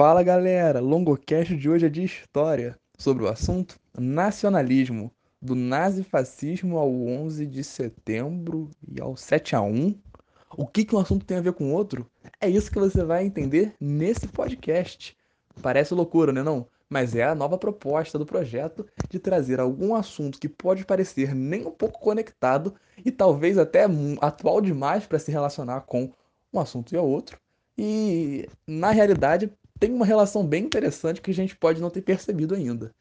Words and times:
Fala 0.00 0.22
galera, 0.22 0.78
longocast 0.78 1.56
de 1.56 1.68
hoje 1.68 1.86
é 1.86 1.88
de 1.88 2.04
história, 2.04 2.78
sobre 2.96 3.24
o 3.24 3.28
assunto 3.28 3.80
nacionalismo, 3.98 5.10
do 5.42 5.56
nazifascismo 5.56 6.78
ao 6.78 6.88
11 6.88 7.44
de 7.44 7.64
setembro 7.64 8.70
e 8.88 9.00
ao 9.00 9.16
7 9.16 9.56
a 9.56 9.60
1. 9.60 9.92
O 10.56 10.68
que, 10.68 10.84
que 10.84 10.94
um 10.94 11.00
assunto 11.00 11.26
tem 11.26 11.38
a 11.38 11.40
ver 11.40 11.52
com 11.52 11.64
o 11.64 11.74
outro? 11.74 12.08
É 12.40 12.48
isso 12.48 12.70
que 12.70 12.78
você 12.78 13.02
vai 13.02 13.26
entender 13.26 13.74
nesse 13.80 14.28
podcast. 14.28 15.16
Parece 15.60 15.92
loucura, 15.94 16.32
né 16.32 16.44
não? 16.44 16.68
Mas 16.88 17.16
é 17.16 17.24
a 17.24 17.34
nova 17.34 17.58
proposta 17.58 18.16
do 18.20 18.24
projeto 18.24 18.86
de 19.10 19.18
trazer 19.18 19.58
algum 19.58 19.96
assunto 19.96 20.38
que 20.38 20.48
pode 20.48 20.84
parecer 20.84 21.34
nem 21.34 21.66
um 21.66 21.72
pouco 21.72 21.98
conectado 21.98 22.72
e 23.04 23.10
talvez 23.10 23.58
até 23.58 23.86
atual 24.20 24.60
demais 24.60 25.06
para 25.06 25.18
se 25.18 25.32
relacionar 25.32 25.80
com 25.80 26.12
um 26.52 26.60
assunto 26.60 26.94
e 26.94 26.96
o 26.96 27.02
outro. 27.02 27.36
E 27.76 28.48
na 28.64 28.92
realidade 28.92 29.52
tem 29.78 29.92
uma 29.92 30.06
relação 30.06 30.46
bem 30.46 30.64
interessante 30.64 31.20
que 31.20 31.30
a 31.30 31.34
gente 31.34 31.56
pode 31.56 31.80
não 31.80 31.90
ter 31.90 32.02
percebido 32.02 32.54
ainda. 32.54 32.92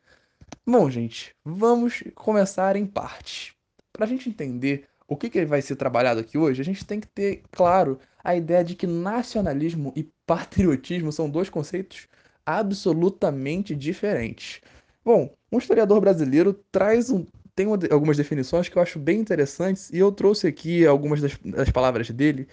Bom, 0.66 0.90
gente, 0.90 1.35
vamos 1.44 2.04
começar 2.16 2.76
em 2.76 2.85
parte. 2.85 3.55
Para 3.91 4.05
a 4.05 4.08
gente 4.08 4.30
entender 4.30 4.85
o 5.08 5.16
que, 5.16 5.30
que 5.30 5.45
vai 5.45 5.62
ser 5.62 5.76
trabalhado 5.76 6.20
aqui 6.20 6.38
hoje, 6.38 6.62
a 6.62 6.66
gente 6.66 6.85
tem 6.85 6.99
que 6.99 7.08
ter 7.08 7.41
claro 7.52 7.99
a 8.23 8.35
ideia 8.35 8.63
de 8.63 8.76
que 8.76 8.85
nacionalismo 8.85 9.94
e 9.95 10.04
patriotismo 10.26 11.12
são 11.12 11.30
dois 11.30 11.49
conceitos 11.49 12.08
absolutamente 12.45 13.76
diferentes. 13.76 14.62
Bom, 15.04 15.34
um 15.52 15.57
historiador 15.57 16.02
brasileiro 16.02 16.54
traz 16.71 17.09
um, 17.09 17.26
tem 17.55 17.66
uma, 17.66 17.80
algumas 17.90 18.18
definições 18.18 18.70
que 18.70 18.77
eu 18.77 18.82
acho 18.82 18.99
bem 18.99 19.20
interessantes 19.20 19.90
e 19.90 19.98
eu 19.98 20.12
trouxe 20.12 20.48
aqui 20.48 20.85
algumas 20.85 21.21
das, 21.21 21.38
das 21.38 21.70
palavras 21.70 22.09
dele 22.09 22.48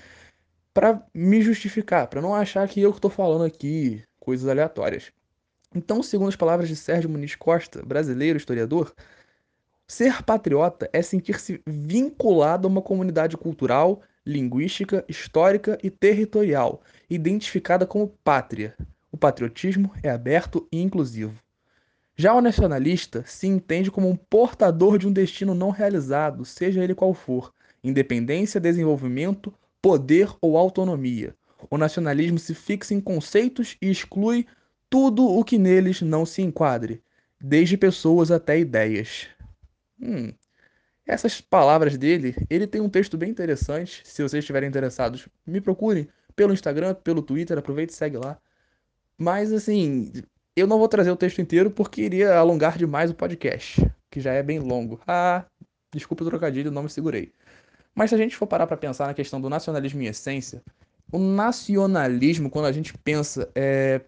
para 0.72 1.04
me 1.12 1.42
justificar, 1.42 2.08
para 2.08 2.20
não 2.20 2.34
achar 2.34 2.68
que 2.68 2.80
eu 2.80 2.90
estou 2.90 3.10
falando 3.10 3.44
aqui 3.44 4.02
coisas 4.24 4.48
aleatórias. 4.48 5.12
Então, 5.74 6.02
segundo 6.02 6.28
as 6.28 6.36
palavras 6.36 6.68
de 6.68 6.76
Sérgio 6.76 7.10
Muniz 7.10 7.34
Costa, 7.34 7.84
brasileiro 7.84 8.38
historiador, 8.38 8.94
ser 9.86 10.22
patriota 10.22 10.88
é 10.92 11.02
sentir-se 11.02 11.60
vinculado 11.66 12.66
a 12.66 12.70
uma 12.70 12.80
comunidade 12.80 13.36
cultural, 13.36 14.00
linguística, 14.24 15.04
histórica 15.08 15.78
e 15.82 15.90
territorial, 15.90 16.80
identificada 17.10 17.86
como 17.86 18.08
pátria. 18.24 18.74
O 19.12 19.16
patriotismo 19.16 19.92
é 20.02 20.10
aberto 20.10 20.66
e 20.72 20.80
inclusivo. 20.80 21.38
Já 22.16 22.32
o 22.32 22.40
nacionalista 22.40 23.24
se 23.26 23.46
entende 23.46 23.90
como 23.90 24.08
um 24.08 24.16
portador 24.16 24.96
de 24.98 25.06
um 25.06 25.12
destino 25.12 25.54
não 25.54 25.70
realizado, 25.70 26.44
seja 26.44 26.82
ele 26.82 26.94
qual 26.94 27.12
for, 27.12 27.52
independência, 27.82 28.60
desenvolvimento, 28.60 29.52
poder 29.82 30.32
ou 30.40 30.56
autonomia, 30.56 31.36
o 31.70 31.78
nacionalismo 31.78 32.38
se 32.38 32.54
fixa 32.54 32.94
em 32.94 33.00
conceitos 33.00 33.76
e 33.80 33.90
exclui 33.90 34.46
tudo 34.88 35.26
o 35.26 35.44
que 35.44 35.58
neles 35.58 36.02
não 36.02 36.24
se 36.24 36.42
enquadre, 36.42 37.02
desde 37.40 37.76
pessoas 37.76 38.30
até 38.30 38.58
ideias. 38.58 39.28
Hum. 40.00 40.32
Essas 41.06 41.40
palavras 41.40 41.98
dele, 41.98 42.34
ele 42.48 42.66
tem 42.66 42.80
um 42.80 42.88
texto 42.88 43.18
bem 43.18 43.30
interessante. 43.30 44.02
Se 44.04 44.22
vocês 44.22 44.42
estiverem 44.42 44.68
interessados, 44.68 45.28
me 45.46 45.60
procurem 45.60 46.08
pelo 46.34 46.52
Instagram, 46.52 46.94
pelo 46.94 47.22
Twitter, 47.22 47.58
aproveite 47.58 47.92
e 47.92 47.96
segue 47.96 48.16
lá. 48.16 48.38
Mas 49.18 49.52
assim, 49.52 50.10
eu 50.56 50.66
não 50.66 50.78
vou 50.78 50.88
trazer 50.88 51.10
o 51.10 51.16
texto 51.16 51.40
inteiro 51.40 51.70
porque 51.70 52.02
iria 52.02 52.36
alongar 52.36 52.78
demais 52.78 53.10
o 53.10 53.14
podcast, 53.14 53.84
que 54.10 54.20
já 54.20 54.32
é 54.32 54.42
bem 54.42 54.58
longo. 54.58 55.00
Ah, 55.06 55.44
desculpa 55.92 56.24
o 56.24 56.28
trocadilho, 56.28 56.70
não 56.70 56.84
me 56.84 56.90
segurei. 56.90 57.32
Mas 57.94 58.10
se 58.10 58.14
a 58.16 58.18
gente 58.18 58.36
for 58.36 58.46
parar 58.46 58.66
para 58.66 58.76
pensar 58.76 59.06
na 59.06 59.14
questão 59.14 59.40
do 59.40 59.48
nacionalismo 59.50 60.02
em 60.02 60.06
essência, 60.06 60.62
o 61.12 61.18
nacionalismo, 61.18 62.50
quando 62.50 62.66
a 62.66 62.72
gente 62.72 62.96
pensa 62.98 63.50
é, 63.54 64.00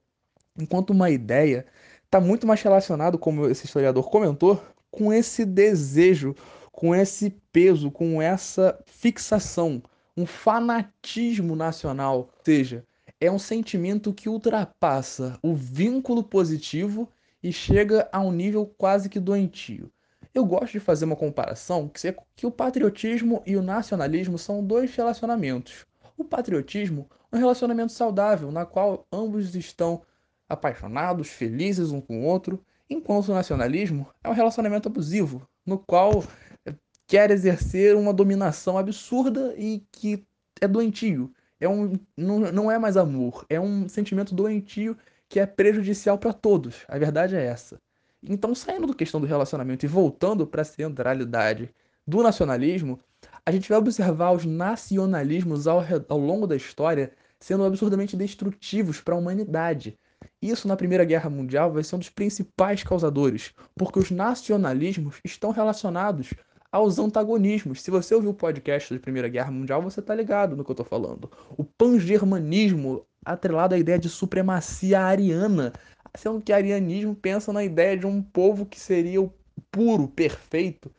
enquanto 0.59 0.91
uma 0.91 1.11
ideia, 1.11 1.67
está 2.05 2.21
muito 2.21 2.47
mais 2.47 2.63
relacionado, 2.63 3.19
como 3.19 3.49
esse 3.49 3.67
historiador 3.67 4.09
comentou, 4.11 4.63
com 4.91 5.13
esse 5.13 5.45
desejo, 5.45 6.35
com 6.73 6.95
esse 6.95 7.31
peso, 7.53 7.91
com 7.91 8.21
essa 8.21 8.79
fixação, 8.87 9.83
um 10.17 10.27
fanatismo 10.27 11.55
nacional. 11.55 12.19
Ou 12.19 12.31
seja, 12.45 12.85
é 13.21 13.31
um 13.31 13.39
sentimento 13.39 14.13
que 14.13 14.29
ultrapassa 14.29 15.39
o 15.43 15.55
vínculo 15.55 16.23
positivo 16.23 17.09
e 17.43 17.53
chega 17.53 18.09
a 18.13 18.21
um 18.21 18.33
nível 18.33 18.67
quase 18.79 19.09
que 19.09 19.21
doentio. 19.21 19.91
Eu 20.35 20.45
gosto 20.45 20.73
de 20.73 20.81
fazer 20.81 21.07
uma 21.07 21.17
comparação 21.17 21.91
que 22.35 22.47
o 22.47 22.51
patriotismo 22.51 23.43
e 23.47 23.57
o 23.57 23.63
nacionalismo 23.63 24.37
são 24.39 24.63
dois 24.63 24.95
relacionamentos. 24.95 25.87
O 26.17 26.25
patriotismo 26.25 27.09
é 27.31 27.37
um 27.37 27.39
relacionamento 27.39 27.93
saudável, 27.93 28.51
na 28.51 28.65
qual 28.65 29.07
ambos 29.13 29.55
estão 29.55 30.03
apaixonados, 30.49 31.29
felizes 31.29 31.91
um 31.91 32.01
com 32.01 32.21
o 32.21 32.25
outro, 32.25 32.65
enquanto 32.89 33.29
o 33.29 33.35
nacionalismo 33.35 34.09
é 34.23 34.29
um 34.29 34.33
relacionamento 34.33 34.89
abusivo, 34.89 35.47
no 35.65 35.79
qual 35.79 36.25
eh, 36.65 36.75
quer 37.07 37.31
exercer 37.31 37.97
uma 37.97 38.13
dominação 38.13 38.79
absurda 38.79 39.55
e 39.59 39.85
que 39.93 40.25
é 40.61 40.69
doentio. 40.69 41.33
É 41.61 41.69
um, 41.69 41.99
não, 42.17 42.39
não 42.39 42.71
é 42.71 42.79
mais 42.79 42.97
amor, 42.97 43.45
é 43.49 43.61
um 43.61 43.89
sentimento 43.89 44.35
doentio 44.35 44.97
que 45.29 45.41
é 45.41 45.47
prejudicial 45.47 46.19
para 46.19 46.33
todos. 46.33 46.85
A 46.89 46.99
verdade 46.99 47.35
é 47.35 47.45
essa. 47.45 47.81
Então, 48.23 48.55
saindo 48.55 48.87
da 48.87 48.95
questão 48.95 49.21
do 49.21 49.27
relacionamento 49.27 49.85
e 49.85 49.89
voltando 49.89 50.47
para 50.47 50.63
a 50.63 50.65
centralidade 50.65 51.71
do 52.07 52.23
nacionalismo, 52.23 53.01
a 53.47 53.53
gente 53.53 53.69
vai 53.69 53.79
observar 53.79 54.33
os 54.33 54.45
nacionalismos 54.45 55.69
ao, 55.69 55.81
ao 56.09 56.19
longo 56.19 56.49
da 56.49 56.57
história 56.57 57.13
sendo 57.39 57.65
absurdamente 57.65 58.17
destrutivos 58.17 59.01
para 59.01 59.15
a 59.15 59.19
humanidade. 59.19 59.97
Isso 60.43 60.67
na 60.67 60.77
Primeira 60.77 61.05
Guerra 61.05 61.31
Mundial 61.31 61.73
vai 61.73 61.85
ser 61.85 61.95
um 61.95 62.01
dos 62.01 62.11
principais 62.11 62.83
causadores, 62.83 63.55
porque 63.77 64.01
os 64.01 64.11
nacionalismos 64.11 65.21
estão 65.25 65.53
relacionados 65.53 66.35
aos 66.73 66.99
antagonismos. 66.99 67.83
Se 67.83 67.91
você 67.91 68.15
ouviu 68.15 68.31
o 68.31 68.35
podcast 68.35 68.93
da 68.93 68.99
Primeira 68.99 69.29
Guerra 69.29 69.53
Mundial, 69.53 69.81
você 69.81 70.01
está 70.01 70.15
ligado 70.15 70.57
no 70.57 70.65
que 70.65 70.71
eu 70.71 70.75
estou 70.75 70.87
falando. 70.87 71.31
O 71.57 71.63
pangermanismo 71.63 73.07
atrelado 73.25 73.75
à 73.75 73.79
ideia 73.79 73.99
de 73.99 74.09
supremacia 74.09 75.01
ariana, 75.01 75.73
sendo 76.15 76.41
que 76.41 76.53
arianismo 76.53 77.15
pensa 77.15 77.53
na 77.53 77.63
ideia 77.63 77.97
de 77.97 78.07
um 78.07 78.21
povo 78.23 78.67
que 78.67 78.81
seria 78.81 79.21
o 79.23 79.33
puro, 79.71 80.09
perfeito, 80.09 80.91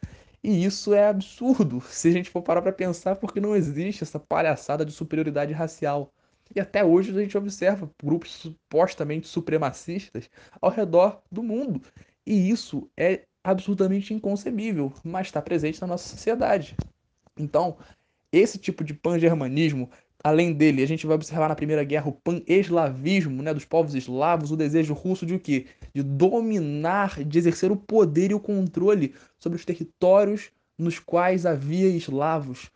e 0.47 0.63
isso 0.63 0.93
é 0.93 1.09
absurdo 1.09 1.81
se 1.91 2.07
a 2.07 2.11
gente 2.11 2.29
for 2.29 2.41
parar 2.41 2.61
para 2.61 2.71
pensar, 2.71 3.17
porque 3.17 3.41
não 3.41 3.53
existe 3.53 4.03
essa 4.03 4.17
palhaçada 4.17 4.85
de 4.85 4.93
superioridade 4.93 5.51
racial. 5.51 6.13
E 6.55 6.61
até 6.61 6.85
hoje 6.85 7.11
a 7.11 7.21
gente 7.21 7.37
observa 7.37 7.91
grupos 8.01 8.31
supostamente 8.31 9.27
supremacistas 9.27 10.29
ao 10.61 10.71
redor 10.71 11.21
do 11.29 11.43
mundo. 11.43 11.81
E 12.25 12.49
isso 12.49 12.89
é 12.95 13.25
absurdamente 13.43 14.13
inconcebível, 14.13 14.93
mas 15.03 15.27
está 15.27 15.41
presente 15.41 15.81
na 15.81 15.87
nossa 15.87 16.07
sociedade. 16.07 16.77
Então, 17.37 17.77
esse 18.31 18.57
tipo 18.57 18.85
de 18.85 18.93
pan-germanismo 18.93 19.89
Além 20.23 20.53
dele, 20.53 20.81
a 20.81 20.87
gente 20.87 21.05
vai 21.05 21.15
observar 21.15 21.47
na 21.47 21.55
Primeira 21.55 21.83
Guerra 21.83 22.09
o 22.09 22.11
pan-eslavismo 22.11 23.41
né, 23.43 23.53
dos 23.53 23.65
povos 23.65 23.93
eslavos, 23.93 24.51
o 24.51 24.57
desejo 24.57 24.93
russo 24.93 25.25
de 25.25 25.35
o 25.35 25.39
quê? 25.39 25.67
De 25.93 26.01
dominar, 26.01 27.23
de 27.23 27.37
exercer 27.37 27.71
o 27.71 27.77
poder 27.77 28.31
e 28.31 28.33
o 28.33 28.39
controle 28.39 29.13
sobre 29.37 29.57
os 29.57 29.65
territórios 29.65 30.51
nos 30.77 30.99
quais 30.99 31.45
havia 31.45 31.87
eslavos, 31.87 32.71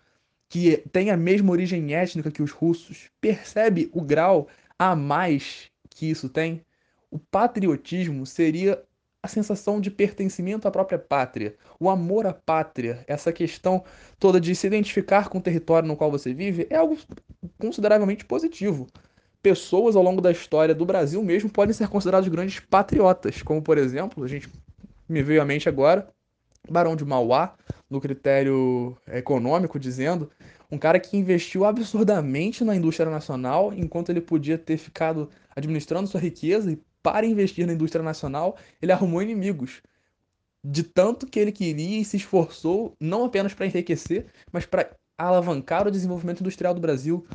que 0.50 0.78
têm 0.91 1.09
a 1.09 1.18
mesma 1.18 1.51
origem 1.51 1.94
étnica 1.94 2.31
que 2.31 2.44
os 2.44 2.51
russos. 2.51 3.09
Percebe 3.19 3.90
o 3.94 4.01
grau 4.01 4.47
a 4.78 4.96
mais 4.96 5.69
que 5.90 6.09
isso 6.09 6.30
tem? 6.30 6.66
O 7.09 7.19
patriotismo 7.19 8.25
seria 8.25 8.81
a 9.23 9.27
sensação 9.27 9.79
de 9.79 9.91
pertencimento 9.91 10.67
à 10.67 10.71
própria 10.71 10.97
pátria, 10.97 11.55
o 11.79 11.89
amor 11.89 12.25
à 12.25 12.33
pátria, 12.33 13.03
essa 13.07 13.31
questão 13.31 13.83
toda 14.19 14.41
de 14.41 14.55
se 14.55 14.65
identificar 14.65 15.29
com 15.29 15.37
o 15.37 15.41
território 15.41 15.87
no 15.87 15.95
qual 15.95 16.09
você 16.09 16.33
vive, 16.33 16.65
é 16.69 16.75
algo 16.75 16.97
consideravelmente 17.59 18.25
positivo. 18.25 18.87
Pessoas 19.41 19.95
ao 19.95 20.03
longo 20.03 20.21
da 20.21 20.31
história 20.31 20.73
do 20.73 20.85
Brasil 20.85 21.21
mesmo 21.21 21.49
podem 21.49 21.73
ser 21.73 21.87
considerados 21.87 22.27
grandes 22.29 22.59
patriotas, 22.59 23.41
como 23.41 23.62
por 23.62 23.77
exemplo, 23.77 24.23
a 24.23 24.27
gente 24.27 24.50
me 25.07 25.21
veio 25.21 25.41
à 25.41 25.45
mente 25.45 25.69
agora, 25.69 26.07
Barão 26.69 26.95
de 26.95 27.06
Mauá, 27.06 27.56
no 27.89 28.00
critério 28.00 28.97
econômico, 29.07 29.79
dizendo 29.79 30.31
um 30.71 30.77
cara 30.77 31.00
que 31.00 31.17
investiu 31.17 31.65
absurdamente 31.65 32.63
na 32.63 32.75
indústria 32.75 33.09
nacional, 33.09 33.74
enquanto 33.74 34.09
ele 34.09 34.21
podia 34.21 34.57
ter 34.57 34.77
ficado 34.77 35.29
administrando 35.56 36.07
sua 36.07 36.19
riqueza 36.19 36.71
e 36.71 36.79
para 37.01 37.25
investir 37.25 37.65
na 37.65 37.74
indústria 37.74 38.03
nacional, 38.03 38.57
ele 38.81 38.92
arrumou 38.92 39.21
inimigos. 39.21 39.81
De 40.63 40.83
tanto 40.83 41.25
que 41.25 41.39
ele 41.39 41.51
queria 41.51 42.00
e 42.00 42.06
se 42.06 42.18
esforçou, 42.18 42.95
não 43.00 43.25
apenas 43.25 43.53
para 43.53 43.65
enriquecer, 43.65 44.27
mas 44.51 44.65
para 44.65 44.92
alavancar 45.18 45.88
o 45.88 45.92
desenvolvimento 45.92 46.42
industrial 46.42 46.74
do 46.74 46.81
Brasil. 46.81 47.25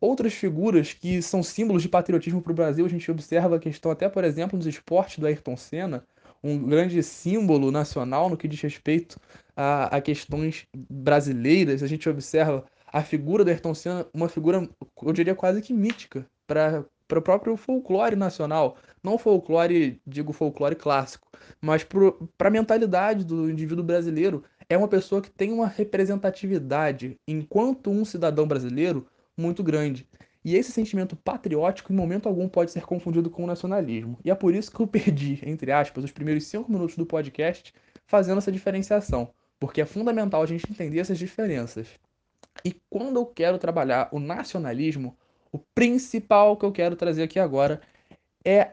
Outras 0.00 0.32
figuras 0.32 0.92
que 0.92 1.20
são 1.20 1.42
símbolos 1.42 1.82
de 1.82 1.88
patriotismo 1.88 2.40
para 2.40 2.52
o 2.52 2.54
Brasil, 2.54 2.86
a 2.86 2.88
gente 2.88 3.10
observa 3.10 3.56
a 3.56 3.60
questão 3.60 3.90
até, 3.90 4.08
por 4.08 4.22
exemplo, 4.22 4.56
nos 4.56 4.66
esportes 4.66 5.18
do 5.18 5.26
Ayrton 5.26 5.56
Senna, 5.56 6.04
um 6.42 6.56
grande 6.66 7.02
símbolo 7.02 7.72
nacional 7.72 8.30
no 8.30 8.36
que 8.36 8.46
diz 8.46 8.60
respeito 8.60 9.18
a, 9.56 9.96
a 9.96 10.00
questões 10.00 10.66
brasileiras. 10.88 11.82
A 11.82 11.88
gente 11.88 12.08
observa 12.08 12.64
a 12.86 13.02
figura 13.02 13.44
do 13.44 13.50
Ayrton 13.50 13.74
Senna, 13.74 14.06
uma 14.14 14.28
figura, 14.28 14.68
eu 15.02 15.12
diria, 15.12 15.34
quase 15.34 15.60
que 15.60 15.74
mítica 15.74 16.24
para 16.46 16.84
para 17.08 17.18
o 17.18 17.22
próprio 17.22 17.56
folclore 17.56 18.14
nacional. 18.14 18.76
Não 19.02 19.16
folclore, 19.18 20.00
digo 20.06 20.32
folclore 20.32 20.76
clássico, 20.76 21.26
mas 21.60 21.82
para 21.82 22.48
a 22.48 22.50
mentalidade 22.50 23.24
do 23.24 23.50
indivíduo 23.50 23.82
brasileiro. 23.82 24.44
É 24.68 24.76
uma 24.76 24.86
pessoa 24.86 25.22
que 25.22 25.30
tem 25.30 25.50
uma 25.50 25.66
representatividade, 25.66 27.18
enquanto 27.26 27.90
um 27.90 28.04
cidadão 28.04 28.46
brasileiro, 28.46 29.06
muito 29.34 29.62
grande. 29.62 30.06
E 30.44 30.56
esse 30.56 30.70
sentimento 30.70 31.16
patriótico, 31.16 31.92
em 31.92 31.96
momento 31.96 32.28
algum, 32.28 32.48
pode 32.48 32.70
ser 32.70 32.82
confundido 32.82 33.30
com 33.30 33.44
o 33.44 33.46
nacionalismo. 33.46 34.18
E 34.22 34.30
é 34.30 34.34
por 34.34 34.54
isso 34.54 34.70
que 34.70 34.80
eu 34.80 34.86
perdi, 34.88 35.40
entre 35.42 35.72
aspas, 35.72 36.04
os 36.04 36.12
primeiros 36.12 36.44
cinco 36.46 36.70
minutos 36.70 36.96
do 36.96 37.06
podcast 37.06 37.74
fazendo 38.06 38.38
essa 38.38 38.52
diferenciação. 38.52 39.30
Porque 39.58 39.80
é 39.80 39.86
fundamental 39.86 40.42
a 40.42 40.46
gente 40.46 40.70
entender 40.70 41.00
essas 41.00 41.18
diferenças. 41.18 41.88
E 42.64 42.74
quando 42.90 43.16
eu 43.16 43.26
quero 43.26 43.58
trabalhar 43.58 44.08
o 44.12 44.20
nacionalismo, 44.20 45.16
o 45.58 45.64
principal 45.74 46.56
que 46.56 46.64
eu 46.64 46.70
quero 46.70 46.94
trazer 46.94 47.24
aqui 47.24 47.38
agora 47.38 47.80
é 48.44 48.72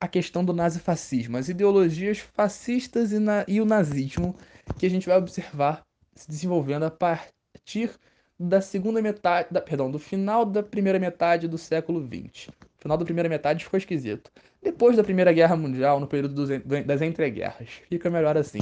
a 0.00 0.06
questão 0.06 0.44
do 0.44 0.52
nazifascismo, 0.52 1.38
as 1.38 1.48
ideologias 1.48 2.18
fascistas 2.18 3.12
e, 3.12 3.18
na, 3.18 3.44
e 3.48 3.60
o 3.60 3.64
nazismo 3.64 4.36
que 4.78 4.86
a 4.86 4.90
gente 4.90 5.08
vai 5.08 5.16
observar 5.16 5.82
se 6.14 6.28
desenvolvendo 6.28 6.84
a 6.84 6.90
partir 6.90 7.90
da 8.38 8.60
segunda 8.60 9.00
metade, 9.02 9.48
da, 9.50 9.60
perdão, 9.60 9.90
do 9.90 9.98
final 9.98 10.44
da 10.44 10.62
primeira 10.62 10.98
metade 10.98 11.48
do 11.48 11.58
século 11.58 12.00
XX. 12.00 12.50
Final 12.76 12.96
da 12.96 13.04
primeira 13.04 13.28
metade 13.28 13.64
ficou 13.64 13.78
esquisito. 13.78 14.30
Depois 14.62 14.96
da 14.96 15.02
Primeira 15.02 15.32
Guerra 15.32 15.56
Mundial, 15.56 15.98
no 15.98 16.06
período 16.06 16.34
dos, 16.34 16.84
das 16.84 17.02
entreguerras. 17.02 17.68
Fica 17.88 18.08
melhor 18.08 18.36
assim. 18.36 18.60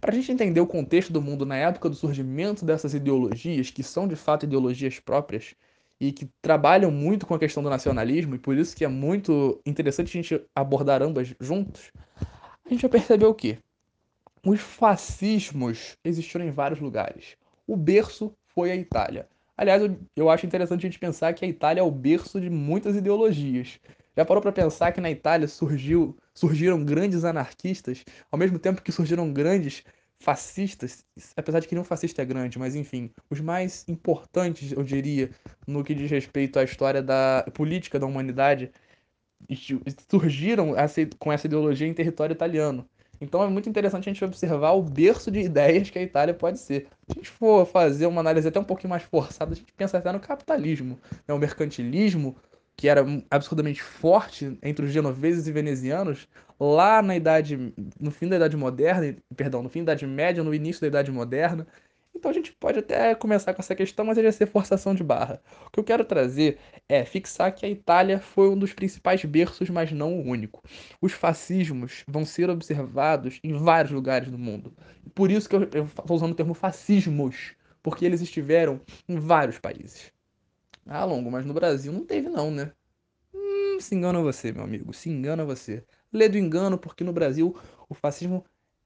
Para 0.00 0.12
a 0.12 0.14
gente 0.14 0.30
entender 0.30 0.60
o 0.60 0.66
contexto 0.66 1.12
do 1.12 1.22
mundo 1.22 1.46
na 1.46 1.56
época 1.56 1.88
do 1.88 1.96
surgimento 1.96 2.64
dessas 2.64 2.94
ideologias, 2.94 3.70
que 3.70 3.82
são 3.82 4.06
de 4.06 4.14
fato 4.14 4.44
ideologias 4.44 5.00
próprias 5.00 5.54
e 6.02 6.10
que 6.10 6.28
trabalham 6.42 6.90
muito 6.90 7.24
com 7.24 7.32
a 7.32 7.38
questão 7.38 7.62
do 7.62 7.70
nacionalismo, 7.70 8.34
e 8.34 8.38
por 8.38 8.56
isso 8.56 8.74
que 8.74 8.84
é 8.84 8.88
muito 8.88 9.62
interessante 9.64 10.08
a 10.08 10.20
gente 10.20 10.44
abordar 10.52 11.00
ambas 11.00 11.32
juntos, 11.38 11.92
a 12.66 12.68
gente 12.68 12.82
vai 12.82 12.90
perceber 12.90 13.26
o 13.26 13.32
quê? 13.32 13.58
Os 14.44 14.58
fascismos 14.58 15.96
existiram 16.04 16.44
em 16.44 16.50
vários 16.50 16.80
lugares. 16.80 17.36
O 17.68 17.76
berço 17.76 18.32
foi 18.48 18.72
a 18.72 18.74
Itália. 18.74 19.28
Aliás, 19.56 19.80
eu, 19.80 19.96
eu 20.16 20.28
acho 20.28 20.44
interessante 20.44 20.80
a 20.80 20.88
gente 20.88 20.98
pensar 20.98 21.34
que 21.34 21.44
a 21.44 21.48
Itália 21.48 21.82
é 21.82 21.84
o 21.84 21.90
berço 21.92 22.40
de 22.40 22.50
muitas 22.50 22.96
ideologias. 22.96 23.78
Já 24.16 24.24
parou 24.24 24.42
para 24.42 24.50
pensar 24.50 24.90
que 24.90 25.00
na 25.00 25.10
Itália 25.10 25.46
surgiu, 25.46 26.16
surgiram 26.34 26.84
grandes 26.84 27.24
anarquistas, 27.24 28.04
ao 28.28 28.36
mesmo 28.36 28.58
tempo 28.58 28.82
que 28.82 28.90
surgiram 28.90 29.32
grandes 29.32 29.84
fascistas, 30.22 31.04
apesar 31.36 31.60
de 31.60 31.68
que 31.68 31.74
nenhum 31.74 31.84
fascista 31.84 32.22
é 32.22 32.24
grande, 32.24 32.58
mas 32.58 32.76
enfim, 32.76 33.10
os 33.28 33.40
mais 33.40 33.84
importantes, 33.88 34.72
eu 34.72 34.82
diria, 34.82 35.30
no 35.66 35.82
que 35.82 35.94
diz 35.94 36.10
respeito 36.10 36.58
à 36.58 36.62
história 36.62 37.02
da 37.02 37.44
política 37.52 37.98
da 37.98 38.06
humanidade, 38.06 38.70
surgiram 40.08 40.74
com 41.18 41.32
essa 41.32 41.46
ideologia 41.46 41.86
em 41.86 41.94
território 41.94 42.32
italiano. 42.32 42.88
Então 43.20 43.42
é 43.42 43.48
muito 43.48 43.68
interessante 43.68 44.08
a 44.08 44.12
gente 44.12 44.24
observar 44.24 44.72
o 44.72 44.82
berço 44.82 45.30
de 45.30 45.40
ideias 45.40 45.90
que 45.90 45.98
a 45.98 46.02
Itália 46.02 46.34
pode 46.34 46.58
ser. 46.58 46.88
Se 47.06 47.12
a 47.12 47.14
gente 47.14 47.30
for 47.30 47.66
fazer 47.66 48.06
uma 48.06 48.20
análise 48.20 48.48
até 48.48 48.58
um 48.58 48.64
pouquinho 48.64 48.90
mais 48.90 49.02
forçada, 49.02 49.52
a 49.52 49.54
gente 49.54 49.72
pensa 49.72 49.98
até 49.98 50.10
no 50.10 50.20
capitalismo, 50.20 50.98
né? 51.26 51.34
o 51.34 51.38
mercantilismo, 51.38 52.36
que 52.76 52.88
era 52.88 53.04
absurdamente 53.30 53.82
forte 53.82 54.58
entre 54.62 54.86
os 54.86 54.92
genoveses 54.92 55.46
e 55.46 55.52
venezianos, 55.52 56.28
lá 56.62 57.02
na 57.02 57.16
idade, 57.16 57.74
no 57.98 58.10
fim 58.10 58.28
da 58.28 58.36
idade 58.36 58.56
moderna, 58.56 59.16
perdão, 59.36 59.62
no 59.62 59.68
fim 59.68 59.82
da 59.82 59.92
idade 59.92 60.06
média, 60.06 60.44
no 60.44 60.54
início 60.54 60.80
da 60.80 60.86
idade 60.86 61.10
moderna. 61.10 61.66
Então 62.14 62.30
a 62.30 62.34
gente 62.34 62.52
pode 62.52 62.78
até 62.78 63.14
começar 63.16 63.52
com 63.52 63.60
essa 63.60 63.74
questão, 63.74 64.04
mas 64.04 64.16
ele 64.16 64.28
vai 64.28 64.32
ser 64.32 64.46
forçação 64.46 64.94
de 64.94 65.02
barra. 65.02 65.42
O 65.66 65.70
que 65.70 65.80
eu 65.80 65.84
quero 65.84 66.04
trazer 66.04 66.58
é 66.88 67.04
fixar 67.04 67.52
que 67.52 67.66
a 67.66 67.68
Itália 67.68 68.20
foi 68.20 68.48
um 68.48 68.56
dos 68.56 68.72
principais 68.72 69.24
berços, 69.24 69.70
mas 69.70 69.90
não 69.90 70.14
o 70.14 70.22
único. 70.24 70.62
Os 71.00 71.12
fascismos 71.12 72.04
vão 72.06 72.24
ser 72.24 72.48
observados 72.48 73.40
em 73.42 73.54
vários 73.54 73.92
lugares 73.92 74.30
do 74.30 74.38
mundo. 74.38 74.72
Por 75.14 75.30
isso 75.30 75.48
que 75.48 75.56
eu 75.56 75.64
estou 75.64 76.16
usando 76.16 76.32
o 76.32 76.36
termo 76.36 76.54
fascismos, 76.54 77.54
porque 77.82 78.04
eles 78.04 78.20
estiveram 78.20 78.80
em 79.08 79.18
vários 79.18 79.58
países. 79.58 80.12
Ah, 80.86 81.04
Longo, 81.04 81.30
mas 81.30 81.44
no 81.44 81.54
Brasil 81.54 81.92
não 81.92 82.04
teve 82.04 82.28
não, 82.28 82.50
né? 82.50 82.72
Hum, 83.34 83.80
se 83.80 83.94
engana 83.94 84.20
você, 84.20 84.52
meu 84.52 84.64
amigo, 84.64 84.92
se 84.92 85.10
engana 85.10 85.44
você. 85.44 85.84
Lê 86.12 86.28
do 86.28 86.38
engano, 86.38 86.78
porque 86.78 87.04
no 87.04 87.12
Brasil 87.12 87.56
o 87.88 87.94
fascismo 87.94 88.44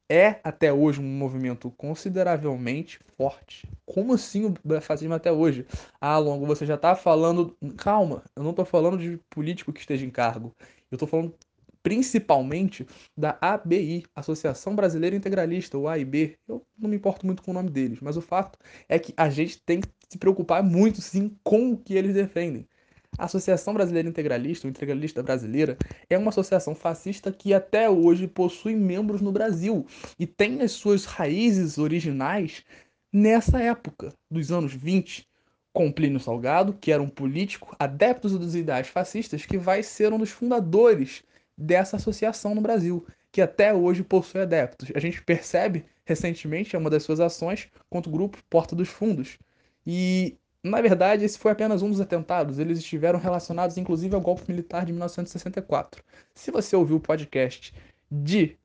é 0.08 0.40
até 0.44 0.72
hoje 0.72 1.00
um 1.00 1.04
movimento 1.04 1.70
consideravelmente 1.72 3.00
forte. 3.16 3.68
Como 3.84 4.14
assim 4.14 4.46
o 4.46 4.80
fascismo 4.80 5.14
até 5.14 5.32
hoje? 5.32 5.66
Ah, 6.00 6.18
Longo, 6.18 6.46
você 6.46 6.64
já 6.64 6.76
tá 6.76 6.94
falando. 6.94 7.56
Calma, 7.76 8.22
eu 8.36 8.42
não 8.42 8.52
tô 8.52 8.64
falando 8.64 8.98
de 8.98 9.18
político 9.28 9.72
que 9.72 9.80
esteja 9.80 10.06
em 10.06 10.10
cargo. 10.10 10.54
Eu 10.90 10.98
tô 10.98 11.06
falando 11.06 11.34
principalmente 11.82 12.84
da 13.16 13.38
ABI, 13.40 14.04
Associação 14.14 14.74
Brasileira 14.74 15.14
Integralista, 15.14 15.78
o 15.78 15.88
AIB. 15.88 16.36
Eu 16.48 16.66
não 16.76 16.90
me 16.90 16.96
importo 16.96 17.24
muito 17.24 17.42
com 17.42 17.52
o 17.52 17.54
nome 17.54 17.70
deles, 17.70 18.00
mas 18.00 18.16
o 18.16 18.20
fato 18.20 18.58
é 18.88 18.98
que 18.98 19.14
a 19.16 19.28
gente 19.30 19.62
tem 19.64 19.80
que 19.80 19.88
se 20.08 20.18
preocupar 20.18 20.62
muito, 20.64 21.00
sim, 21.00 21.36
com 21.44 21.72
o 21.72 21.78
que 21.78 21.94
eles 21.94 22.14
defendem. 22.14 22.68
A 23.18 23.24
Associação 23.24 23.74
Brasileira 23.74 24.08
Integralista, 24.08 24.66
ou 24.66 24.70
Integralista 24.70 25.22
Brasileira, 25.22 25.76
é 26.08 26.18
uma 26.18 26.28
associação 26.28 26.74
fascista 26.74 27.32
que 27.32 27.54
até 27.54 27.88
hoje 27.88 28.26
possui 28.26 28.74
membros 28.74 29.20
no 29.20 29.32
Brasil 29.32 29.86
e 30.18 30.26
tem 30.26 30.60
as 30.62 30.72
suas 30.72 31.04
raízes 31.04 31.78
originais 31.78 32.64
nessa 33.12 33.60
época, 33.60 34.12
dos 34.30 34.52
anos 34.52 34.74
20, 34.74 35.26
com 35.72 35.92
Plínio 35.92 36.20
Salgado, 36.20 36.72
que 36.72 36.92
era 36.92 37.02
um 37.02 37.08
político 37.08 37.74
adepto 37.78 38.28
dos 38.38 38.54
ideais 38.54 38.88
fascistas, 38.88 39.46
que 39.46 39.58
vai 39.58 39.82
ser 39.82 40.12
um 40.12 40.18
dos 40.18 40.30
fundadores 40.30 41.22
dessa 41.56 41.96
associação 41.96 42.54
no 42.54 42.60
Brasil, 42.60 43.06
que 43.32 43.40
até 43.40 43.72
hoje 43.72 44.02
possui 44.02 44.40
adeptos. 44.40 44.90
A 44.94 45.00
gente 45.00 45.22
percebe 45.22 45.84
recentemente 46.04 46.76
uma 46.76 46.90
das 46.90 47.02
suas 47.02 47.20
ações 47.20 47.68
contra 47.90 48.08
o 48.08 48.12
grupo 48.12 48.38
Porta 48.48 48.76
dos 48.76 48.88
Fundos, 48.88 49.38
e, 49.86 50.36
na 50.66 50.80
verdade, 50.80 51.24
esse 51.24 51.38
foi 51.38 51.52
apenas 51.52 51.82
um 51.82 51.90
dos 51.90 52.00
atentados. 52.00 52.58
Eles 52.58 52.78
estiveram 52.78 53.18
relacionados, 53.18 53.76
inclusive, 53.76 54.14
ao 54.14 54.20
golpe 54.20 54.42
militar 54.48 54.84
de 54.84 54.92
1964. 54.92 56.02
Se 56.34 56.50
você 56.50 56.74
ouviu 56.74 56.96
o 56.96 57.00
podcast 57.00 57.72
de 58.10 58.56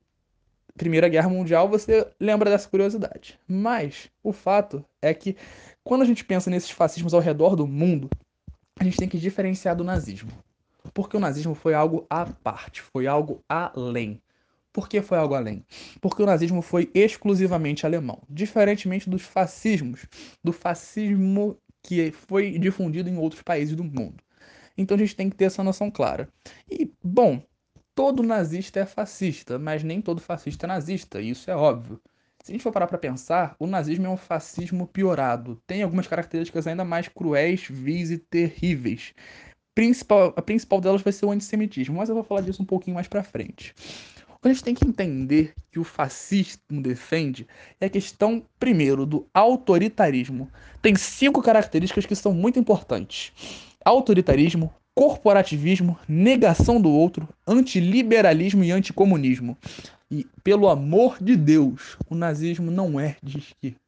Primeira 0.76 1.08
Guerra 1.08 1.28
Mundial, 1.28 1.68
você 1.68 2.06
lembra 2.18 2.50
dessa 2.50 2.68
curiosidade. 2.68 3.38
Mas 3.46 4.10
o 4.22 4.32
fato 4.32 4.84
é 5.00 5.12
que, 5.14 5.36
quando 5.84 6.02
a 6.02 6.06
gente 6.06 6.24
pensa 6.24 6.50
nesses 6.50 6.70
fascismos 6.70 7.14
ao 7.14 7.20
redor 7.20 7.54
do 7.54 7.66
mundo, 7.66 8.08
a 8.78 8.84
gente 8.84 8.96
tem 8.96 9.08
que 9.08 9.18
diferenciar 9.18 9.76
do 9.76 9.84
nazismo. 9.84 10.32
Porque 10.92 11.16
o 11.16 11.20
nazismo 11.20 11.54
foi 11.54 11.74
algo 11.74 12.06
à 12.10 12.26
parte, 12.26 12.82
foi 12.82 13.06
algo 13.06 13.42
além. 13.48 14.20
Por 14.72 14.88
que 14.88 15.02
foi 15.02 15.18
algo 15.18 15.34
além? 15.34 15.64
Porque 16.00 16.22
o 16.22 16.26
nazismo 16.26 16.62
foi 16.62 16.90
exclusivamente 16.94 17.84
alemão, 17.84 18.22
diferentemente 18.28 19.08
dos 19.08 19.22
fascismos, 19.22 20.06
do 20.42 20.52
fascismo 20.52 21.58
que 21.82 22.12
foi 22.12 22.58
difundido 22.58 23.08
em 23.08 23.16
outros 23.16 23.42
países 23.42 23.74
do 23.74 23.84
mundo. 23.84 24.22
Então 24.76 24.94
a 24.96 24.98
gente 24.98 25.16
tem 25.16 25.28
que 25.28 25.36
ter 25.36 25.46
essa 25.46 25.62
noção 25.62 25.90
clara. 25.90 26.28
E, 26.70 26.90
bom, 27.02 27.42
todo 27.94 28.22
nazista 28.22 28.80
é 28.80 28.86
fascista, 28.86 29.58
mas 29.58 29.82
nem 29.82 30.00
todo 30.00 30.20
fascista 30.20 30.66
é 30.66 30.68
nazista, 30.68 31.20
isso 31.20 31.50
é 31.50 31.56
óbvio. 31.56 32.00
Se 32.42 32.50
a 32.50 32.54
gente 32.54 32.62
for 32.62 32.72
parar 32.72 32.88
para 32.88 32.98
pensar, 32.98 33.54
o 33.58 33.68
nazismo 33.68 34.06
é 34.06 34.10
um 34.10 34.16
fascismo 34.16 34.86
piorado. 34.88 35.62
Tem 35.64 35.82
algumas 35.82 36.08
características 36.08 36.66
ainda 36.66 36.84
mais 36.84 37.06
cruéis, 37.06 37.68
vis 37.70 38.10
e 38.10 38.18
terríveis. 38.18 39.14
Principal, 39.74 40.34
a 40.36 40.42
principal 40.42 40.80
delas 40.80 41.02
vai 41.02 41.12
ser 41.12 41.24
o 41.24 41.30
antissemitismo, 41.30 41.96
mas 41.96 42.08
eu 42.08 42.16
vou 42.16 42.24
falar 42.24 42.40
disso 42.40 42.62
um 42.62 42.66
pouquinho 42.66 42.94
mais 42.94 43.06
para 43.06 43.22
frente. 43.22 43.72
A 44.44 44.48
gente 44.48 44.64
tem 44.64 44.74
que 44.74 44.84
entender 44.84 45.54
que 45.70 45.78
o 45.78 45.84
fascismo 45.84 46.82
defende 46.82 47.46
é 47.80 47.86
a 47.86 47.90
questão, 47.90 48.44
primeiro, 48.58 49.06
do 49.06 49.24
autoritarismo. 49.32 50.50
Tem 50.82 50.96
cinco 50.96 51.40
características 51.40 52.06
que 52.06 52.16
são 52.16 52.34
muito 52.34 52.58
importantes: 52.58 53.32
autoritarismo, 53.84 54.74
corporativismo, 54.96 55.96
negação 56.08 56.80
do 56.80 56.90
outro, 56.90 57.28
antiliberalismo 57.46 58.64
e 58.64 58.72
anticomunismo. 58.72 59.56
E, 60.10 60.26
pelo 60.42 60.68
amor 60.68 61.18
de 61.22 61.36
Deus, 61.36 61.96
o 62.10 62.16
nazismo 62.16 62.68
não 62.68 62.98
é 62.98 63.16
de 63.22 63.38
esquerda. 63.38 63.78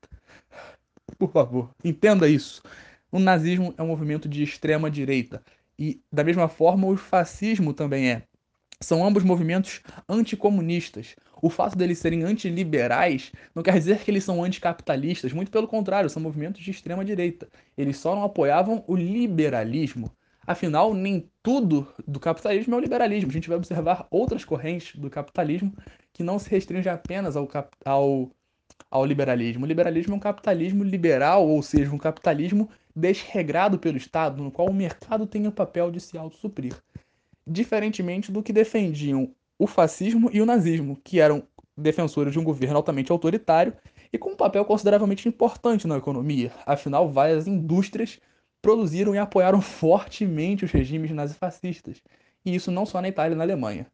Por 1.18 1.32
favor, 1.32 1.70
entenda 1.82 2.28
isso. 2.28 2.62
O 3.10 3.18
nazismo 3.18 3.74
é 3.76 3.82
um 3.82 3.88
movimento 3.88 4.28
de 4.28 4.44
extrema 4.44 4.88
direita. 4.88 5.42
E, 5.76 6.00
da 6.12 6.22
mesma 6.22 6.48
forma, 6.48 6.86
o 6.86 6.96
fascismo 6.96 7.74
também 7.74 8.08
é. 8.08 8.22
São 8.80 9.06
ambos 9.06 9.22
movimentos 9.22 9.80
anticomunistas. 10.08 11.16
O 11.40 11.50
fato 11.50 11.76
deles 11.76 11.98
serem 11.98 12.22
antiliberais 12.22 13.32
não 13.54 13.62
quer 13.62 13.74
dizer 13.74 13.98
que 13.98 14.10
eles 14.10 14.24
são 14.24 14.42
anticapitalistas, 14.42 15.32
muito 15.32 15.50
pelo 15.50 15.68
contrário, 15.68 16.10
são 16.10 16.22
movimentos 16.22 16.62
de 16.62 16.70
extrema 16.70 17.04
direita. 17.04 17.48
Eles 17.76 17.98
só 17.98 18.14
não 18.14 18.24
apoiavam 18.24 18.84
o 18.86 18.96
liberalismo. 18.96 20.10
Afinal, 20.46 20.92
nem 20.92 21.30
tudo 21.42 21.88
do 22.06 22.20
capitalismo 22.20 22.74
é 22.74 22.78
o 22.78 22.80
liberalismo. 22.80 23.30
A 23.30 23.32
gente 23.32 23.48
vai 23.48 23.56
observar 23.56 24.06
outras 24.10 24.44
correntes 24.44 24.96
do 24.96 25.08
capitalismo 25.08 25.72
que 26.12 26.22
não 26.22 26.38
se 26.38 26.50
restringem 26.50 26.92
apenas 26.92 27.36
ao, 27.36 27.48
ao, 27.84 28.30
ao 28.90 29.04
liberalismo. 29.06 29.64
O 29.64 29.68
liberalismo 29.68 30.14
é 30.14 30.16
um 30.16 30.20
capitalismo 30.20 30.84
liberal, 30.84 31.48
ou 31.48 31.62
seja, 31.62 31.90
um 31.90 31.98
capitalismo 31.98 32.68
desregrado 32.94 33.78
pelo 33.78 33.96
Estado, 33.96 34.42
no 34.42 34.50
qual 34.50 34.68
o 34.68 34.74
mercado 34.74 35.26
tem 35.26 35.46
o 35.46 35.52
papel 35.52 35.90
de 35.90 36.00
se 36.00 36.16
autossuprir. 36.16 36.74
Diferentemente 37.46 38.32
do 38.32 38.42
que 38.42 38.52
defendiam 38.52 39.34
o 39.58 39.66
fascismo 39.66 40.30
e 40.32 40.40
o 40.40 40.46
nazismo, 40.46 40.98
que 41.02 41.20
eram 41.20 41.46
defensores 41.76 42.32
de 42.32 42.38
um 42.38 42.44
governo 42.44 42.76
altamente 42.76 43.10
autoritário 43.10 43.74
e 44.12 44.18
com 44.18 44.30
um 44.30 44.36
papel 44.36 44.64
consideravelmente 44.64 45.28
importante 45.28 45.86
na 45.86 45.96
economia. 45.96 46.52
Afinal, 46.64 47.10
várias 47.10 47.46
indústrias 47.46 48.20
produziram 48.62 49.14
e 49.14 49.18
apoiaram 49.18 49.60
fortemente 49.60 50.64
os 50.64 50.70
regimes 50.70 51.10
nazifascistas, 51.10 52.00
e 52.44 52.54
isso 52.54 52.70
não 52.70 52.86
só 52.86 53.00
na 53.00 53.08
Itália 53.08 53.34
e 53.34 53.38
na 53.38 53.44
Alemanha. 53.44 53.86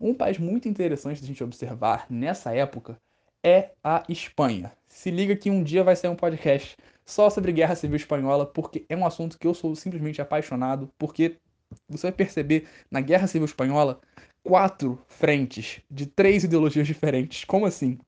Um 0.00 0.14
país 0.14 0.38
muito 0.38 0.68
interessante 0.68 1.18
de 1.18 1.24
a 1.24 1.28
gente 1.28 1.44
observar 1.44 2.06
nessa 2.08 2.54
época 2.54 2.98
é 3.42 3.70
a 3.82 4.02
Espanha. 4.08 4.72
Se 4.88 5.10
liga 5.10 5.36
que 5.36 5.50
um 5.50 5.62
dia 5.62 5.84
vai 5.84 5.96
sair 5.96 6.10
um 6.10 6.16
podcast 6.16 6.76
só 7.04 7.30
sobre 7.30 7.52
Guerra 7.52 7.74
Civil 7.76 7.96
Espanhola, 7.96 8.46
porque 8.46 8.84
é 8.88 8.96
um 8.96 9.06
assunto 9.06 9.38
que 9.38 9.46
eu 9.46 9.54
sou 9.54 9.74
simplesmente 9.76 10.20
apaixonado, 10.20 10.90
porque 10.98 11.38
você 11.88 12.08
vai 12.08 12.12
perceber 12.12 12.68
na 12.90 13.00
Guerra 13.00 13.26
Civil 13.26 13.46
Espanhola 13.46 14.00
quatro 14.42 14.98
frentes 15.08 15.80
de 15.90 16.06
três 16.06 16.44
ideologias 16.44 16.86
diferentes. 16.86 17.44
Como 17.44 17.66
assim? 17.66 17.98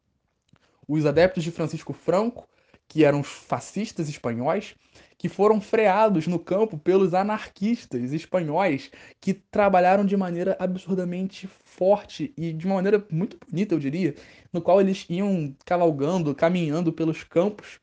Os 0.87 1.05
adeptos 1.05 1.43
de 1.43 1.51
Francisco 1.51 1.93
Franco, 1.93 2.49
que 2.87 3.05
eram 3.05 3.23
fascistas 3.23 4.09
espanhóis, 4.09 4.75
que 5.19 5.29
foram 5.29 5.61
freados 5.61 6.27
no 6.29 6.39
campo 6.39 6.79
pelos 6.79 7.13
anarquistas 7.13 8.13
espanhóis 8.13 8.91
que 9.21 9.35
trabalharam 9.35 10.05
de 10.05 10.17
maneira 10.17 10.57
absurdamente 10.61 11.49
forte 11.65 12.33
e 12.37 12.53
de 12.53 12.65
uma 12.67 12.77
maneira 12.77 13.05
muito 13.11 13.37
bonita, 13.47 13.75
eu 13.75 13.79
diria, 13.79 14.15
no 14.53 14.63
qual 14.63 14.81
eles 14.81 15.05
iam 15.11 15.55
cavalgando, 15.67 16.35
caminhando 16.35 16.93
pelos 16.93 17.25
campos, 17.25 17.81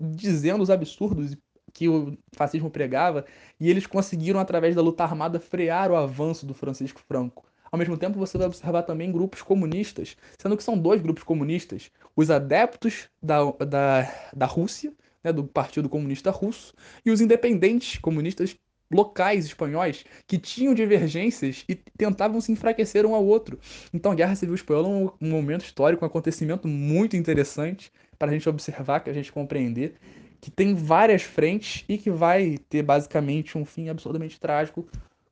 dizendo 0.00 0.62
os 0.62 0.70
absurdos 0.70 1.36
que 1.76 1.90
o 1.90 2.16
fascismo 2.32 2.70
pregava, 2.70 3.26
e 3.60 3.68
eles 3.68 3.86
conseguiram, 3.86 4.40
através 4.40 4.74
da 4.74 4.80
luta 4.80 5.04
armada, 5.04 5.38
frear 5.38 5.90
o 5.90 5.96
avanço 5.96 6.46
do 6.46 6.54
Francisco 6.54 7.02
Franco. 7.06 7.44
Ao 7.70 7.78
mesmo 7.78 7.98
tempo, 7.98 8.18
você 8.18 8.38
vai 8.38 8.46
observar 8.46 8.82
também 8.84 9.12
grupos 9.12 9.42
comunistas, 9.42 10.16
sendo 10.40 10.56
que 10.56 10.64
são 10.64 10.78
dois 10.78 11.02
grupos 11.02 11.22
comunistas: 11.22 11.90
os 12.16 12.30
adeptos 12.30 13.10
da, 13.22 13.44
da, 13.68 14.10
da 14.34 14.46
Rússia, 14.46 14.90
né, 15.22 15.30
do 15.34 15.44
Partido 15.44 15.86
Comunista 15.86 16.30
Russo, 16.30 16.72
e 17.04 17.10
os 17.10 17.20
independentes 17.20 17.98
comunistas 17.98 18.56
locais 18.90 19.44
espanhóis 19.44 20.02
que 20.26 20.38
tinham 20.38 20.72
divergências 20.72 21.62
e 21.68 21.74
tentavam 21.74 22.40
se 22.40 22.52
enfraquecer 22.52 23.04
um 23.04 23.14
ao 23.14 23.26
outro. 23.26 23.58
Então 23.92 24.12
a 24.12 24.14
Guerra 24.14 24.34
Civil 24.34 24.54
Espanhola 24.54 24.88
é 24.88 25.24
um, 25.24 25.28
momento 25.28 25.64
histórico, 25.64 26.06
um 26.06 26.08
acontecimento 26.08 26.66
muito 26.66 27.18
interessante 27.18 27.92
para 28.18 28.30
a 28.30 28.32
gente 28.32 28.48
observar, 28.48 29.00
para 29.00 29.10
a 29.10 29.14
gente 29.14 29.30
compreender, 29.30 29.96
que 30.40 30.50
tem 30.50 30.74
várias 30.74 31.22
frentes 31.22 31.84
e 31.88 31.98
que 31.98 32.10
vai 32.10 32.58
ter 32.68 32.82
basicamente 32.82 33.56
um 33.56 33.64
fim 33.64 33.88
absolutamente 33.88 34.38
trágico 34.38 34.86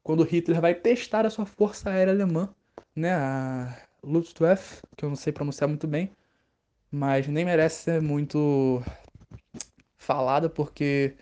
quando 0.05 0.23
Hitler 0.23 0.61
vai 0.61 0.75
testar 0.75 1.25
a 1.25 1.31
sua 1.31 1.47
força 1.47 1.91
aérea 1.91 2.13
alemã, 2.13 2.55
né, 2.95 3.15
a 3.15 3.75
Luftwaffe, 4.03 4.83
que 4.95 5.05
eu 5.05 5.09
não 5.09 5.17
sei 5.17 5.33
pronunciar 5.33 5.67
muito 5.67 5.87
bem, 5.89 6.11
mas 6.93 7.27
nem 7.27 7.45
merece 7.45 7.85
ser 7.85 8.03
muito 8.03 8.83
falada 9.97 10.51
porque 10.51 11.17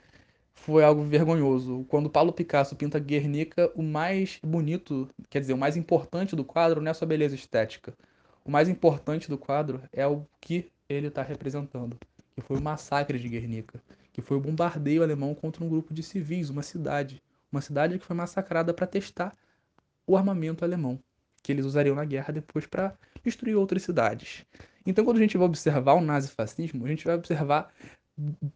foi 0.52 0.84
algo 0.84 1.02
vergonhoso. 1.04 1.84
Quando 1.88 2.10
Paulo 2.10 2.32
Picasso 2.32 2.74
pinta 2.74 2.98
Guernica, 2.98 3.70
o 3.74 3.82
mais 3.82 4.38
bonito, 4.42 5.08
quer 5.30 5.40
dizer, 5.40 5.52
o 5.52 5.58
mais 5.58 5.76
importante 5.76 6.34
do 6.34 6.44
quadro 6.44 6.80
não 6.80 6.90
é 6.90 6.94
sua 6.94 7.06
beleza 7.06 7.36
estética. 7.36 7.94
O 8.44 8.50
mais 8.50 8.68
importante 8.68 9.28
do 9.28 9.38
quadro 9.38 9.80
é 9.92 10.06
o 10.06 10.26
que 10.40 10.70
ele 10.88 11.06
está 11.06 11.22
representando, 11.22 11.96
que 12.34 12.40
foi 12.40 12.58
o 12.58 12.62
massacre 12.62 13.18
de 13.18 13.28
Guernica, 13.28 13.82
que 14.12 14.22
foi 14.22 14.36
o 14.36 14.40
bombardeio 14.40 15.02
alemão 15.02 15.34
contra 15.34 15.64
um 15.64 15.68
grupo 15.68 15.92
de 15.92 16.02
civis, 16.02 16.50
uma 16.50 16.62
cidade, 16.62 17.22
uma 17.50 17.60
cidade 17.60 17.98
que 17.98 18.04
foi 18.04 18.16
massacrada 18.16 18.72
para 18.72 18.86
testar 18.86 19.36
o 20.06 20.16
armamento 20.16 20.64
alemão, 20.64 20.98
que 21.42 21.52
eles 21.52 21.64
usariam 21.64 21.94
na 21.94 22.04
guerra 22.04 22.32
depois 22.32 22.66
para 22.66 22.94
destruir 23.22 23.56
outras 23.56 23.82
cidades. 23.82 24.44
Então, 24.84 25.04
quando 25.04 25.18
a 25.18 25.20
gente 25.20 25.36
vai 25.36 25.46
observar 25.46 25.94
o 25.94 26.00
nazifascismo, 26.00 26.84
a 26.84 26.88
gente 26.88 27.04
vai 27.04 27.14
observar 27.14 27.72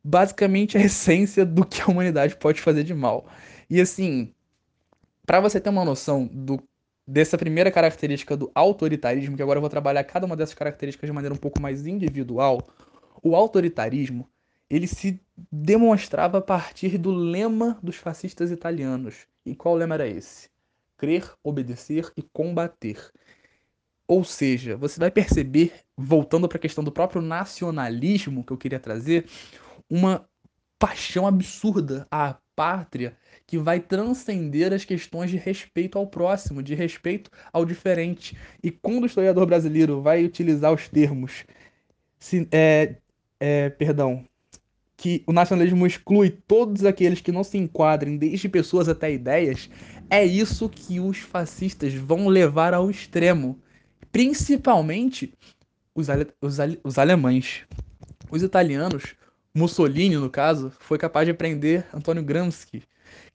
basicamente 0.04 0.76
a 0.76 0.80
essência 0.80 1.44
do 1.44 1.64
que 1.64 1.80
a 1.80 1.86
humanidade 1.86 2.36
pode 2.36 2.60
fazer 2.60 2.84
de 2.84 2.94
mal. 2.94 3.26
E 3.70 3.80
assim, 3.80 4.32
para 5.24 5.40
você 5.40 5.60
ter 5.60 5.70
uma 5.70 5.84
noção 5.84 6.26
do, 6.26 6.62
dessa 7.06 7.38
primeira 7.38 7.70
característica 7.70 8.36
do 8.36 8.50
autoritarismo, 8.54 9.36
que 9.36 9.42
agora 9.42 9.58
eu 9.58 9.62
vou 9.62 9.70
trabalhar 9.70 10.04
cada 10.04 10.26
uma 10.26 10.36
dessas 10.36 10.54
características 10.54 11.08
de 11.08 11.12
maneira 11.12 11.34
um 11.34 11.38
pouco 11.38 11.60
mais 11.60 11.86
individual, 11.86 12.60
o 13.26 13.34
autoritarismo 13.34 14.28
ele 14.70 14.86
se 14.86 15.20
demonstrava 15.50 16.38
a 16.38 16.40
partir 16.40 16.96
do 16.98 17.10
lema 17.10 17.78
dos 17.82 17.96
fascistas 17.96 18.50
italianos. 18.50 19.26
E 19.44 19.54
qual 19.54 19.74
lema 19.74 19.94
era 19.94 20.06
esse? 20.06 20.48
Crer, 20.96 21.32
obedecer 21.42 22.12
e 22.16 22.22
combater. 22.22 23.12
Ou 24.08 24.24
seja, 24.24 24.76
você 24.76 24.98
vai 24.98 25.10
perceber, 25.10 25.72
voltando 25.96 26.48
para 26.48 26.58
a 26.58 26.60
questão 26.60 26.82
do 26.82 26.92
próprio 26.92 27.20
nacionalismo 27.20 28.44
que 28.44 28.52
eu 28.52 28.56
queria 28.56 28.78
trazer, 28.78 29.26
uma 29.90 30.28
paixão 30.78 31.26
absurda 31.26 32.06
à 32.10 32.36
pátria 32.54 33.16
que 33.46 33.58
vai 33.58 33.80
transcender 33.80 34.72
as 34.72 34.84
questões 34.84 35.30
de 35.30 35.36
respeito 35.36 35.98
ao 35.98 36.06
próximo, 36.06 36.62
de 36.62 36.74
respeito 36.74 37.30
ao 37.52 37.64
diferente. 37.64 38.36
E 38.62 38.70
quando 38.70 39.02
o 39.04 39.06
historiador 39.06 39.46
brasileiro 39.46 40.00
vai 40.00 40.24
utilizar 40.24 40.72
os 40.72 40.88
termos, 40.88 41.44
se, 42.18 42.48
é, 42.50 42.96
é, 43.40 43.70
perdão, 43.70 44.24
que 44.96 45.22
o 45.26 45.32
nacionalismo 45.32 45.86
exclui 45.86 46.30
todos 46.30 46.84
aqueles 46.84 47.20
que 47.20 47.32
não 47.32 47.44
se 47.44 47.58
enquadrem, 47.58 48.16
desde 48.16 48.48
pessoas 48.48 48.88
até 48.88 49.12
ideias, 49.12 49.68
é 50.08 50.24
isso 50.24 50.68
que 50.68 51.00
os 51.00 51.18
fascistas 51.18 51.92
vão 51.94 52.28
levar 52.28 52.72
ao 52.72 52.90
extremo 52.90 53.60
principalmente 54.16 55.30
os, 55.94 56.08
ale 56.08 56.26
os, 56.40 56.58
ale 56.58 56.80
os 56.82 56.98
alemães. 56.98 57.66
Os 58.30 58.42
italianos, 58.42 59.14
Mussolini, 59.54 60.16
no 60.16 60.30
caso, 60.30 60.72
foi 60.80 60.96
capaz 60.96 61.26
de 61.26 61.34
prender 61.34 61.86
Antônio 61.92 62.22
Gramsci, 62.22 62.82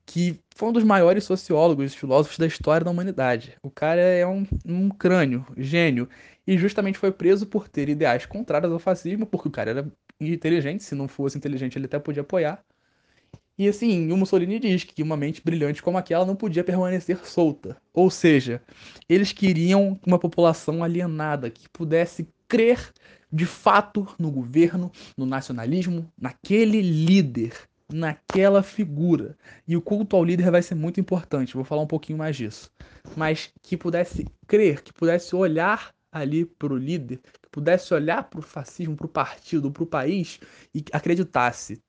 que 0.08 0.40
foi 0.56 0.70
um 0.70 0.74
dos 0.74 0.84
maiores 0.84 1.24
sociólogos 1.24 1.94
e 1.94 1.96
filósofos 1.96 2.40
da 2.40 2.48
história 2.48 2.84
da 2.84 2.90
humanidade. 2.90 3.56
O 3.62 3.70
cara 3.70 4.02
é 4.02 4.26
um, 4.26 4.44
um 4.66 4.90
crânio, 4.90 5.46
gênio, 5.56 6.10
e 6.46 6.58
justamente 6.58 6.98
foi 6.98 7.12
preso 7.12 7.46
por 7.46 7.68
ter 7.68 7.90
ideais 7.90 8.26
contrários 8.26 8.72
ao 8.72 8.80
fascismo, 8.80 9.26
porque 9.26 9.48
o 9.48 9.52
cara 9.52 9.72
era 9.72 9.92
inteligente, 10.20 10.84
se 10.84 10.96
não 10.96 11.08
fosse 11.08 11.38
inteligente 11.38 11.78
ele 11.78 11.86
até 11.86 12.00
podia 12.00 12.22
apoiar, 12.22 12.64
e 13.58 13.68
assim, 13.68 14.12
o 14.12 14.18
Mussolini 14.18 14.60
diz 14.60 14.84
que 14.84 15.04
uma 15.04 15.16
mente 15.16 15.40
brilhante 15.44 15.84
como 15.84 15.98
aquela 15.98 16.26
não 16.26 16.36
podia 16.36 16.64
permanecer 16.64 17.24
solta. 17.26 17.78
Ou 17.94 18.10
seja, 18.10 18.60
eles 19.08 19.32
queriam 19.32 20.00
uma 20.04 20.18
população 20.18 20.84
alienada 20.84 21.48
que 21.50 21.70
pudesse 21.70 22.28
crer 22.48 22.92
de 23.32 23.46
fato 23.46 24.08
no 24.18 24.32
governo, 24.32 24.92
no 25.16 25.28
nacionalismo, 25.28 26.12
naquele 26.20 26.82
líder, 26.82 27.54
naquela 27.88 28.64
figura. 28.64 29.38
E 29.68 29.78
o 29.78 29.82
culto 29.82 30.16
ao 30.16 30.24
líder 30.24 30.50
vai 30.50 30.64
ser 30.64 30.74
muito 30.74 31.00
importante, 31.00 31.54
vou 31.54 31.64
falar 31.64 31.84
um 31.84 31.88
pouquinho 31.88 32.18
mais 32.18 32.36
disso. 32.36 32.72
Mas 33.16 33.52
que 33.62 33.78
pudesse 33.78 34.26
crer, 34.48 34.82
que 34.82 34.92
pudesse 34.92 35.36
olhar 35.36 35.94
ali 36.12 36.46
para 36.46 36.74
o 36.74 36.78
líder, 36.78 37.20
que 37.42 37.50
pudesse 37.50 37.94
olhar 37.94 38.24
para 38.24 38.40
o 38.40 38.44
fascismo, 38.44 38.96
para 38.96 39.06
o 39.06 39.10
partido, 39.10 39.72
para 39.72 39.84
o 39.84 39.88
país 39.88 40.40
e 40.74 40.84
acreditasse 40.92 41.82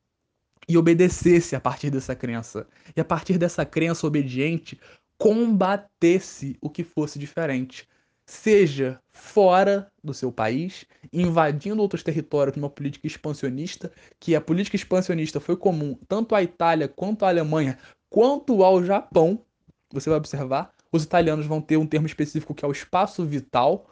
e 0.69 0.77
obedecesse 0.77 1.57
a 1.57 1.61
partir 1.61 1.91
dessa 1.91 2.15
crença. 2.15 2.67
E 2.97 3.01
a 3.01 3.05
partir 3.05 3.37
dessa 3.37 3.65
crença 3.65 4.07
obediente, 4.07 4.79
combatesse 5.19 6.57
o 6.61 6.71
que 6.71 6.85
fosse 6.85 7.19
diferente. 7.19 7.89
Seja 8.25 9.01
fora 9.13 9.91
do 10.03 10.15
seu 10.15 10.33
país, 10.33 10.87
invadindo 11.13 11.83
outros 11.83 12.03
territórios 12.03 12.57
numa 12.57 12.71
política 12.71 13.07
expansionista, 13.07 13.93
que 14.19 14.35
a 14.35 14.41
política 14.41 14.77
expansionista 14.77 15.41
foi 15.41 15.57
comum 15.57 15.99
tanto 16.09 16.35
à 16.35 16.43
Itália 16.43 16.89
quanto 16.89 17.25
à 17.25 17.29
Alemanha, 17.29 17.79
quanto 18.09 18.63
ao 18.63 18.83
Japão. 18.85 19.45
Você 19.93 20.09
vai 20.09 20.19
observar, 20.19 20.73
os 20.93 21.05
italianos 21.05 21.47
vão 21.47 21.61
ter 21.61 21.77
um 21.77 21.87
termo 21.87 22.07
específico 22.07 22.55
que 22.55 22.65
é 22.65 22.69
o 22.69 22.73
espaço 22.73 23.25
vital. 23.25 23.89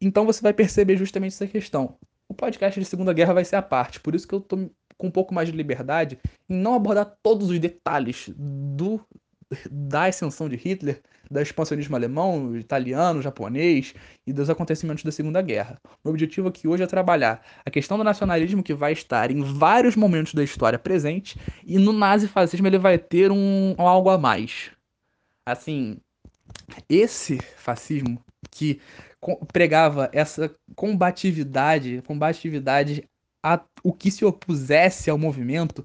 Então 0.00 0.26
você 0.26 0.40
vai 0.42 0.52
perceber 0.52 0.96
justamente 0.96 1.32
essa 1.32 1.46
questão. 1.46 1.96
O 2.28 2.34
podcast 2.34 2.78
de 2.78 2.86
Segunda 2.86 3.12
Guerra 3.12 3.34
vai 3.34 3.44
ser 3.44 3.56
a 3.56 3.62
parte, 3.62 4.00
por 4.00 4.14
isso 4.14 4.26
que 4.26 4.34
eu 4.34 4.40
tô 4.40 4.70
com 4.98 5.08
um 5.08 5.10
pouco 5.10 5.34
mais 5.34 5.48
de 5.48 5.56
liberdade 5.56 6.18
em 6.48 6.56
não 6.56 6.74
abordar 6.74 7.16
todos 7.22 7.50
os 7.50 7.58
detalhes 7.58 8.30
do 8.36 9.00
da 9.70 10.06
ascensão 10.06 10.48
de 10.48 10.56
Hitler, 10.56 11.00
do 11.30 11.40
expansionismo 11.40 11.94
alemão, 11.94 12.56
italiano, 12.56 13.22
japonês 13.22 13.94
e 14.26 14.32
dos 14.32 14.50
acontecimentos 14.50 15.04
da 15.04 15.12
Segunda 15.12 15.40
Guerra. 15.40 15.80
O 16.04 16.10
objetivo 16.10 16.48
aqui 16.48 16.66
hoje 16.66 16.82
é 16.82 16.86
trabalhar 16.86 17.44
a 17.64 17.70
questão 17.70 17.96
do 17.96 18.04
nacionalismo 18.04 18.62
que 18.62 18.74
vai 18.74 18.92
estar 18.92 19.30
em 19.30 19.42
vários 19.42 19.94
momentos 19.94 20.34
da 20.34 20.42
história 20.42 20.78
presente 20.78 21.38
e 21.64 21.78
no 21.78 21.92
nazifascismo 21.92 22.66
ele 22.66 22.78
vai 22.78 22.98
ter 22.98 23.30
um, 23.30 23.74
um 23.78 23.86
algo 23.86 24.10
a 24.10 24.18
mais. 24.18 24.70
Assim, 25.46 25.98
esse 26.88 27.38
fascismo 27.56 28.20
que 28.50 28.80
pregava 29.52 30.08
essa 30.12 30.54
combatividade, 30.74 32.02
combatividade 32.06 33.08
a, 33.44 33.60
o 33.82 33.92
que 33.92 34.10
se 34.10 34.24
opusesse 34.24 35.08
ao 35.10 35.18
movimento 35.18 35.84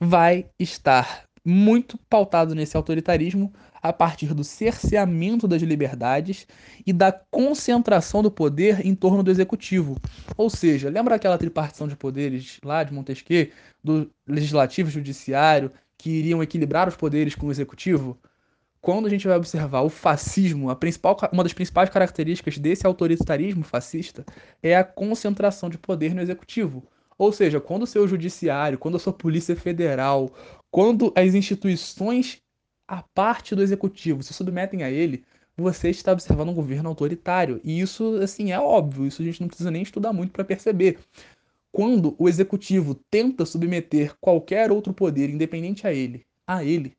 vai 0.00 0.46
estar 0.58 1.24
muito 1.44 1.98
pautado 2.08 2.54
nesse 2.54 2.76
autoritarismo, 2.76 3.52
a 3.82 3.92
partir 3.92 4.32
do 4.32 4.44
cerceamento 4.44 5.48
das 5.48 5.60
liberdades 5.60 6.46
e 6.86 6.92
da 6.92 7.10
concentração 7.10 8.22
do 8.22 8.30
poder 8.30 8.86
em 8.86 8.94
torno 8.94 9.24
do 9.24 9.30
executivo. 9.30 9.96
Ou 10.36 10.48
seja, 10.48 10.88
lembra 10.88 11.16
aquela 11.16 11.36
tripartição 11.36 11.88
de 11.88 11.96
poderes 11.96 12.58
lá 12.64 12.84
de 12.84 12.92
Montesquieu, 12.92 13.48
do 13.82 14.08
legislativo 14.26 14.88
e 14.88 14.92
judiciário, 14.92 15.72
que 15.98 16.10
iriam 16.10 16.42
equilibrar 16.42 16.88
os 16.88 16.96
poderes 16.96 17.34
com 17.34 17.46
o 17.46 17.50
executivo? 17.50 18.16
Quando 18.82 19.06
a 19.06 19.08
gente 19.08 19.28
vai 19.28 19.36
observar 19.36 19.82
o 19.82 19.88
fascismo, 19.88 20.68
a 20.68 20.74
principal, 20.74 21.16
uma 21.32 21.44
das 21.44 21.52
principais 21.52 21.88
características 21.88 22.58
desse 22.58 22.84
autoritarismo 22.84 23.62
fascista 23.62 24.24
é 24.60 24.76
a 24.76 24.82
concentração 24.82 25.70
de 25.70 25.78
poder 25.78 26.12
no 26.12 26.20
executivo. 26.20 26.82
Ou 27.16 27.32
seja, 27.32 27.60
quando 27.60 27.84
o 27.84 27.86
seu 27.86 28.08
judiciário, 28.08 28.76
quando 28.76 28.96
a 28.96 28.98
sua 28.98 29.12
polícia 29.12 29.54
federal, 29.54 30.34
quando 30.68 31.12
as 31.14 31.32
instituições, 31.32 32.42
a 32.88 33.04
parte 33.14 33.54
do 33.54 33.62
executivo, 33.62 34.20
se 34.20 34.34
submetem 34.34 34.82
a 34.82 34.90
ele, 34.90 35.24
você 35.56 35.88
está 35.88 36.10
observando 36.10 36.48
um 36.48 36.54
governo 36.54 36.88
autoritário. 36.88 37.60
E 37.62 37.80
isso, 37.80 38.16
assim, 38.16 38.50
é 38.50 38.58
óbvio, 38.58 39.06
isso 39.06 39.22
a 39.22 39.24
gente 39.24 39.40
não 39.40 39.46
precisa 39.46 39.70
nem 39.70 39.82
estudar 39.82 40.12
muito 40.12 40.32
para 40.32 40.44
perceber. 40.44 40.98
Quando 41.70 42.16
o 42.18 42.28
executivo 42.28 42.96
tenta 43.08 43.46
submeter 43.46 44.16
qualquer 44.20 44.72
outro 44.72 44.92
poder 44.92 45.30
independente 45.30 45.86
a 45.86 45.94
ele, 45.94 46.26
a 46.48 46.64
ele, 46.64 46.96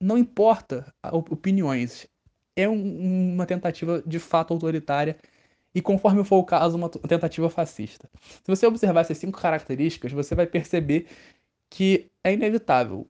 não 0.00 0.18
importa 0.18 0.92
opiniões, 1.12 2.06
é 2.56 2.68
um, 2.68 3.34
uma 3.34 3.46
tentativa 3.46 4.02
de 4.06 4.18
fato 4.18 4.52
autoritária 4.52 5.16
e, 5.74 5.82
conforme 5.82 6.24
for 6.24 6.38
o 6.38 6.44
caso, 6.44 6.76
uma 6.76 6.88
tentativa 6.88 7.50
fascista. 7.50 8.08
Se 8.22 8.48
você 8.48 8.66
observar 8.66 9.02
essas 9.02 9.18
cinco 9.18 9.38
características, 9.38 10.12
você 10.12 10.34
vai 10.34 10.46
perceber 10.46 11.06
que 11.70 12.06
é 12.24 12.32
inevitável. 12.32 13.06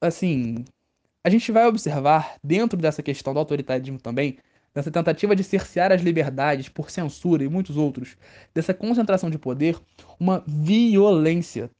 Assim, 0.00 0.64
a 1.22 1.28
gente 1.28 1.52
vai 1.52 1.66
observar, 1.66 2.36
dentro 2.42 2.78
dessa 2.78 3.02
questão 3.02 3.34
do 3.34 3.38
autoritarismo 3.38 3.98
também, 4.00 4.38
dessa 4.74 4.90
tentativa 4.90 5.36
de 5.36 5.44
cercear 5.44 5.92
as 5.92 6.00
liberdades 6.00 6.68
por 6.68 6.90
censura 6.90 7.44
e 7.44 7.48
muitos 7.48 7.76
outros, 7.76 8.16
dessa 8.54 8.72
concentração 8.72 9.28
de 9.28 9.38
poder, 9.38 9.78
uma 10.18 10.42
violência 10.46 11.70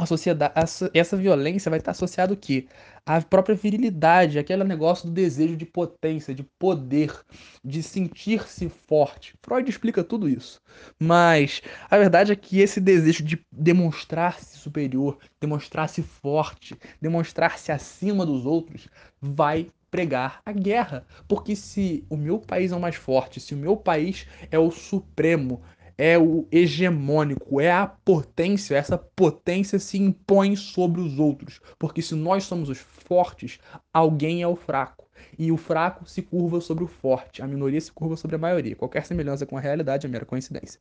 a 0.00 0.06
sociedade, 0.06 0.54
essa 0.94 1.16
violência 1.16 1.68
vai 1.68 1.78
estar 1.78 1.90
associada 1.90 2.32
o 2.32 2.36
quê? 2.36 2.66
À 3.04 3.20
própria 3.20 3.54
virilidade, 3.54 4.38
aquele 4.38 4.64
negócio 4.64 5.06
do 5.06 5.12
desejo 5.12 5.56
de 5.56 5.66
potência, 5.66 6.34
de 6.34 6.42
poder, 6.42 7.14
de 7.62 7.82
sentir-se 7.82 8.70
forte. 8.70 9.34
Freud 9.42 9.68
explica 9.68 10.02
tudo 10.02 10.26
isso. 10.26 10.58
Mas 10.98 11.60
a 11.90 11.98
verdade 11.98 12.32
é 12.32 12.36
que 12.36 12.60
esse 12.60 12.80
desejo 12.80 13.22
de 13.22 13.44
demonstrar-se 13.52 14.56
superior, 14.56 15.18
demonstrar-se 15.38 16.02
forte, 16.02 16.74
demonstrar-se 16.98 17.70
acima 17.70 18.24
dos 18.24 18.46
outros, 18.46 18.88
vai 19.20 19.68
pregar 19.90 20.40
a 20.46 20.52
guerra. 20.52 21.06
Porque 21.28 21.54
se 21.54 22.06
o 22.08 22.16
meu 22.16 22.38
país 22.38 22.72
é 22.72 22.76
o 22.76 22.80
mais 22.80 22.94
forte, 22.94 23.38
se 23.38 23.54
o 23.54 23.58
meu 23.58 23.76
país 23.76 24.26
é 24.50 24.58
o 24.58 24.70
supremo, 24.70 25.60
é 26.00 26.18
o 26.18 26.48
hegemônico, 26.50 27.60
é 27.60 27.70
a 27.70 27.86
potência, 27.86 28.74
essa 28.74 28.96
potência 28.96 29.78
se 29.78 29.98
impõe 29.98 30.56
sobre 30.56 30.98
os 30.98 31.18
outros. 31.18 31.60
Porque 31.78 32.00
se 32.00 32.14
nós 32.14 32.44
somos 32.44 32.70
os 32.70 32.78
fortes, 32.78 33.60
alguém 33.92 34.40
é 34.40 34.48
o 34.48 34.56
fraco. 34.56 35.06
E 35.38 35.52
o 35.52 35.58
fraco 35.58 36.08
se 36.08 36.22
curva 36.22 36.58
sobre 36.62 36.84
o 36.84 36.86
forte, 36.86 37.42
a 37.42 37.46
minoria 37.46 37.78
se 37.78 37.92
curva 37.92 38.16
sobre 38.16 38.36
a 38.36 38.38
maioria. 38.38 38.74
Qualquer 38.74 39.04
semelhança 39.04 39.44
com 39.44 39.58
a 39.58 39.60
realidade 39.60 40.06
é 40.06 40.08
mera 40.08 40.24
coincidência. 40.24 40.80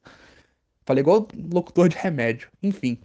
Falei 0.86 1.02
igual 1.02 1.28
locutor 1.52 1.90
de 1.90 1.98
remédio. 1.98 2.48
Enfim. 2.64 2.98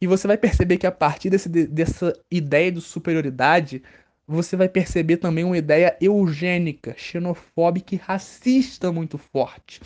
E 0.00 0.06
você 0.08 0.26
vai 0.26 0.36
perceber 0.36 0.78
que 0.78 0.86
a 0.88 0.90
partir 0.90 1.30
desse, 1.30 1.48
dessa 1.48 2.12
ideia 2.28 2.72
de 2.72 2.80
superioridade, 2.80 3.84
você 4.26 4.56
vai 4.56 4.68
perceber 4.68 5.18
também 5.18 5.44
uma 5.44 5.56
ideia 5.56 5.96
eugênica, 6.00 6.92
xenofóbica 6.98 7.94
e 7.94 7.98
racista 7.98 8.90
muito 8.90 9.16
forte 9.16 9.80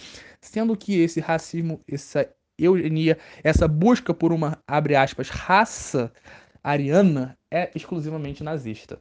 sendo 0.46 0.76
que 0.76 1.00
esse 1.00 1.20
racismo, 1.20 1.80
essa 1.88 2.28
eugenia, 2.58 3.18
essa 3.42 3.68
busca 3.68 4.14
por 4.14 4.32
uma, 4.32 4.58
abre 4.66 4.94
aspas, 4.96 5.28
raça 5.28 6.12
ariana 6.62 7.36
é 7.50 7.70
exclusivamente 7.74 8.42
nazista. 8.42 8.98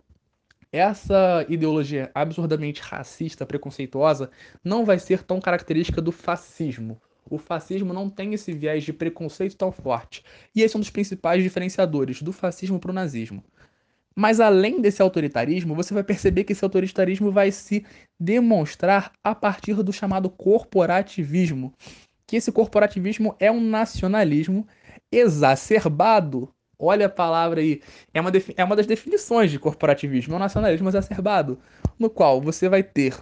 Essa 0.72 1.46
ideologia 1.48 2.12
absurdamente 2.14 2.82
racista, 2.82 3.46
preconceituosa, 3.46 4.30
não 4.64 4.84
vai 4.84 5.00
ser 5.00 5.24
tão 5.24 5.40
característica 5.40 6.02
do 6.02 6.12
fascismo. 6.12 7.00
O 7.30 7.38
fascismo 7.38 7.94
não 7.94 8.10
tem 8.10 8.34
esse 8.34 8.52
viés 8.52 8.84
de 8.84 8.92
preconceito 8.92 9.56
tão 9.56 9.72
forte. 9.72 10.24
E 10.54 10.62
esse 10.62 10.76
é 10.76 10.78
um 10.78 10.82
dos 10.82 10.90
principais 10.90 11.42
diferenciadores 11.42 12.22
do 12.22 12.34
fascismo 12.34 12.80
para 12.80 12.92
o 12.92 12.94
nazismo. 12.94 13.44
Mas 14.16 14.40
além 14.40 14.80
desse 14.80 15.02
autoritarismo, 15.02 15.76
você 15.76 15.94
vai 15.94 16.04
perceber 16.04 16.46
que 16.46 16.54
esse 16.54 16.64
autoritarismo 16.64 17.32
vai 17.32 17.52
se 17.52 17.86
demonstrar 18.18 19.12
a 19.22 19.36
partir 19.36 19.84
do 19.84 19.92
chamado 19.92 20.30
corporativismo, 20.30 21.74
que 22.26 22.38
esse 22.38 22.52
corporativismo 22.52 23.36
é 23.40 23.52
um 23.52 23.60
nacionalismo 23.60 24.66
exacerbado. 25.12 26.50
Olha 26.80 27.08
a 27.08 27.10
palavra 27.10 27.60
aí, 27.60 27.82
é 28.14 28.22
uma, 28.22 28.32
é 28.56 28.64
uma 28.64 28.76
das 28.76 28.86
definições 28.86 29.52
de 29.52 29.60
corporativismo, 29.60 30.34
é 30.34 30.38
um 30.38 30.40
nacionalismo 30.40 30.88
exacerbado, 30.88 31.60
no 32.00 32.10
qual 32.10 32.42
você 32.42 32.70
vai 32.70 32.84
ter 32.84 33.18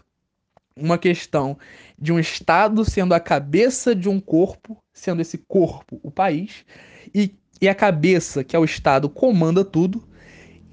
uma 0.75 0.97
questão 0.97 1.57
de 1.97 2.11
um 2.11 2.19
Estado 2.19 2.83
sendo 2.85 3.13
a 3.13 3.19
cabeça 3.19 3.95
de 3.95 4.09
um 4.09 4.19
corpo, 4.19 4.77
sendo 4.91 5.21
esse 5.21 5.37
corpo 5.37 5.99
o 6.03 6.11
país, 6.11 6.65
e, 7.13 7.35
e 7.61 7.67
a 7.67 7.75
cabeça, 7.75 8.43
que 8.43 8.55
é 8.55 8.59
o 8.59 8.65
Estado, 8.65 9.09
comanda 9.09 9.63
tudo, 9.63 10.03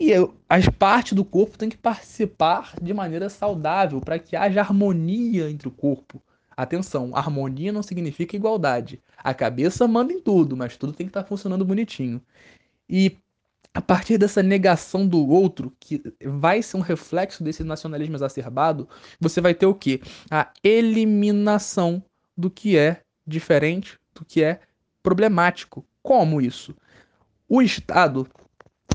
e 0.01 0.13
as 0.49 0.67
partes 0.67 1.13
do 1.13 1.23
corpo 1.23 1.59
têm 1.59 1.69
que 1.69 1.77
participar 1.77 2.73
de 2.81 2.95
maneira 2.95 3.29
saudável 3.29 4.01
para 4.01 4.19
que 4.19 4.35
haja 4.35 4.61
harmonia 4.61 5.51
entre 5.51 5.69
o 5.69 5.71
corpo. 5.71 6.23
Atenção, 6.57 7.15
harmonia 7.15 7.71
não 7.71 7.83
significa 7.83 8.35
igualdade. 8.35 8.99
A 9.19 9.35
cabeça 9.35 9.87
manda 9.87 10.11
em 10.11 10.19
tudo, 10.19 10.57
mas 10.57 10.75
tudo 10.79 10.95
tem 10.95 11.07
que 11.07 11.11
estar 11.11 11.23
tá 11.23 11.29
funcionando 11.29 11.67
bonitinho. 11.67 12.21
E 12.89 13.19
a 13.75 13.83
partir 13.83 14.17
dessa 14.17 14.43
negação 14.43 15.07
do 15.07 15.29
outro, 15.29 15.71
que 15.79 16.03
vai 16.25 16.63
ser 16.63 16.79
um 16.79 16.81
reflexo 16.81 17.45
desse 17.45 17.63
nacionalismo 17.63 18.17
exacerbado, 18.17 18.89
você 19.21 19.39
vai 19.39 19.53
ter 19.53 19.67
o 19.67 19.75
quê? 19.75 20.01
A 20.31 20.51
eliminação 20.65 22.03
do 22.35 22.51
que 22.51 22.77
é 22.79 23.03
diferente, 23.27 23.99
do 24.15 24.25
que 24.25 24.43
é 24.43 24.61
problemático. 25.03 25.85
Como 26.03 26.41
isso? 26.41 26.75
O 27.47 27.61
Estado 27.61 28.27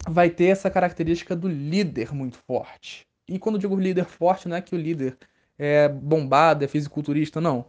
vai 0.08 0.30
ter 0.30 0.46
essa 0.46 0.70
característica 0.70 1.36
do 1.36 1.48
líder 1.48 2.14
muito 2.14 2.38
forte. 2.38 3.08
E 3.28 3.40
quando 3.40 3.58
digo 3.58 3.76
líder 3.76 4.06
forte, 4.06 4.48
não 4.48 4.56
é 4.56 4.62
que 4.62 4.76
o 4.76 4.78
líder 4.78 5.18
é 5.58 5.90
bombado, 5.90 6.64
é 6.64 6.68
fisiculturista, 6.68 7.42
não. 7.42 7.66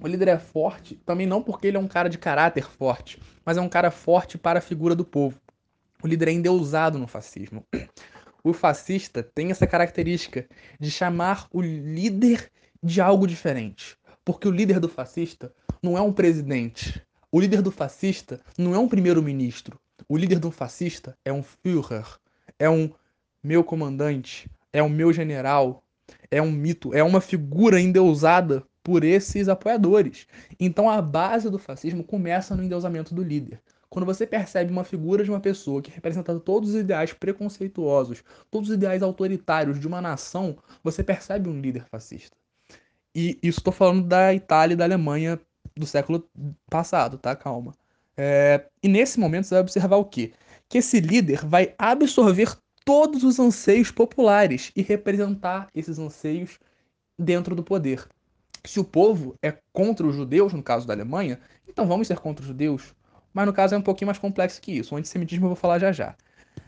O 0.00 0.06
líder 0.06 0.28
é 0.28 0.38
forte 0.38 0.94
também 1.04 1.26
não 1.26 1.42
porque 1.42 1.66
ele 1.66 1.76
é 1.76 1.80
um 1.80 1.88
cara 1.88 2.08
de 2.08 2.18
caráter 2.18 2.64
forte, 2.64 3.20
mas 3.44 3.56
é 3.56 3.60
um 3.60 3.68
cara 3.68 3.90
forte 3.90 4.38
para 4.38 4.60
a 4.60 4.62
figura 4.62 4.94
do 4.94 5.04
povo. 5.04 5.40
O 6.00 6.06
líder 6.06 6.28
é 6.28 6.32
endeusado 6.32 6.98
no 6.98 7.08
fascismo. 7.08 7.64
O 8.44 8.52
fascista 8.52 9.22
tem 9.22 9.50
essa 9.50 9.66
característica 9.66 10.46
de 10.78 10.90
chamar 10.90 11.48
o 11.52 11.60
líder 11.60 12.48
de 12.80 13.00
algo 13.00 13.26
diferente. 13.26 13.96
Porque 14.24 14.46
o 14.46 14.52
líder 14.52 14.78
do 14.78 14.88
fascista 14.88 15.52
não 15.82 15.98
é 15.98 16.00
um 16.00 16.12
presidente, 16.12 17.02
o 17.30 17.40
líder 17.40 17.60
do 17.60 17.70
fascista 17.70 18.40
não 18.56 18.74
é 18.74 18.78
um 18.78 18.88
primeiro-ministro. 18.88 19.78
O 20.08 20.16
líder 20.16 20.38
do 20.38 20.50
fascista 20.50 21.16
é 21.24 21.32
um 21.32 21.42
Führer, 21.42 22.06
é 22.58 22.70
um 22.70 22.90
meu 23.42 23.62
comandante, 23.62 24.50
é 24.72 24.82
um 24.82 24.88
meu 24.88 25.12
general, 25.12 25.82
é 26.30 26.40
um 26.40 26.50
mito, 26.50 26.94
é 26.94 27.02
uma 27.02 27.20
figura 27.20 27.80
endeusada 27.80 28.64
por 28.82 29.04
esses 29.04 29.48
apoiadores. 29.48 30.26
Então 30.58 30.88
a 30.88 31.02
base 31.02 31.50
do 31.50 31.58
fascismo 31.58 32.02
começa 32.02 32.56
no 32.56 32.62
endeusamento 32.62 33.14
do 33.14 33.22
líder. 33.22 33.60
Quando 33.90 34.06
você 34.06 34.26
percebe 34.26 34.72
uma 34.72 34.84
figura 34.84 35.22
de 35.22 35.30
uma 35.30 35.40
pessoa 35.40 35.82
que 35.82 35.90
representa 35.90 36.38
todos 36.40 36.70
os 36.70 36.76
ideais 36.76 37.12
preconceituosos, 37.12 38.22
todos 38.50 38.70
os 38.70 38.74
ideais 38.74 39.02
autoritários 39.02 39.78
de 39.78 39.86
uma 39.86 40.00
nação, 40.00 40.56
você 40.82 41.02
percebe 41.02 41.48
um 41.48 41.60
líder 41.60 41.84
fascista. 41.90 42.36
E 43.14 43.38
isso 43.42 43.60
estou 43.60 43.72
falando 43.72 44.06
da 44.06 44.32
Itália 44.32 44.74
e 44.74 44.76
da 44.76 44.84
Alemanha 44.84 45.40
do 45.78 45.86
século 45.86 46.28
passado, 46.68 47.18
tá? 47.18 47.34
Calma. 47.36 47.74
É, 48.16 48.66
e 48.82 48.88
nesse 48.88 49.20
momento 49.20 49.44
você 49.44 49.54
vai 49.54 49.62
observar 49.62 49.96
o 49.96 50.04
quê? 50.04 50.32
Que 50.68 50.78
esse 50.78 51.00
líder 51.00 51.46
vai 51.46 51.74
absorver 51.78 52.56
todos 52.84 53.22
os 53.22 53.38
anseios 53.38 53.90
populares 53.90 54.72
e 54.74 54.82
representar 54.82 55.68
esses 55.74 55.98
anseios 55.98 56.58
dentro 57.18 57.54
do 57.54 57.62
poder. 57.62 58.08
Se 58.64 58.80
o 58.80 58.84
povo 58.84 59.36
é 59.42 59.56
contra 59.72 60.06
os 60.06 60.16
judeus, 60.16 60.52
no 60.52 60.62
caso 60.62 60.86
da 60.86 60.94
Alemanha, 60.94 61.38
então 61.66 61.86
vamos 61.86 62.08
ser 62.08 62.18
contra 62.18 62.42
os 62.42 62.48
judeus. 62.48 62.94
Mas 63.32 63.46
no 63.46 63.52
caso 63.52 63.74
é 63.74 63.78
um 63.78 63.82
pouquinho 63.82 64.06
mais 64.06 64.18
complexo 64.18 64.60
que 64.60 64.72
isso. 64.72 64.94
O 64.94 64.98
antissemitismo 64.98 65.44
eu 65.44 65.50
vou 65.50 65.56
falar 65.56 65.78
já 65.78 65.92
já. 65.92 66.16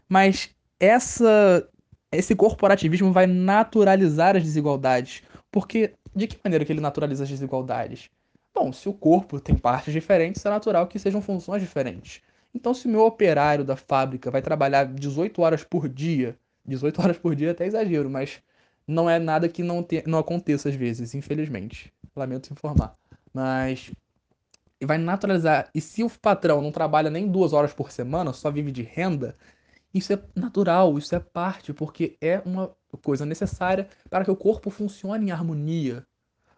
Mas 0.09 0.51
essa, 0.79 1.69
esse 2.13 2.35
corporativismo 2.35 3.13
vai 3.13 3.27
naturalizar 3.27 4.37
as 4.37 4.43
desigualdades. 4.43 5.23
Porque 5.51 5.95
de 6.15 6.27
que 6.27 6.39
maneira 6.45 6.65
que 6.65 6.73
ele 6.73 6.81
naturaliza 6.81 7.25
as 7.25 7.31
desigualdades? 7.31 8.11
Bom, 8.55 8.73
se 8.73 8.89
o 8.89 8.93
corpo 8.93 9.41
tem 9.41 9.57
partes 9.57 9.93
diferentes, 9.93 10.45
é 10.45 10.51
natural 10.51 10.87
que 10.87 10.99
sejam 10.99 11.23
funções 11.23 11.63
diferentes. 11.63 12.21
Então, 12.55 12.75
se 12.75 12.87
o 12.87 12.91
meu 12.91 13.07
operário 13.07 13.65
da 13.65 13.77
fábrica 13.77 14.31
vai 14.31 14.43
trabalhar 14.43 14.85
18 14.85 15.41
horas 15.41 15.65
por 15.65 15.89
dia, 15.89 16.37
18 16.65 17.01
horas 17.01 17.19
por 17.19 17.35
dia 17.35 17.49
é 17.49 17.51
até 17.53 17.67
exagero, 17.67 18.11
mas 18.11 18.43
não 18.87 19.09
é 19.09 19.19
nada 19.19 19.49
que 19.49 19.63
não, 19.63 19.83
te, 19.83 20.03
não 20.07 20.19
aconteça 20.19 20.69
às 20.69 20.75
vezes, 20.75 21.15
infelizmente. 21.15 21.93
Lamento 22.15 22.53
informar. 22.53 22.97
Mas 23.33 23.93
vai 24.85 24.99
naturalizar. 24.99 25.71
E 25.75 25.81
se 25.81 26.03
o 26.03 26.11
patrão 26.11 26.61
não 26.61 26.73
trabalha 26.73 27.11
nem 27.11 27.29
duas 27.31 27.53
horas 27.53 27.73
por 27.73 27.93
semana, 27.93 28.33
só 28.33 28.51
vive 28.51 28.73
de 28.73 28.83
renda, 28.83 29.37
isso 29.93 30.13
é 30.13 30.23
natural, 30.35 30.97
isso 30.99 31.15
é 31.15 31.21
parte, 31.21 31.73
porque 31.73 32.17
é 32.21 32.41
uma 32.45 32.75
coisa 33.03 33.25
necessária 33.27 33.89
para 34.09 34.25
que 34.25 34.31
o 34.31 34.37
corpo 34.37 34.71
funcione 34.71 35.27
em 35.27 35.31
harmonia. 35.31 36.07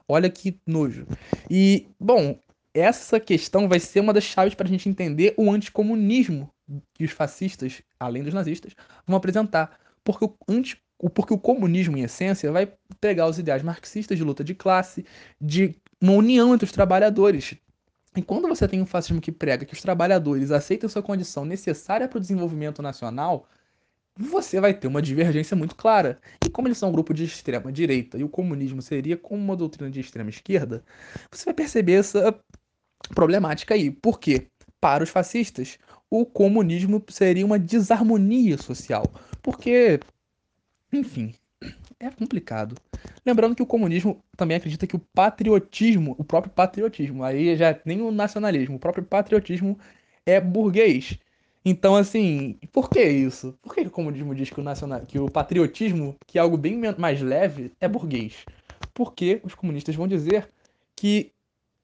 Olha 0.09 0.31
que 0.31 0.59
nojo. 0.67 1.07
E, 1.51 1.87
bom, 1.99 2.39
essa 2.75 3.21
questão 3.21 3.69
vai 3.69 3.81
ser 3.81 4.01
uma 4.01 4.13
das 4.13 4.25
chaves 4.25 4.55
para 4.55 4.67
a 4.67 4.71
gente 4.71 4.89
entender 4.89 5.35
o 5.37 5.51
anticomunismo 5.51 6.51
que 6.95 7.05
os 7.05 7.11
fascistas, 7.11 7.83
além 7.99 8.23
dos 8.23 8.35
nazistas, 8.35 8.75
vão 9.07 9.17
apresentar. 9.17 9.79
Porque 10.03 10.25
o, 10.25 10.35
anti, 10.49 10.81
porque 11.15 11.35
o 11.35 11.39
comunismo, 11.39 11.97
em 11.97 12.03
essência, 12.03 12.51
vai 12.51 12.73
pegar 13.01 13.27
os 13.29 13.39
ideais 13.39 13.63
marxistas 13.63 14.17
de 14.17 14.25
luta 14.25 14.43
de 14.43 14.55
classe, 14.55 15.05
de 15.41 15.75
uma 16.01 16.13
união 16.13 16.55
entre 16.55 16.65
os 16.65 16.73
trabalhadores. 16.73 17.55
E 18.17 18.23
quando 18.23 18.49
você 18.49 18.69
tem 18.69 18.81
um 18.81 18.87
fascismo 18.87 19.21
que 19.21 19.33
prega 19.33 19.65
que 19.65 19.75
os 19.75 19.81
trabalhadores 19.81 20.51
aceitam 20.51 20.89
sua 20.89 21.03
condição 21.03 21.45
necessária 21.45 22.09
para 22.09 22.19
o 22.19 22.21
desenvolvimento 22.21 22.83
nacional, 22.83 23.49
você 24.17 24.61
vai 24.61 24.75
ter 24.75 24.87
uma 24.87 25.03
divergência 25.03 25.57
muito 25.57 25.75
clara. 25.75 26.21
E 26.45 26.51
como 26.51 26.69
eles 26.69 26.79
são 26.79 26.91
um 26.91 26.93
grupo 26.93 27.15
de 27.15 27.25
extrema 27.25 27.73
direita 27.73 28.19
e 28.19 28.25
o 28.25 28.29
comunismo 28.29 28.83
seria 28.83 29.17
como 29.17 29.43
uma 29.43 29.57
doutrina 29.57 29.91
de 29.91 30.01
extrema 30.01 30.31
esquerda, 30.31 30.85
você 31.31 31.45
vai 31.45 31.55
perceber 31.55 31.95
essa 31.95 32.39
problemática 33.15 33.75
aí. 33.75 33.91
Por 33.91 34.19
quê? 34.19 34.49
Para 34.81 35.05
os 35.05 35.11
fascistas, 35.11 35.79
o 36.11 36.27
comunismo 36.27 37.03
seria 37.09 37.47
uma 37.47 37.59
desarmonia 37.59 38.59
social. 38.59 39.05
Porque, 39.43 40.01
enfim, 40.93 41.35
é 41.99 42.11
complicado. 42.11 42.77
Lembrando 43.25 43.55
que 43.55 43.63
o 43.63 43.67
comunismo 43.67 44.23
também 44.37 44.57
acredita 44.57 44.87
que 44.87 44.97
o 44.97 44.99
patriotismo, 44.99 46.15
o 46.19 46.25
próprio 46.25 46.53
patriotismo, 46.53 47.23
aí 47.23 47.57
já 47.57 47.79
nem 47.85 48.03
o 48.03 48.11
nacionalismo, 48.11 48.77
o 48.77 48.81
próprio 48.81 49.05
patriotismo 49.05 49.79
é 50.27 50.41
burguês. 50.41 51.19
Então, 51.65 51.95
assim, 51.95 52.59
por 52.73 52.91
que 52.91 53.03
isso? 53.03 53.57
Por 53.63 53.75
que 53.75 53.83
o 53.83 53.91
comunismo 53.91 54.35
diz 54.35 54.51
que 54.51 54.61
o, 54.61 54.65
nacional, 54.65 55.01
que 55.07 55.19
o 55.19 55.31
patriotismo, 55.31 56.17
que 56.27 56.39
é 56.39 56.41
algo 56.41 56.57
bem 56.57 56.81
mais 56.99 57.21
leve, 57.21 57.73
é 57.81 57.87
burguês? 57.87 58.45
Porque 58.93 59.41
os 59.45 59.55
comunistas 59.55 59.95
vão 59.95 60.09
dizer 60.09 60.49
que 60.97 61.31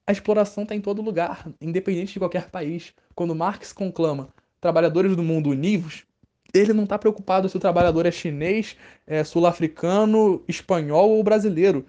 a 0.06 0.12
exploração 0.12 0.64
está 0.64 0.74
em 0.74 0.80
todo 0.80 1.02
lugar, 1.02 1.48
independente 1.60 2.14
de 2.14 2.18
qualquer 2.18 2.50
país. 2.50 2.92
Quando 3.14 3.34
Marx 3.34 3.72
conclama 3.72 4.30
trabalhadores 4.60 5.14
do 5.14 5.22
mundo 5.22 5.50
univos, 5.50 6.04
ele 6.52 6.72
não 6.72 6.84
está 6.84 6.98
preocupado 6.98 7.48
se 7.48 7.56
o 7.56 7.60
trabalhador 7.60 8.06
é 8.06 8.10
chinês, 8.10 8.76
é 9.06 9.22
sul-africano, 9.22 10.42
espanhol 10.48 11.10
ou 11.10 11.22
brasileiro. 11.22 11.84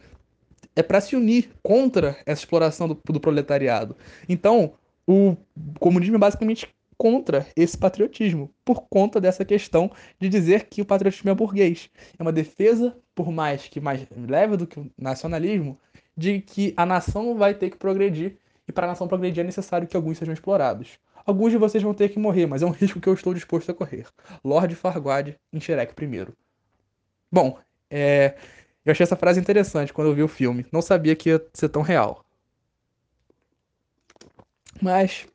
É 0.76 0.84
para 0.84 1.02
se 1.02 1.16
unir 1.16 1.50
contra 1.64 2.18
essa 2.26 2.42
exploração 2.42 2.88
do, 2.88 3.00
do 3.06 3.20
proletariado. 3.20 3.96
Então, 4.28 4.74
o 5.08 5.36
comunismo 5.80 6.16
é 6.16 6.20
basicamente 6.20 6.68
contra 7.00 7.48
esse 7.56 7.78
patriotismo, 7.78 8.54
por 8.66 8.82
conta 8.90 9.22
dessa 9.22 9.46
questão 9.46 9.90
de 10.20 10.28
dizer 10.28 10.66
que 10.66 10.82
o 10.82 10.86
patriotismo 10.86 11.30
é 11.30 11.34
burguês. 11.34 11.90
É 12.20 12.22
uma 12.22 12.34
defesa, 12.34 12.94
por 13.16 13.32
mais 13.32 13.70
que 13.70 13.80
mais 13.80 14.06
leve 14.12 14.58
do 14.58 14.68
que 14.68 14.82
o 14.82 14.92
nacionalismo, 14.98 15.80
de 16.16 16.42
que 16.42 16.74
a 16.76 16.86
nação 16.86 17.38
vai 17.38 17.54
ter 17.54 17.70
que 17.70 17.78
progredir 17.78 18.38
e 18.68 18.72
para 18.74 18.86
a 18.86 18.90
nação 18.90 19.08
progredir 19.08 19.42
é 19.42 19.46
necessário 19.46 19.88
que 19.88 19.96
alguns 19.96 20.18
sejam 20.18 20.34
explorados. 20.34 21.00
Alguns 21.26 21.54
de 21.54 21.58
vocês 21.58 21.82
vão 21.82 21.94
ter 21.94 22.10
que 22.10 22.20
morrer, 22.20 22.46
mas 22.46 22.62
é 22.62 22.66
um 22.66 22.72
risco 22.76 23.00
que 23.00 23.08
eu 23.08 23.14
estou 23.14 23.34
disposto 23.34 23.72
a 23.72 23.74
correr. 23.74 24.06
Lord 24.44 24.76
Farquaad 24.76 25.40
em 25.54 25.60
Shrek 25.62 25.96
primeiro. 25.96 26.36
Bom, 27.32 27.58
é... 27.90 28.36
eu 28.86 28.92
achei 28.92 29.06
essa 29.06 29.16
frase 29.16 29.40
interessante 29.40 29.94
quando 29.94 30.10
eu 30.10 30.16
vi 30.16 30.24
o 30.24 30.28
filme. 30.28 30.66
Não 30.70 30.82
sabia 30.82 31.16
que 31.16 31.30
ia 31.30 31.42
ser 31.54 31.70
tão 31.70 31.82
real. 31.82 32.26
Mas, 34.82 35.26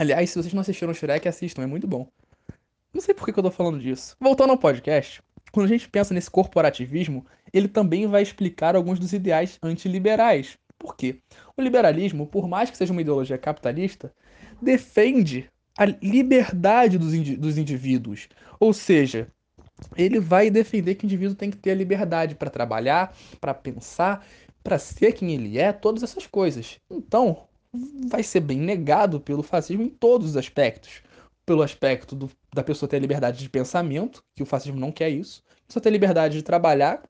aliás, 0.00 0.30
se 0.30 0.38
vocês 0.38 0.54
não 0.54 0.62
assistiram 0.62 0.94
Shrek, 0.94 1.28
assistam, 1.28 1.62
é 1.62 1.66
muito 1.66 1.86
bom. 1.86 2.08
Não 2.92 3.02
sei 3.02 3.14
por 3.14 3.26
que 3.26 3.38
eu 3.38 3.42
tô 3.42 3.50
falando 3.50 3.78
disso. 3.78 4.16
Voltando 4.18 4.50
ao 4.50 4.56
podcast, 4.56 5.22
quando 5.52 5.66
a 5.66 5.68
gente 5.68 5.88
pensa 5.88 6.14
nesse 6.14 6.30
corporativismo, 6.30 7.26
ele 7.52 7.68
também 7.68 8.06
vai 8.06 8.22
explicar 8.22 8.74
alguns 8.74 8.98
dos 8.98 9.12
ideais 9.12 9.58
antiliberais. 9.62 10.56
Por 10.78 10.96
quê? 10.96 11.20
O 11.54 11.60
liberalismo, 11.60 12.26
por 12.26 12.48
mais 12.48 12.70
que 12.70 12.78
seja 12.78 12.92
uma 12.92 13.02
ideologia 13.02 13.36
capitalista, 13.36 14.10
defende 14.60 15.50
a 15.76 15.84
liberdade 15.84 16.96
dos, 16.96 17.12
indi 17.12 17.36
dos 17.36 17.58
indivíduos. 17.58 18.26
Ou 18.58 18.72
seja, 18.72 19.28
ele 19.96 20.18
vai 20.18 20.48
defender 20.48 20.94
que 20.94 21.04
o 21.04 21.06
indivíduo 21.06 21.36
tem 21.36 21.50
que 21.50 21.58
ter 21.58 21.72
a 21.72 21.74
liberdade 21.74 22.34
para 22.34 22.48
trabalhar, 22.48 23.14
para 23.38 23.52
pensar, 23.52 24.26
para 24.64 24.78
ser 24.78 25.12
quem 25.12 25.34
ele 25.34 25.58
é, 25.58 25.74
todas 25.74 26.02
essas 26.02 26.26
coisas. 26.26 26.78
Então, 26.90 27.46
vai 28.08 28.22
ser 28.22 28.40
bem 28.40 28.58
negado 28.58 29.20
pelo 29.20 29.42
fascismo 29.42 29.82
em 29.82 29.88
todos 29.88 30.30
os 30.30 30.36
aspectos 30.36 31.02
pelo 31.50 31.62
aspecto 31.62 32.14
do, 32.14 32.30
da 32.54 32.62
pessoa 32.62 32.88
ter 32.88 33.00
liberdade 33.00 33.38
de 33.38 33.48
pensamento, 33.48 34.22
que 34.36 34.42
o 34.42 34.46
fascismo 34.46 34.78
não 34.78 34.92
quer 34.92 35.10
isso, 35.10 35.42
só 35.68 35.80
ter 35.80 35.90
liberdade 35.90 36.36
de 36.36 36.44
trabalhar 36.44 37.02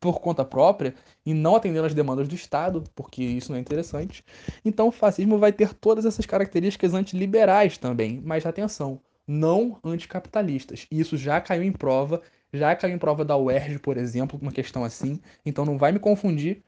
por 0.00 0.20
conta 0.20 0.44
própria 0.44 0.92
e 1.24 1.32
não 1.32 1.54
atendendo 1.54 1.86
às 1.86 1.94
demandas 1.94 2.26
do 2.26 2.34
Estado, 2.34 2.82
porque 2.96 3.22
isso 3.22 3.52
não 3.52 3.56
é 3.56 3.60
interessante. 3.60 4.24
Então 4.64 4.88
o 4.88 4.90
fascismo 4.90 5.38
vai 5.38 5.52
ter 5.52 5.72
todas 5.72 6.04
essas 6.04 6.26
características 6.26 6.94
antiliberais 6.94 7.78
também, 7.78 8.20
mas 8.24 8.44
atenção, 8.44 9.00
não 9.24 9.78
anticapitalistas. 9.84 10.88
E 10.90 10.98
isso 10.98 11.16
já 11.16 11.40
caiu 11.40 11.62
em 11.62 11.70
prova, 11.70 12.22
já 12.52 12.74
caiu 12.74 12.96
em 12.96 12.98
prova 12.98 13.24
da 13.24 13.36
UERJ, 13.36 13.78
por 13.78 13.96
exemplo, 13.96 14.36
uma 14.42 14.50
questão 14.50 14.82
assim. 14.82 15.20
Então 15.46 15.64
não 15.64 15.78
vai 15.78 15.92
me 15.92 16.00
confundir 16.00 16.60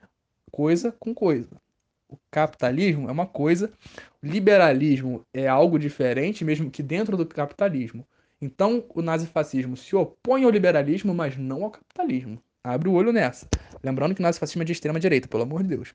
coisa 0.53 0.93
com 0.93 1.13
coisa 1.13 1.49
o 2.17 2.31
capitalismo 2.31 3.09
é 3.09 3.13
uma 3.13 3.27
coisa, 3.27 3.73
o 4.23 4.27
liberalismo 4.27 5.23
é 5.33 5.47
algo 5.47 5.79
diferente, 5.79 6.45
mesmo 6.45 6.71
que 6.71 6.83
dentro 6.83 7.17
do 7.17 7.27
capitalismo. 7.27 8.07
Então, 8.41 8.85
o 8.95 9.01
nazifascismo 9.01 9.77
se 9.77 9.97
opõe 9.97 10.45
ao 10.45 10.51
liberalismo, 10.51 11.15
mas 11.15 11.37
não 11.37 11.65
ao 11.65 11.71
capitalismo. 11.71 12.43
Abre 12.63 12.89
o 12.89 12.93
olho 12.93 13.13
nessa. 13.13 13.49
Lembrando 13.83 14.15
que 14.15 14.21
o 14.21 14.23
nazifascismo 14.23 14.63
é 14.63 14.65
de 14.65 14.73
extrema 14.73 15.01
direita, 15.01 15.29
pelo 15.29 15.45
amor 15.45 15.63
de 15.63 15.69
Deus. 15.69 15.95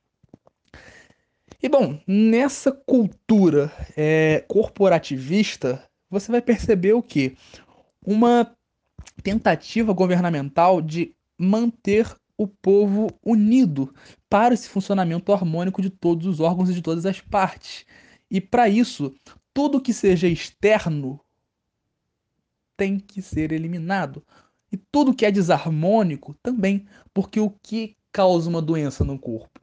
E 1.62 1.70
bom, 1.70 2.00
nessa 2.08 2.72
cultura 2.72 3.72
é, 3.96 4.44
corporativista, 4.48 5.84
você 6.10 6.32
vai 6.32 6.42
perceber 6.42 6.94
o 6.94 7.04
que? 7.04 7.38
Uma 8.04 8.52
tentativa 9.22 9.94
governamental 9.94 10.82
de 10.82 11.14
manter 11.38 12.08
o 12.42 12.48
povo 12.48 13.08
unido 13.24 13.94
para 14.28 14.56
esse 14.56 14.68
funcionamento 14.68 15.32
harmônico 15.32 15.80
de 15.80 15.92
todos 15.92 16.26
os 16.26 16.40
órgãos 16.40 16.72
e 16.72 16.74
de 16.74 16.82
todas 16.82 17.06
as 17.06 17.22
partes. 17.22 17.86
E 18.32 18.42
para 18.42 18.68
isso, 18.68 19.14
tudo 19.54 19.80
que 19.80 19.94
seja 19.94 20.28
externo 20.28 21.20
tem 22.76 22.98
que 22.98 23.22
ser 23.22 23.52
eliminado. 23.52 24.26
E 24.72 24.78
tudo 24.78 25.14
que 25.14 25.24
é 25.24 25.32
desarmônico 25.32 26.34
também, 26.42 26.88
porque 27.14 27.40
o 27.40 27.52
que 27.62 27.96
causa 28.12 28.50
uma 28.50 28.62
doença 28.62 29.04
no 29.04 29.20
corpo? 29.20 29.60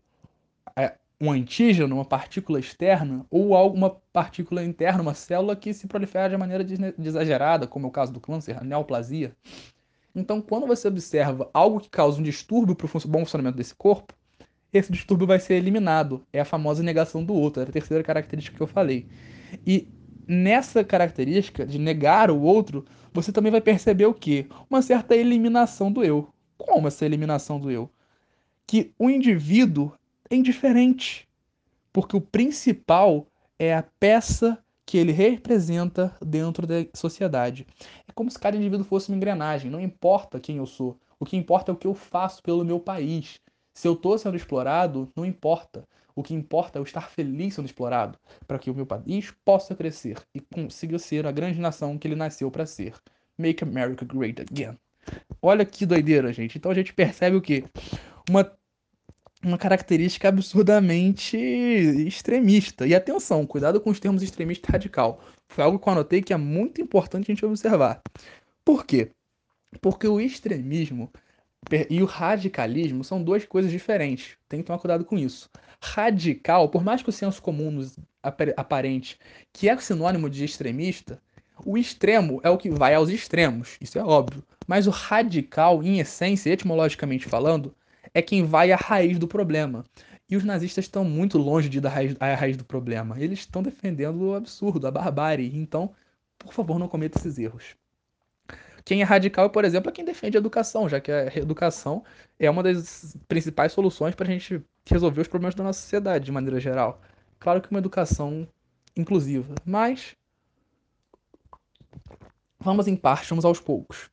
É 0.77 0.97
um 1.21 1.33
antígeno, 1.33 1.97
uma 1.97 2.05
partícula 2.05 2.61
externa, 2.61 3.27
ou 3.29 3.57
alguma 3.57 3.91
partícula 4.13 4.63
interna, 4.63 5.03
uma 5.03 5.15
célula 5.15 5.57
que 5.57 5.75
se 5.75 5.89
prolifera 5.89 6.31
de 6.31 6.37
maneira 6.37 6.65
exagerada, 6.97 7.67
como 7.67 7.87
é 7.87 7.89
o 7.89 7.93
caso 7.93 8.13
do 8.13 8.21
câncer, 8.21 8.57
a 8.57 8.63
neoplasia. 8.63 9.35
Então, 10.15 10.41
quando 10.41 10.67
você 10.67 10.89
observa 10.89 11.49
algo 11.53 11.81
que 11.81 11.91
causa 11.91 12.21
um 12.21 12.25
distúrbio 12.25 12.75
para 12.75 12.87
o 12.87 13.09
bom 13.09 13.21
funcionamento 13.21 13.57
desse 13.57 13.75
corpo, 13.75 14.15
esse 14.73 14.93
distúrbio 14.93 15.27
vai 15.27 15.39
ser 15.39 15.55
eliminado. 15.55 16.25
É 16.33 16.41
a 16.41 16.45
famosa 16.45 16.83
negação 16.83 17.25
do 17.25 17.35
outro, 17.35 17.63
é 17.63 17.67
a 17.67 17.73
terceira 17.73 18.03
característica 18.03 18.57
que 18.57 18.63
eu 18.63 18.67
falei. 18.67 19.07
E 19.67 19.89
nessa 20.27 20.85
característica 20.85 21.67
de 21.67 21.79
negar 21.79 22.31
o 22.31 22.41
outro, 22.41 22.85
você 23.13 23.33
também 23.33 23.51
vai 23.51 23.61
perceber 23.61 24.07
o 24.07 24.15
quê? 24.15 24.47
Uma 24.69 24.83
certa 24.83 25.17
eliminação 25.17 25.91
do 25.91 26.05
eu. 26.05 26.29
Como 26.57 26.89
essa 26.89 27.07
eliminação 27.07 27.59
do 27.59 27.71
eu? 27.71 27.91
Que 28.67 28.93
o 28.99 29.09
indivíduo 29.09 29.93
é 30.29 30.37
indiferente, 30.37 31.27
porque 31.93 32.17
o 32.17 32.21
principal 32.21 33.27
é 33.59 33.75
a 33.75 33.83
peça 33.99 34.59
que 34.89 34.97
ele 34.97 35.13
representa 35.13 36.17
dentro 36.19 36.67
da 36.67 36.77
sociedade. 36.95 37.67
É 38.09 38.13
como 38.15 38.31
se 38.31 38.39
cada 38.39 38.57
indivíduo 38.57 38.87
fosse 38.87 39.11
uma 39.11 39.19
engrenagem, 39.19 39.71
não 39.71 39.79
importa 39.79 40.41
quem 40.41 40.57
eu 40.57 40.65
sou, 40.65 40.99
o 41.21 41.27
que 41.27 41.37
importa 41.37 41.71
é 41.71 41.75
o 41.75 41.77
que 41.77 41.87
eu 41.87 41.93
faço 41.93 42.43
pelo 42.43 42.65
meu 42.65 42.81
país. 42.81 43.39
Se 43.75 43.87
eu 43.87 43.93
estou 43.93 44.17
sendo 44.17 44.35
explorado, 44.35 45.13
não 45.15 45.27
importa. 45.27 45.87
O 46.17 46.23
que 46.23 46.33
importa 46.33 46.79
é 46.79 46.81
eu 46.81 46.85
estar 46.85 47.11
feliz 47.11 47.53
sendo 47.53 47.67
explorado, 47.67 48.19
para 48.47 48.59
que 48.59 48.71
o 48.71 48.75
meu 48.75 48.87
país 48.87 49.31
possa 49.45 49.75
crescer 49.75 50.17
e 50.35 50.41
consiga 50.41 50.99
ser 50.99 51.27
a 51.27 51.33
grande 51.33 51.61
nação 51.61 51.99
que 51.99 52.09
ele 52.09 52.17
nasceu 52.17 52.51
para 52.51 52.65
ser. 52.65 52.95
Make 53.37 53.63
America 53.63 54.07
Great 54.07 54.41
Again. 54.41 54.79
Olha 55.43 55.67
que 55.67 55.85
doideira, 55.85 56.33
gente. 56.33 56.57
Então 56.57 56.71
a 56.71 56.75
gente 56.75 56.95
percebe 56.95 57.37
o 57.37 57.43
quê? 57.43 57.63
Uma 58.31 58.51
uma 59.43 59.59
característica 59.59 60.29
absurdamente 60.29 61.37
extremista. 61.37 62.87
E 62.87 62.95
atenção, 62.95 63.47
cuidado 63.47 63.81
com 63.81 63.91
os 63.91 64.01
termos 64.01 64.23
extremista 64.23 64.71
radical. 64.71 65.23
Foi 65.49 65.65
algo 65.65 65.79
que 65.79 65.89
eu 65.89 65.93
anotei 65.93 66.23
que 66.23 66.33
é 66.33 66.37
muito 66.37 66.81
importante 66.81 67.31
a 67.31 67.35
gente 67.35 67.45
observar. 67.45 68.03
Por 68.65 68.85
quê? 68.85 69.11
Porque 69.81 70.07
o 70.07 70.21
extremismo 70.21 71.11
e 71.91 72.03
o 72.03 72.07
radicalismo 72.07 73.05
são 73.05 73.23
duas 73.23 73.45
coisas 73.45 73.71
diferentes. 73.71 74.37
Tem 74.49 74.61
que 74.61 74.67
tomar 74.67 74.79
cuidado 74.79 75.05
com 75.05 75.19
isso. 75.19 75.49
Radical, 75.83 76.69
por 76.69 76.83
mais 76.83 77.03
que 77.03 77.09
o 77.09 77.13
senso 77.13 77.41
comum 77.41 77.71
nos 77.71 77.97
aparente 78.57 79.19
que 79.53 79.69
é 79.69 79.77
sinônimo 79.79 80.29
de 80.29 80.45
extremista, 80.45 81.21
o 81.65 81.77
extremo 81.77 82.41
é 82.43 82.51
o 82.51 82.59
que 82.59 82.71
vai 82.71 82.95
aos 82.95 83.09
extremos, 83.09 83.77
isso 83.81 83.99
é 83.99 84.03
óbvio. 84.03 84.45
Mas 84.67 84.87
o 84.87 84.91
radical, 84.91 85.83
em 85.83 85.99
essência, 85.99 86.51
etimologicamente 86.51 87.27
falando, 87.27 87.75
é 88.15 88.23
quem 88.23 88.45
vai 88.45 88.73
à 88.73 88.77
raiz 88.77 89.19
do 89.19 89.29
problema. 89.29 89.85
E 90.31 90.37
os 90.37 90.45
nazistas 90.45 90.85
estão 90.85 91.05
muito 91.05 91.39
longe 91.39 91.69
de 91.69 91.79
ir 91.79 91.87
à 91.87 91.91
raiz, 91.91 92.15
raiz 92.19 92.57
do 92.57 92.65
problema. 92.65 93.19
Eles 93.19 93.41
estão 93.41 93.63
defendendo 93.63 94.21
o 94.23 94.35
absurdo, 94.35 94.87
a 94.87 94.91
barbárie. 94.91 95.57
Então, 95.57 95.95
por 96.39 96.53
favor, 96.53 96.79
não 96.79 96.89
cometa 96.89 97.19
esses 97.19 97.39
erros. 97.39 97.75
Quem 98.85 99.03
é 99.03 99.05
radical, 99.05 99.51
por 99.51 99.65
exemplo, 99.65 99.91
é 99.91 99.93
quem 99.93 100.05
defende 100.05 100.37
a 100.37 100.41
educação, 100.41 100.89
já 100.89 101.01
que 101.01 101.13
a 101.13 101.27
educação 101.37 102.05
é 102.39 102.49
uma 102.51 102.63
das 102.63 103.17
principais 103.27 103.73
soluções 103.73 104.15
para 104.15 104.27
a 104.27 104.31
gente 104.31 104.63
resolver 104.87 105.21
os 105.21 105.29
problemas 105.29 105.55
da 105.55 105.65
nossa 105.65 105.81
sociedade, 105.81 106.25
de 106.25 106.33
maneira 106.33 106.59
geral. 106.59 107.01
Claro 107.39 107.61
que 107.61 107.71
uma 107.71 107.81
educação 107.81 108.49
inclusiva, 108.97 109.55
mas 109.65 110.17
vamos 112.59 112.89
em 112.89 112.97
parte, 112.97 113.29
vamos 113.29 113.45
aos 113.45 113.61
poucos. 113.61 114.11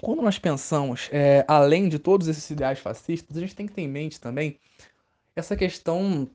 Quando 0.00 0.22
nós 0.22 0.38
pensamos, 0.38 1.08
é, 1.12 1.44
além 1.48 1.88
de 1.88 1.98
todos 1.98 2.28
esses 2.28 2.48
ideais 2.50 2.78
fascistas, 2.78 3.36
a 3.36 3.40
gente 3.40 3.54
tem 3.54 3.66
que 3.66 3.72
ter 3.72 3.82
em 3.82 3.88
mente 3.88 4.20
também 4.20 4.58
essa 5.34 5.56
questão 5.56 6.30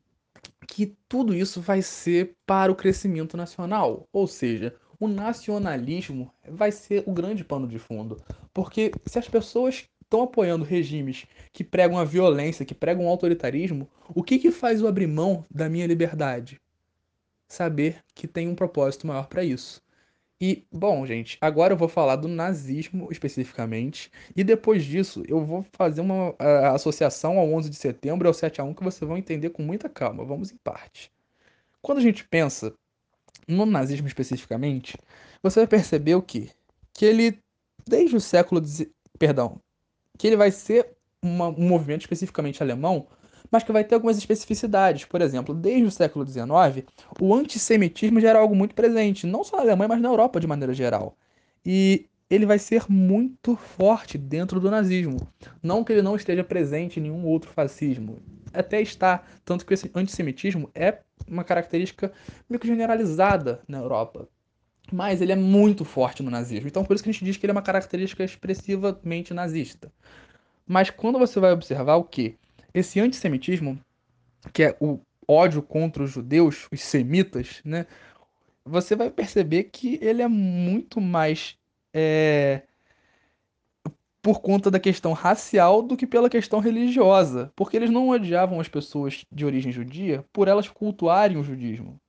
que 0.68 0.96
tudo 1.08 1.34
isso 1.34 1.62
vai 1.62 1.82
ser 1.82 2.36
para 2.46 2.72
o 2.72 2.76
crescimento 2.76 3.38
nacional. 3.38 4.08
Ou 4.12 4.28
seja, 4.28 4.76
o 5.00 5.08
nacionalismo 5.08 6.32
vai 6.48 6.72
ser 6.72 7.04
o 7.06 7.14
grande 7.14 7.44
pano 7.44 7.68
de 7.68 7.80
fundo. 7.80 8.22
Porque 8.54 8.92
se 9.06 9.20
as 9.20 9.28
pessoas 9.28 9.88
estão 10.02 10.22
apoiando 10.22 10.64
regimes 10.64 11.26
que 11.52 11.64
pregam 11.64 11.98
a 11.98 12.04
violência, 12.04 12.66
que 12.66 12.76
pregam 12.76 13.06
o 13.06 13.10
autoritarismo, 13.10 13.90
o 14.14 14.24
que, 14.24 14.38
que 14.38 14.52
faz 14.52 14.82
o 14.82 14.88
abrir 14.88 15.08
mão 15.08 15.46
da 15.50 15.70
minha 15.70 15.88
liberdade? 15.88 16.60
Saber 17.48 18.04
que 18.14 18.28
tem 18.28 18.48
um 18.48 18.56
propósito 18.56 19.08
maior 19.08 19.28
para 19.28 19.44
isso. 19.44 19.82
E, 20.42 20.66
bom, 20.72 21.06
gente, 21.06 21.38
agora 21.40 21.74
eu 21.74 21.78
vou 21.78 21.88
falar 21.88 22.18
do 22.18 22.28
nazismo 22.28 23.08
especificamente, 23.12 24.12
e 24.36 24.44
depois 24.44 24.84
disso 24.84 25.24
eu 25.28 25.46
vou 25.46 25.66
fazer 25.72 26.02
uma 26.02 26.36
associação 26.74 27.40
ao 27.40 27.48
11 27.54 27.70
de 27.70 27.76
setembro 27.78 28.28
e 28.28 28.30
ao 28.30 28.34
7 28.34 28.60
a 28.60 28.64
1 28.64 28.74
que 28.74 28.84
vocês 28.84 29.08
vão 29.08 29.18
entender 29.18 29.52
com 29.52 29.64
muita 29.64 29.88
calma. 29.88 30.26
Vamos 30.26 30.52
em 30.52 30.58
parte. 30.58 31.12
Quando 31.82 32.00
a 32.00 32.02
gente 32.02 32.26
pensa 32.28 32.74
no 33.48 33.66
nazismo 33.66 34.08
especificamente, 34.08 34.98
você 35.42 35.62
vai 35.62 35.68
perceber 35.68 36.16
o 36.16 36.22
quê? 36.22 36.50
Que 36.94 37.06
ele, 37.06 37.40
desde 37.88 38.16
o 38.16 38.22
século... 38.22 38.62
Perdão. 39.18 39.62
Que 40.18 40.28
ele 40.28 40.38
vai 40.38 40.52
ser 40.52 40.90
uma, 41.22 41.48
um 41.48 41.68
movimento 41.68 42.02
especificamente 42.02 42.62
alemão 42.62 43.08
mas 43.54 43.62
que 43.62 43.72
vai 43.72 43.84
ter 43.84 43.94
algumas 43.94 44.18
especificidades. 44.18 45.06
Por 45.06 45.22
exemplo, 45.22 45.54
desde 45.54 45.84
o 45.84 45.92
século 45.92 46.26
XIX, 46.26 46.88
o 47.22 47.36
antissemitismo 47.36 48.20
já 48.20 48.32
era 48.32 48.40
algo 48.40 48.56
muito 48.56 48.74
presente, 48.74 49.28
não 49.28 49.44
só 49.44 49.58
na 49.58 49.62
Alemanha, 49.62 49.90
mas 49.90 50.02
na 50.02 50.10
Europa 50.10 50.40
de 50.40 50.48
maneira 50.48 50.74
geral. 50.74 51.16
E 51.64 52.08
ele 52.32 52.48
vai 52.48 52.58
ser 52.58 52.86
muito 52.90 53.56
forte 53.56 54.18
dentro 54.18 54.60
do 54.60 54.72
nazismo. 54.72 55.18
Não 55.62 55.84
que 55.84 55.94
ele 55.94 56.02
não 56.02 56.16
esteja 56.16 56.44
presente 56.44 57.00
em 57.00 57.04
nenhum 57.04 57.28
outro 57.28 57.52
fascismo. 57.52 58.24
Até 58.52 58.82
está, 58.82 59.24
tanto 59.46 59.68
que 59.68 59.74
esse 59.76 59.92
antissemitismo 59.94 60.72
é 60.74 61.02
uma 61.28 61.44
característica 61.44 62.12
meio 62.50 62.60
que 62.60 62.68
generalizada 62.68 63.62
na 63.68 63.78
Europa. 63.78 64.28
Mas 64.92 65.22
ele 65.22 65.32
é 65.32 65.36
muito 65.36 65.86
forte 65.86 66.24
no 66.24 66.32
nazismo. 66.32 66.68
Então 66.68 66.84
por 66.84 66.96
isso 66.96 67.04
que 67.04 67.10
a 67.12 67.14
gente 67.14 67.24
diz 67.24 67.38
que 67.38 67.46
ele 67.46 67.52
é 67.52 67.56
uma 67.56 67.62
característica 67.62 68.24
expressivamente 68.24 69.32
nazista. 69.32 69.92
Mas 70.66 70.90
quando 70.90 71.20
você 71.20 71.40
vai 71.40 71.52
observar 71.52 71.98
o 71.98 72.04
que? 72.04 72.36
Esse 72.74 73.00
antissemitismo, 73.00 73.80
que 74.52 74.64
é 74.64 74.78
o 74.80 75.00
ódio 75.28 75.62
contra 75.62 76.04
os 76.04 76.12
judeus, 76.12 76.68
os 76.72 76.82
semitas, 76.82 77.62
né? 77.64 77.86
Você 78.66 78.96
vai 78.96 79.10
perceber 79.10 79.66
que 79.66 80.00
ele 80.02 80.22
é 80.22 80.28
muito 80.28 81.02
mais 81.02 81.58
é, 81.94 82.64
por 84.24 84.40
conta 84.40 84.72
da 84.72 84.80
questão 84.80 85.12
racial 85.12 85.82
do 85.82 85.98
que 85.98 86.08
pela 86.08 86.30
questão 86.30 86.60
religiosa, 86.60 87.52
porque 87.58 87.76
eles 87.76 87.90
não 87.90 88.08
odiavam 88.08 88.60
as 88.62 88.70
pessoas 88.70 89.26
de 89.30 89.46
origem 89.46 89.70
judia 89.70 90.26
por 90.32 90.48
elas 90.48 90.70
cultuarem 90.70 91.36
o 91.36 91.44
judismo, 91.44 92.00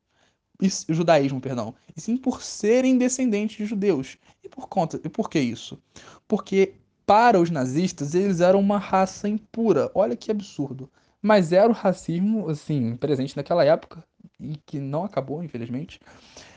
judaísmo, 0.88 1.40
perdão, 1.40 1.74
e 1.96 2.00
sim 2.00 2.16
por 2.16 2.40
serem 2.40 2.96
descendentes 2.96 3.56
de 3.56 3.66
judeus. 3.66 4.16
E 4.44 4.48
por 4.48 4.68
conta, 4.68 5.00
e 5.02 5.08
por 5.08 5.28
que 5.28 5.40
isso? 5.40 5.82
Porque 6.28 6.74
para 7.06 7.40
os 7.40 7.50
nazistas, 7.50 8.14
eles 8.14 8.40
eram 8.40 8.60
uma 8.60 8.78
raça 8.78 9.28
impura. 9.28 9.90
Olha 9.94 10.16
que 10.16 10.30
absurdo. 10.30 10.90
Mas 11.20 11.52
era 11.52 11.68
o 11.68 11.72
racismo, 11.72 12.48
assim, 12.50 12.96
presente 12.96 13.36
naquela 13.36 13.64
época, 13.64 14.04
e 14.38 14.56
que 14.66 14.78
não 14.78 15.04
acabou, 15.04 15.42
infelizmente, 15.42 16.00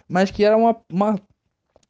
mas 0.08 0.32
que 0.32 0.44
era 0.44 0.58
uma, 0.58 0.76
uma, 0.92 1.16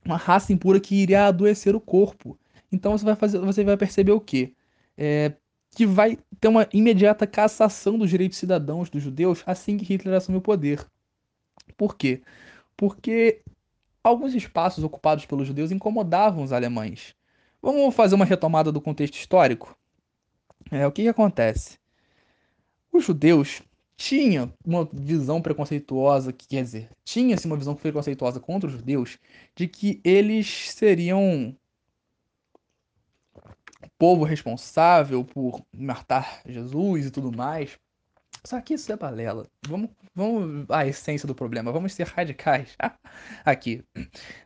uma 0.05 0.17
raça 0.17 0.53
impura 0.53 0.79
que 0.79 0.95
iria 0.95 1.25
adoecer 1.27 1.75
o 1.75 1.81
corpo. 1.81 2.37
Então 2.71 2.97
você 2.97 3.05
vai 3.05 3.15
fazer, 3.15 3.39
você 3.39 3.63
vai 3.63 3.77
perceber 3.77 4.11
o 4.11 4.21
quê? 4.21 4.53
É, 4.97 5.33
que 5.75 5.85
vai 5.85 6.17
ter 6.39 6.47
uma 6.47 6.67
imediata 6.73 7.27
cassação 7.27 7.97
dos 7.97 8.09
direitos 8.09 8.37
cidadãos 8.37 8.89
dos 8.89 9.01
judeus 9.01 9.43
assim 9.45 9.77
que 9.77 9.85
Hitler 9.85 10.15
assume 10.15 10.37
o 10.37 10.41
poder. 10.41 10.85
Por 11.75 11.95
quê? 11.95 12.21
Porque 12.75 13.41
alguns 14.03 14.33
espaços 14.33 14.83
ocupados 14.83 15.25
pelos 15.25 15.47
judeus 15.47 15.71
incomodavam 15.71 16.43
os 16.43 16.51
alemães. 16.51 17.16
Vamos 17.61 17.95
fazer 17.95 18.15
uma 18.15 18.25
retomada 18.25 18.71
do 18.71 18.81
contexto 18.81 19.15
histórico? 19.15 19.77
É, 20.71 20.85
o 20.85 20.91
que, 20.91 21.03
que 21.03 21.09
acontece? 21.09 21.79
Os 22.91 23.05
judeus 23.05 23.61
tinham 23.95 24.53
uma 24.63 24.87
visão 24.93 25.41
preconceituosa, 25.41 26.31
que 26.31 26.47
quer 26.47 26.63
dizer, 26.63 26.89
tinha-se 27.03 27.47
uma 27.47 27.57
visão 27.57 27.75
preconceituosa 27.75 28.39
contra 28.39 28.69
os 28.69 28.75
judeus 28.75 29.17
de 29.55 29.67
que 29.67 29.99
eles 30.03 30.71
seriam 30.71 31.55
o 33.83 33.89
povo 33.97 34.23
responsável 34.23 35.25
por 35.25 35.61
matar 35.73 36.41
Jesus 36.45 37.07
e 37.07 37.11
tudo 37.11 37.35
mais. 37.35 37.77
Só 38.43 38.61
que 38.61 38.73
isso 38.73 38.91
é 38.91 38.95
balela. 38.97 39.45
Vamos, 39.67 39.89
vamos 40.15 40.65
à 40.69 40.85
essência 40.87 41.27
do 41.27 41.35
problema. 41.35 41.71
Vamos 41.71 41.93
ser 41.93 42.07
radicais 42.07 42.75
aqui. 43.43 43.83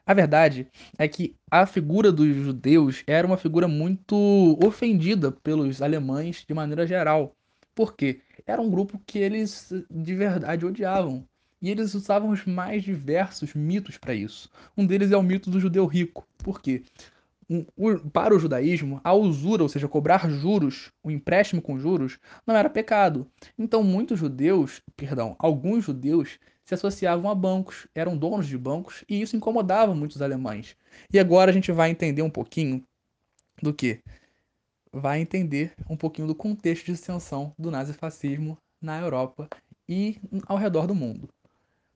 A 0.06 0.14
verdade 0.14 0.68
é 0.98 1.08
que 1.08 1.36
a 1.50 1.66
figura 1.66 2.12
dos 2.12 2.28
judeus 2.36 3.04
era 3.06 3.28
uma 3.28 3.38
figura 3.38 3.68
muito 3.68 4.16
ofendida 4.64 5.32
pelos 5.32 5.82
alemães 5.82 6.44
de 6.48 6.54
maneira 6.54 6.88
geral. 6.88 7.36
Por 7.76 7.96
quê? 7.96 8.22
Era 8.46 8.62
um 8.62 8.70
grupo 8.70 9.02
que 9.06 9.20
eles 9.20 9.72
de 9.90 10.16
verdade 10.16 10.66
odiavam. 10.66 11.28
E 11.62 11.70
eles 11.70 11.94
usavam 11.94 12.30
os 12.32 12.44
mais 12.46 12.84
diversos 12.84 13.54
mitos 13.54 13.96
para 13.98 14.16
isso. 14.16 14.50
Um 14.76 14.86
deles 14.86 15.12
é 15.12 15.18
o 15.18 15.22
mito 15.22 15.52
do 15.52 15.60
judeu 15.60 15.86
rico. 15.86 16.28
Por 16.40 16.60
quê? 16.60 16.84
Para 18.14 18.36
o 18.36 18.40
judaísmo, 18.40 19.02
a 19.04 19.14
usura, 19.14 19.64
ou 19.64 19.70
seja, 19.70 19.88
cobrar 19.88 20.30
juros, 20.30 20.92
o 21.04 21.12
empréstimo 21.12 21.62
com 21.62 21.78
juros, 21.78 22.18
não 22.46 22.56
era 22.56 22.70
pecado. 22.70 23.28
Então, 23.58 23.84
muitos 23.84 24.20
judeus, 24.20 24.82
perdão, 24.96 25.36
alguns 25.38 25.84
judeus 25.86 26.40
se 26.64 26.74
associavam 26.74 27.30
a 27.30 27.36
bancos, 27.36 27.88
eram 27.94 28.18
donos 28.18 28.48
de 28.48 28.58
bancos, 28.58 29.04
e 29.10 29.22
isso 29.22 29.36
incomodava 29.36 29.94
muitos 29.94 30.22
alemães. 30.22 30.76
E 31.12 31.20
agora 31.20 31.52
a 31.52 31.54
gente 31.54 31.72
vai 31.72 31.90
entender 31.90 32.22
um 32.22 32.30
pouquinho 32.30 32.84
do 33.62 33.74
que? 33.74 34.02
Vai 34.94 35.20
entender 35.20 35.74
um 35.90 35.98
pouquinho 35.98 36.28
do 36.28 36.36
contexto 36.36 36.86
de 36.86 36.94
extensão 36.94 37.54
do 37.58 37.70
nazifascismo 37.70 38.58
na 38.82 39.00
Europa 39.00 39.50
e 39.88 40.18
ao 40.48 40.58
redor 40.58 40.88
do 40.88 40.96
mundo. 40.96 41.30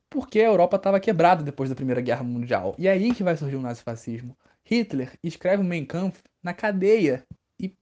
Porque 0.10 0.40
a 0.40 0.46
Europa 0.46 0.78
estava 0.78 1.00
quebrada 1.00 1.44
depois 1.44 1.70
da 1.70 1.76
Primeira 1.76 2.02
Guerra 2.02 2.24
Mundial. 2.24 2.76
E 2.78 2.88
é 2.88 2.92
aí 2.92 3.14
que 3.14 3.24
vai 3.24 3.36
surgir 3.36 3.56
o 3.56 3.62
nazifascismo. 3.62 4.38
Hitler 4.66 5.14
escreve 5.24 5.62
o 5.62 5.66
Mein 5.66 5.86
Kampf 5.86 6.22
na 6.44 6.54
cadeia. 6.54 7.24
E 7.60 7.74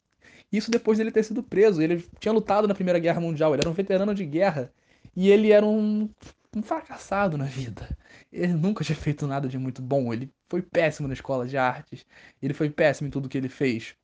isso 0.52 0.69
depois 0.69 0.98
dele 0.98 1.12
ter 1.12 1.24
sido 1.24 1.41
preso. 1.41 1.82
Ele 1.82 2.06
tinha 2.19 2.32
lutado 2.32 2.67
na 2.67 2.76
Primeira 2.76 3.00
Guerra 3.00 3.22
Mundial, 3.22 3.54
ele 3.54 3.62
era 3.62 3.69
um 3.69 3.74
veterano 3.74 4.13
de 4.13 4.26
guerra. 4.26 4.72
E 5.15 5.30
ele 5.30 5.52
era 5.52 5.65
um, 5.65 6.10
um 6.56 6.62
fracassado 6.62 7.38
na 7.38 7.46
vida. 7.46 7.98
Ele 8.32 8.54
nunca 8.54 8.84
tinha 8.84 8.96
feito 8.96 9.26
nada 9.26 9.48
de 9.48 9.58
muito 9.58 9.82
bom. 9.82 10.13
Ele 10.13 10.32
foi 10.50 10.62
péssimo 10.62 11.08
na 11.08 11.13
escola 11.13 11.48
de 11.48 11.58
artes. 11.58 12.06
Ele 12.41 12.54
foi 12.54 12.69
péssimo 12.69 13.08
em 13.08 13.12
tudo 13.12 13.30
que 13.30 13.38
ele 13.38 13.50
fez. 13.50 13.96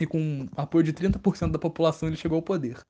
E 0.00 0.06
com 0.06 0.48
apoio 0.56 0.82
de 0.82 0.92
30% 0.92 1.52
da 1.52 1.58
população 1.58 2.08
ele 2.08 2.16
chegou 2.16 2.36
ao 2.36 2.42
poder. 2.42 2.82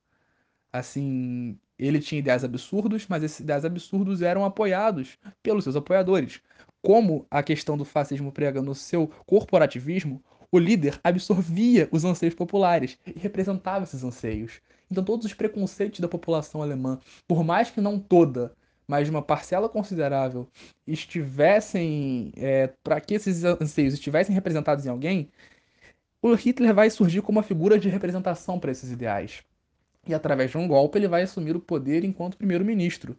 Assim, 0.73 1.59
ele 1.79 2.01
tinha 2.01 2.18
ideias 2.18 2.44
absurdas, 2.44 3.07
mas 3.09 3.23
esses 3.23 3.40
ideias 3.40 3.64
absurdos 3.64 4.23
eram 4.23 4.44
apoiados 4.44 5.18
pelos 5.42 5.64
seus 5.64 5.77
apoiadores 5.77 6.40
como 6.85 7.27
a 7.31 7.42
questão 7.42 7.77
do 7.77 7.85
fascismo 7.85 8.31
prega 8.33 8.62
no 8.62 8.75
seu 8.75 9.09
corporativismo, 9.27 10.23
O 10.55 10.59
líder 10.61 11.01
absorvia 11.03 11.88
os 11.90 12.05
anseios 12.05 12.33
populares 12.35 12.97
e 13.05 13.18
representava 13.18 13.83
esses 13.83 14.05
anseios. 14.05 14.61
Então, 14.88 15.03
todos 15.03 15.27
os 15.27 15.35
preconceitos 15.35 15.99
da 15.99 16.07
população 16.09 16.62
alemã, 16.62 17.01
por 17.27 17.42
mais 17.42 17.73
que 17.73 17.81
não 17.81 17.99
toda, 17.99 18.55
mas 18.87 19.09
uma 19.09 19.20
parcela 19.20 19.68
considerável, 19.68 20.49
estivessem. 20.87 22.33
É, 22.37 22.68
para 22.85 23.01
que 23.01 23.14
esses 23.14 23.42
anseios 23.42 23.94
estivessem 23.94 24.33
representados 24.33 24.87
em 24.87 24.90
alguém, 24.90 25.29
o 26.23 26.35
Hitler 26.35 26.75
vai 26.75 26.90
surgir 26.90 27.23
como 27.23 27.38
uma 27.38 27.44
figura 27.44 27.79
de 27.79 27.88
representação 27.88 28.61
para 28.61 28.70
esses 28.73 28.90
ideais. 28.92 29.42
E 30.07 30.14
através 30.14 30.51
de 30.53 30.59
um 30.59 30.68
golpe, 30.68 30.99
ele 30.99 31.09
vai 31.09 31.23
assumir 31.23 31.57
o 31.57 31.61
poder 31.61 32.05
enquanto 32.05 32.37
primeiro-ministro. 32.38 33.16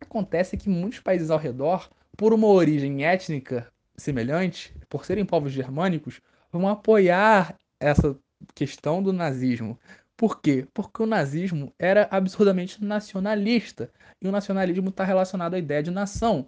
Acontece 0.00 0.56
que 0.56 0.68
muitos 0.70 1.00
países 1.00 1.30
ao 1.30 1.38
redor, 1.38 1.90
por 2.16 2.32
uma 2.32 2.46
origem 2.46 3.04
étnica 3.04 3.70
semelhante, 3.96 4.74
por 4.88 5.04
serem 5.04 5.24
povos 5.24 5.52
germânicos, 5.52 6.20
vão 6.50 6.68
apoiar 6.68 7.56
essa 7.80 8.16
questão 8.54 9.02
do 9.02 9.12
nazismo. 9.12 9.78
Por 10.16 10.40
quê? 10.40 10.66
Porque 10.72 11.02
o 11.02 11.06
nazismo 11.06 11.72
era 11.78 12.08
absurdamente 12.10 12.82
nacionalista. 12.84 13.90
E 14.20 14.28
o 14.28 14.32
nacionalismo 14.32 14.88
está 14.88 15.04
relacionado 15.04 15.54
à 15.54 15.58
ideia 15.58 15.82
de 15.82 15.90
nação. 15.90 16.46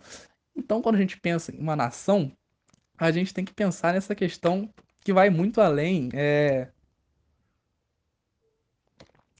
Então, 0.57 0.81
quando 0.81 0.97
a 0.97 1.01
gente 1.01 1.19
pensa 1.19 1.55
em 1.55 1.59
uma 1.59 1.77
nação, 1.77 2.33
a 2.97 3.11
gente 3.11 3.35
tem 3.35 3.45
que 3.45 3.53
pensar 3.53 3.93
nessa 3.93 4.15
questão 4.15 4.69
que 5.01 5.13
vai 5.13 5.31
muito 5.31 5.61
além 5.61 6.09
é, 6.15 6.69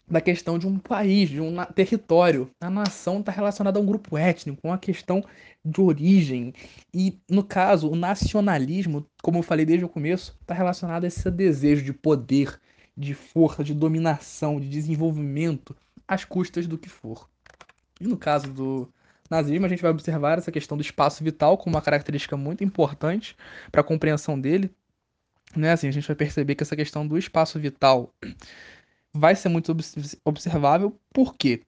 da 0.09 0.21
questão 0.21 0.59
de 0.59 0.67
um 0.67 0.79
país, 0.79 1.29
de 1.29 1.41
um 1.41 1.57
território. 1.75 2.51
A 2.61 2.71
nação 2.71 3.21
está 3.21 3.33
relacionada 3.33 3.79
a 3.79 3.83
um 3.83 3.87
grupo 3.87 4.17
étnico, 4.17 4.61
uma 4.65 4.79
questão 4.79 5.25
de 5.65 5.81
origem. 5.81 6.55
E, 6.95 7.19
no 7.29 7.43
caso, 7.43 7.91
o 7.91 7.97
nacionalismo, 7.97 9.05
como 9.23 9.39
eu 9.39 9.43
falei 9.43 9.67
desde 9.67 9.85
o 9.85 9.89
começo, 9.89 10.37
está 10.41 10.55
relacionado 10.55 11.05
a 11.05 11.09
esse 11.09 11.29
desejo 11.31 11.85
de 11.85 11.93
poder, 11.93 12.61
de 12.97 13.15
força, 13.15 13.65
de 13.65 13.75
dominação, 13.75 14.61
de 14.61 14.69
desenvolvimento, 14.69 15.77
às 16.07 16.25
custas 16.25 16.67
do 16.67 16.79
que 16.79 16.89
for. 16.89 17.29
E 18.01 18.07
no 18.07 18.17
caso 18.17 18.53
do 18.53 18.89
nazismo, 19.29 19.67
a 19.67 19.69
gente 19.69 19.83
vai 19.83 19.91
observar 19.91 20.39
essa 20.39 20.53
questão 20.53 20.77
do 20.77 20.83
espaço 20.83 21.25
vital 21.25 21.59
como 21.59 21.75
uma 21.75 21.83
característica 21.83 22.37
muito 22.37 22.63
importante 22.63 23.37
para 23.73 23.81
a 23.81 23.85
compreensão 23.85 24.41
dele. 24.41 24.71
Né? 25.55 25.73
Assim, 25.73 25.89
a 25.89 25.91
gente 25.91 26.07
vai 26.07 26.15
perceber 26.15 26.55
que 26.55 26.63
essa 26.63 26.77
questão 26.77 27.07
do 27.07 27.19
espaço 27.19 27.59
vital 27.59 28.13
vai 29.17 29.35
ser 29.35 29.49
muito 29.49 29.75
observável. 30.25 30.99
Por 31.13 31.35
quê? 31.35 31.63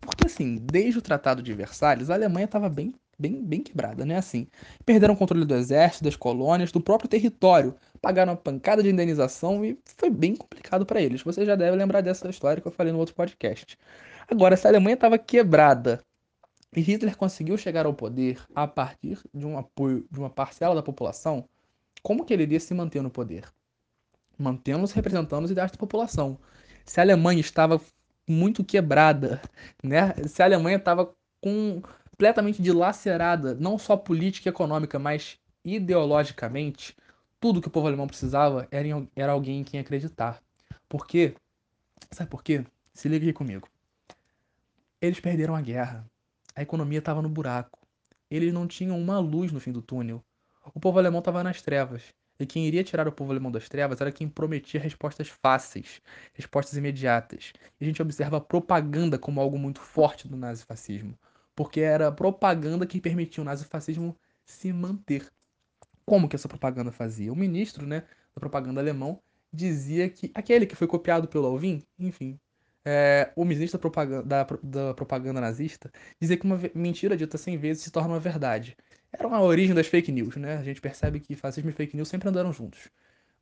Porque, 0.00 0.26
assim, 0.26 0.56
desde 0.56 0.98
o 0.98 1.02
Tratado 1.02 1.42
de 1.42 1.52
Versalhes, 1.52 2.10
a 2.10 2.14
Alemanha 2.14 2.44
estava 2.44 2.68
bem, 2.68 2.94
bem, 3.18 3.44
bem 3.44 3.62
quebrada, 3.62 4.04
né? 4.04 4.16
Assim, 4.16 4.46
perderam 4.84 5.14
o 5.14 5.16
controle 5.16 5.44
do 5.44 5.54
exército, 5.54 6.04
das 6.04 6.16
colônias, 6.16 6.70
do 6.70 6.80
próprio 6.80 7.08
território, 7.08 7.74
pagaram 8.00 8.32
uma 8.32 8.38
pancada 8.38 8.82
de 8.82 8.90
indenização 8.90 9.64
e 9.64 9.78
foi 9.96 10.10
bem 10.10 10.36
complicado 10.36 10.86
para 10.86 11.00
eles. 11.00 11.22
Você 11.22 11.44
já 11.44 11.56
deve 11.56 11.76
lembrar 11.76 12.02
dessa 12.02 12.28
história 12.28 12.60
que 12.60 12.68
eu 12.68 12.72
falei 12.72 12.92
no 12.92 12.98
outro 12.98 13.14
podcast. 13.14 13.76
Agora, 14.28 14.56
se 14.56 14.66
a 14.66 14.70
Alemanha 14.70 14.94
estava 14.94 15.18
quebrada 15.18 16.00
e 16.74 16.80
Hitler 16.80 17.16
conseguiu 17.16 17.56
chegar 17.56 17.86
ao 17.86 17.94
poder 17.94 18.40
a 18.54 18.66
partir 18.66 19.18
de 19.32 19.46
um 19.46 19.58
apoio 19.58 20.06
de 20.10 20.18
uma 20.18 20.30
parcela 20.30 20.74
da 20.74 20.82
população, 20.82 21.48
como 22.02 22.24
que 22.24 22.32
ele 22.32 22.44
iria 22.44 22.60
se 22.60 22.74
manter 22.74 23.02
no 23.02 23.10
poder? 23.10 23.44
Representando 24.92 25.44
os 25.44 25.50
ideais 25.50 25.70
da 25.70 25.78
população. 25.78 26.38
Se 26.84 27.00
a 27.00 27.02
Alemanha 27.02 27.40
estava 27.40 27.80
muito 28.28 28.64
quebrada, 28.64 29.40
né? 29.82 30.14
Se 30.26 30.42
a 30.42 30.44
Alemanha 30.44 30.76
estava 30.76 31.14
completamente 31.40 32.60
dilacerada, 32.60 33.54
não 33.54 33.78
só 33.78 33.96
política 33.96 34.48
e 34.48 34.50
econômica, 34.50 34.98
mas 34.98 35.38
ideologicamente, 35.64 36.96
tudo 37.40 37.60
que 37.60 37.68
o 37.68 37.70
povo 37.70 37.86
alemão 37.86 38.06
precisava 38.06 38.66
era, 38.70 38.86
em, 38.86 39.10
era 39.14 39.32
alguém 39.32 39.60
em 39.60 39.64
quem 39.64 39.80
acreditar. 39.80 40.42
Por 40.88 41.06
quê? 41.06 41.34
Sabe 42.10 42.30
por 42.30 42.42
quê? 42.42 42.64
Se 42.94 43.08
liga 43.08 43.24
aqui 43.26 43.32
comigo. 43.32 43.68
Eles 45.00 45.20
perderam 45.20 45.54
a 45.54 45.60
guerra. 45.60 46.08
A 46.54 46.62
economia 46.62 46.98
estava 46.98 47.20
no 47.20 47.28
buraco. 47.28 47.78
Eles 48.30 48.52
não 48.52 48.66
tinham 48.66 48.98
uma 48.98 49.18
luz 49.18 49.52
no 49.52 49.60
fim 49.60 49.72
do 49.72 49.82
túnel. 49.82 50.24
O 50.74 50.80
povo 50.80 50.98
alemão 50.98 51.18
estava 51.18 51.44
nas 51.44 51.62
trevas. 51.62 52.02
E 52.38 52.46
quem 52.46 52.66
iria 52.66 52.84
tirar 52.84 53.08
o 53.08 53.12
povo 53.12 53.30
alemão 53.32 53.50
das 53.50 53.68
trevas 53.68 54.00
era 54.00 54.12
quem 54.12 54.28
prometia 54.28 54.80
respostas 54.80 55.28
fáceis, 55.28 56.02
respostas 56.34 56.76
imediatas. 56.76 57.52
E 57.80 57.84
a 57.84 57.86
gente 57.86 58.02
observa 58.02 58.36
a 58.36 58.40
propaganda 58.40 59.18
como 59.18 59.40
algo 59.40 59.58
muito 59.58 59.80
forte 59.80 60.28
do 60.28 60.36
nazifascismo, 60.36 61.18
porque 61.54 61.80
era 61.80 62.08
a 62.08 62.12
propaganda 62.12 62.86
que 62.86 63.00
permitia 63.00 63.42
o 63.42 63.44
nazifascismo 63.44 64.16
se 64.44 64.72
manter. 64.72 65.30
Como 66.04 66.28
que 66.28 66.36
essa 66.36 66.48
propaganda 66.48 66.92
fazia? 66.92 67.32
O 67.32 67.36
ministro, 67.36 67.86
né, 67.86 68.00
da 68.34 68.40
propaganda 68.40 68.80
alemão 68.80 69.20
dizia 69.52 70.08
que 70.10 70.30
aquele 70.34 70.66
que 70.66 70.76
foi 70.76 70.86
copiado 70.86 71.26
pelo 71.28 71.46
Alvin, 71.46 71.82
enfim, 71.98 72.38
é, 72.84 73.32
o 73.34 73.44
ministro 73.44 73.78
da 73.78 73.82
propaganda, 73.82 74.22
da, 74.22 74.46
da 74.62 74.94
propaganda 74.94 75.40
nazista 75.40 75.90
dizia 76.20 76.36
que 76.36 76.44
uma 76.44 76.60
mentira 76.74 77.16
dita 77.16 77.36
100 77.36 77.56
vezes 77.56 77.82
se 77.82 77.90
torna 77.90 78.10
uma 78.10 78.20
verdade 78.20 78.76
era 79.12 79.26
uma 79.26 79.40
origem 79.42 79.74
das 79.74 79.86
fake 79.86 80.12
news, 80.12 80.36
né? 80.36 80.56
A 80.56 80.62
gente 80.62 80.80
percebe 80.80 81.20
que 81.20 81.34
fascismo 81.34 81.70
e 81.70 81.72
fake 81.72 81.96
news 81.96 82.08
sempre 82.08 82.28
andaram 82.28 82.52
juntos. 82.52 82.88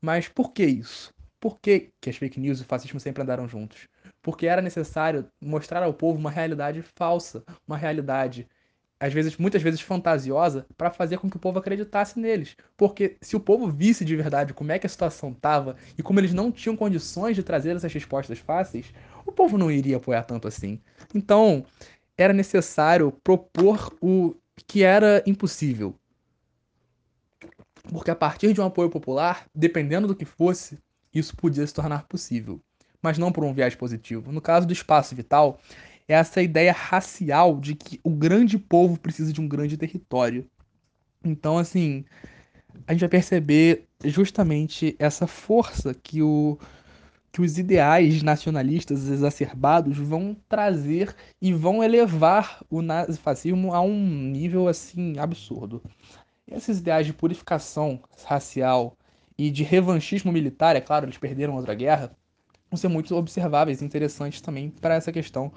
Mas 0.00 0.28
por 0.28 0.52
que 0.52 0.64
isso? 0.64 1.12
Por 1.40 1.58
que, 1.60 1.90
que 2.00 2.08
as 2.08 2.16
fake 2.16 2.40
news 2.40 2.60
e 2.60 2.62
o 2.62 2.66
fascismo 2.66 2.98
sempre 2.98 3.22
andaram 3.22 3.48
juntos? 3.48 3.88
Porque 4.22 4.46
era 4.46 4.62
necessário 4.62 5.28
mostrar 5.40 5.82
ao 5.82 5.92
povo 5.92 6.18
uma 6.18 6.30
realidade 6.30 6.82
falsa, 6.82 7.44
uma 7.66 7.76
realidade 7.76 8.48
às 8.98 9.12
vezes, 9.12 9.36
muitas 9.36 9.60
vezes 9.60 9.80
fantasiosa, 9.80 10.66
para 10.78 10.90
fazer 10.90 11.18
com 11.18 11.28
que 11.28 11.36
o 11.36 11.40
povo 11.40 11.58
acreditasse 11.58 12.18
neles. 12.18 12.56
Porque 12.76 13.16
se 13.20 13.36
o 13.36 13.40
povo 13.40 13.70
visse 13.70 14.04
de 14.04 14.16
verdade 14.16 14.54
como 14.54 14.72
é 14.72 14.78
que 14.78 14.86
a 14.86 14.90
situação 14.90 15.32
estava 15.32 15.76
e 15.98 16.02
como 16.02 16.20
eles 16.20 16.32
não 16.32 16.50
tinham 16.50 16.76
condições 16.76 17.36
de 17.36 17.42
trazer 17.42 17.76
essas 17.76 17.92
respostas 17.92 18.38
fáceis, 18.38 18.94
o 19.26 19.32
povo 19.32 19.58
não 19.58 19.70
iria 19.70 19.98
apoiar 19.98 20.24
tanto 20.24 20.48
assim. 20.48 20.80
Então, 21.14 21.66
era 22.16 22.32
necessário 22.32 23.12
propor 23.22 23.94
o 24.00 24.34
que 24.66 24.82
era 24.82 25.22
impossível. 25.26 25.94
Porque 27.90 28.10
a 28.10 28.16
partir 28.16 28.52
de 28.52 28.60
um 28.60 28.66
apoio 28.66 28.88
popular, 28.88 29.46
dependendo 29.54 30.06
do 30.06 30.14
que 30.14 30.24
fosse, 30.24 30.78
isso 31.12 31.36
podia 31.36 31.66
se 31.66 31.74
tornar 31.74 32.04
possível. 32.04 32.60
Mas 33.02 33.18
não 33.18 33.30
por 33.30 33.44
um 33.44 33.52
viés 33.52 33.74
positivo. 33.74 34.32
No 34.32 34.40
caso 34.40 34.66
do 34.66 34.72
espaço 34.72 35.14
vital, 35.14 35.60
é 36.08 36.14
essa 36.14 36.42
ideia 36.42 36.72
racial 36.72 37.60
de 37.60 37.74
que 37.74 38.00
o 38.02 38.10
grande 38.10 38.58
povo 38.58 38.98
precisa 38.98 39.32
de 39.32 39.40
um 39.40 39.48
grande 39.48 39.76
território. 39.76 40.48
Então, 41.22 41.58
assim, 41.58 42.04
a 42.86 42.92
gente 42.92 43.00
vai 43.00 43.08
perceber 43.08 43.86
justamente 44.04 44.96
essa 44.98 45.26
força 45.26 45.94
que 45.94 46.22
o 46.22 46.58
que 47.34 47.42
os 47.42 47.58
ideais 47.58 48.22
nacionalistas 48.22 49.08
exacerbados 49.08 49.98
vão 49.98 50.36
trazer 50.48 51.16
e 51.42 51.52
vão 51.52 51.82
elevar 51.82 52.64
o 52.70 52.80
nazifascismo 52.80 53.74
a 53.74 53.80
um 53.80 53.98
nível 54.30 54.68
assim 54.68 55.18
absurdo. 55.18 55.82
Esses 56.46 56.78
ideais 56.78 57.04
de 57.06 57.12
purificação 57.12 58.00
racial 58.24 58.96
e 59.36 59.50
de 59.50 59.64
revanchismo 59.64 60.30
militar, 60.30 60.76
é 60.76 60.80
claro, 60.80 61.06
eles 61.06 61.18
perderam 61.18 61.56
outra 61.56 61.74
guerra, 61.74 62.16
vão 62.70 62.76
ser 62.76 62.86
muito 62.86 63.16
observáveis 63.16 63.82
e 63.82 63.84
interessantes 63.84 64.40
também 64.40 64.70
para 64.70 64.94
essa 64.94 65.10
questão 65.10 65.50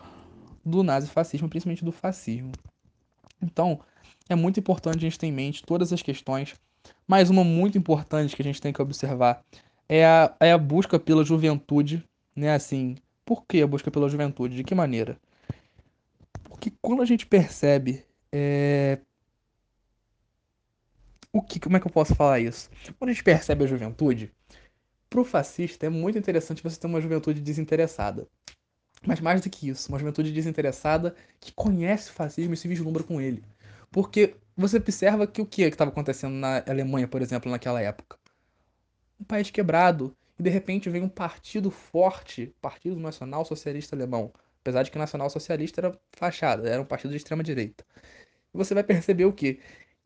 do 0.66 0.82
nazifascismo, 0.82 1.48
principalmente 1.48 1.86
do 1.86 1.92
fascismo. 1.92 2.54
Então, 3.40 3.80
é 4.28 4.34
muito 4.34 4.60
importante 4.60 4.98
a 4.98 5.02
gente 5.02 5.20
ter 5.20 5.28
em 5.28 5.32
mente 5.32 5.62
todas 5.62 5.94
as 5.94 6.02
questões. 6.02 6.56
Mais 7.08 7.30
uma 7.30 7.44
muito 7.44 7.78
importante 7.78 8.36
que 8.36 8.42
a 8.42 8.46
gente 8.46 8.60
tem 8.60 8.74
que 8.74 8.82
observar 8.82 9.44
é 9.90 10.06
a, 10.06 10.36
é 10.40 10.52
a 10.52 10.58
busca 10.58 11.00
pela 11.00 11.24
juventude, 11.24 12.04
né? 12.36 12.54
Assim, 12.54 12.96
por 13.26 13.46
que 13.46 13.62
a 13.62 13.68
busca 13.68 13.92
pela 13.92 14.10
juventude? 14.10 14.56
De 14.56 14.64
que 14.64 14.76
maneira? 14.76 15.18
Porque 16.44 16.72
quando 16.82 17.02
a 17.02 17.06
gente 17.06 17.26
percebe 17.26 18.06
é... 18.32 19.00
o 21.32 21.42
que, 21.42 21.60
como 21.60 21.78
é 21.78 21.80
que 21.80 21.88
eu 21.88 21.92
posso 21.92 22.16
falar 22.16 22.40
isso? 22.40 22.70
Quando 22.98 23.10
a 23.10 23.14
gente 23.14 23.24
percebe 23.24 23.64
a 23.64 23.68
juventude, 23.68 24.32
pro 25.10 25.24
fascista 25.24 25.86
é 25.86 25.90
muito 25.90 26.18
interessante 26.18 26.64
você 26.64 26.80
ter 26.80 26.88
uma 26.88 27.02
juventude 27.02 27.42
desinteressada. 27.42 28.28
Mas 29.06 29.20
mais 29.20 29.42
do 29.42 29.50
que 29.50 29.70
isso, 29.70 29.90
uma 29.90 30.00
juventude 30.00 30.32
desinteressada 30.32 31.16
que 31.40 31.54
conhece 31.54 32.10
o 32.10 32.14
fascismo 32.14 32.54
e 32.54 32.58
se 32.58 32.68
vislumbra 32.68 33.04
com 33.04 33.22
ele. 33.22 33.44
Porque 33.92 34.36
você 34.56 34.78
observa 34.78 35.28
que 35.28 35.42
o 35.42 35.46
que 35.46 35.62
estava 35.62 35.92
acontecendo 35.92 36.34
na 36.34 36.64
Alemanha, 36.68 37.08
por 37.08 37.22
exemplo, 37.22 37.50
naquela 37.52 37.82
época? 37.82 38.18
Um 39.20 39.24
país 39.24 39.50
quebrado. 39.50 40.16
E 40.40 40.44
de 40.44 40.50
repente 40.50 40.90
vem 40.90 41.02
um 41.02 41.10
partido 41.10 41.72
forte, 41.72 42.54
Partido 42.62 43.00
Nacional 43.00 43.44
Socialista 43.44 43.96
Alemão. 43.96 44.32
Apesar 44.62 44.84
de 44.84 44.92
que 44.92 44.98
Nacional 44.98 45.30
Socialista 45.30 45.82
era 45.82 46.00
fachada, 46.12 46.70
era 46.70 46.82
um 46.82 46.86
partido 46.86 47.12
de 47.12 47.18
extrema 47.18 47.44
direita. 47.44 47.86
E 48.54 48.58
você 48.58 48.74
vai 48.74 48.84
perceber 48.84 49.26
o 49.26 49.34
quê? 49.34 49.60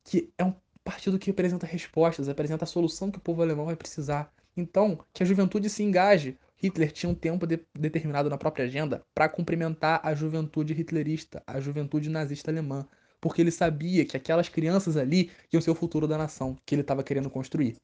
Que 0.03 0.31
é 0.37 0.43
um 0.45 0.53
partido 0.83 1.19
que 1.19 1.31
apresenta 1.31 1.65
respostas, 1.65 2.29
apresenta 2.29 2.63
a 2.63 2.67
solução 2.67 3.11
que 3.11 3.17
o 3.17 3.21
povo 3.21 3.41
alemão 3.41 3.65
vai 3.65 3.75
precisar. 3.75 4.31
Então, 4.55 4.99
que 5.13 5.23
a 5.23 5.25
juventude 5.25 5.69
se 5.69 5.83
engaje. 5.83 6.37
Hitler 6.57 6.91
tinha 6.91 7.09
um 7.09 7.15
tempo 7.15 7.47
de, 7.47 7.59
determinado 7.73 8.29
na 8.29 8.37
própria 8.37 8.65
agenda 8.65 9.03
para 9.15 9.27
cumprimentar 9.27 9.99
a 10.03 10.13
juventude 10.13 10.73
hitlerista, 10.73 11.41
a 11.47 11.59
juventude 11.59 12.07
nazista 12.07 12.51
alemã, 12.51 12.87
porque 13.19 13.41
ele 13.41 13.49
sabia 13.49 14.05
que 14.05 14.15
aquelas 14.15 14.47
crianças 14.47 14.95
ali 14.95 15.31
iam 15.51 15.59
ser 15.59 15.71
o 15.71 15.75
futuro 15.75 16.07
da 16.07 16.19
nação 16.19 16.55
que 16.63 16.75
ele 16.75 16.83
estava 16.83 17.03
querendo 17.03 17.31
construir. 17.31 17.77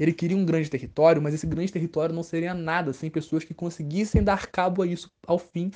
Ele 0.00 0.14
queria 0.14 0.34
um 0.34 0.46
grande 0.46 0.70
território, 0.70 1.20
mas 1.20 1.34
esse 1.34 1.46
grande 1.46 1.70
território 1.70 2.14
não 2.14 2.22
seria 2.22 2.54
nada 2.54 2.90
sem 2.94 3.10
pessoas 3.10 3.44
que 3.44 3.52
conseguissem 3.52 4.24
dar 4.24 4.46
cabo 4.46 4.80
a 4.80 4.86
isso 4.86 5.12
ao 5.26 5.38
fim 5.38 5.70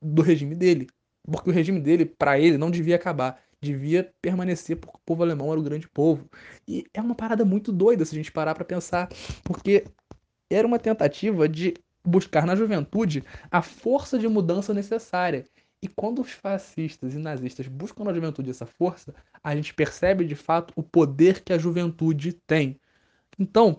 do 0.00 0.22
regime 0.22 0.54
dele. 0.54 0.86
Porque 1.30 1.50
o 1.50 1.52
regime 1.52 1.78
dele, 1.78 2.06
para 2.06 2.40
ele, 2.40 2.56
não 2.56 2.70
devia 2.70 2.96
acabar. 2.96 3.38
Devia 3.60 4.10
permanecer 4.22 4.78
porque 4.78 4.96
o 4.96 5.00
povo 5.04 5.22
alemão 5.22 5.50
era 5.50 5.60
o 5.60 5.62
grande 5.62 5.86
povo. 5.86 6.26
E 6.66 6.86
é 6.94 7.00
uma 7.02 7.14
parada 7.14 7.44
muito 7.44 7.70
doida 7.70 8.06
se 8.06 8.14
a 8.14 8.16
gente 8.16 8.32
parar 8.32 8.54
para 8.54 8.64
pensar, 8.64 9.10
porque 9.44 9.84
era 10.50 10.66
uma 10.66 10.78
tentativa 10.78 11.46
de 11.46 11.74
buscar 12.02 12.46
na 12.46 12.56
juventude 12.56 13.22
a 13.50 13.60
força 13.60 14.18
de 14.18 14.26
mudança 14.26 14.72
necessária. 14.72 15.44
E 15.82 15.88
quando 15.88 16.22
os 16.22 16.32
fascistas 16.32 17.12
e 17.12 17.18
nazistas 17.18 17.68
buscam 17.68 18.04
na 18.04 18.14
juventude 18.14 18.48
essa 18.48 18.64
força, 18.64 19.14
a 19.44 19.54
gente 19.54 19.74
percebe 19.74 20.24
de 20.24 20.34
fato 20.34 20.72
o 20.74 20.82
poder 20.82 21.42
que 21.42 21.52
a 21.52 21.58
juventude 21.58 22.32
tem. 22.32 22.80
Então, 23.38 23.76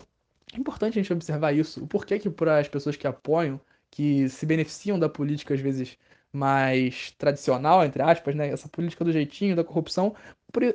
é 0.53 0.57
importante 0.57 0.99
a 0.99 1.01
gente 1.01 1.13
observar 1.13 1.53
isso. 1.53 1.83
O 1.83 1.87
porquê 1.87 2.19
que 2.19 2.29
para 2.29 2.59
as 2.59 2.67
pessoas 2.67 2.95
que 2.97 3.07
apoiam, 3.07 3.59
que 3.91 4.29
se 4.29 4.45
beneficiam 4.45 4.99
da 4.99 5.09
política 5.09 5.53
às 5.53 5.59
vezes 5.61 5.97
mais 6.31 7.11
tradicional, 7.17 7.83
entre 7.83 8.01
aspas, 8.03 8.35
né, 8.35 8.49
essa 8.49 8.69
política 8.69 9.03
do 9.03 9.11
jeitinho, 9.11 9.55
da 9.55 9.63
corrupção, 9.63 10.15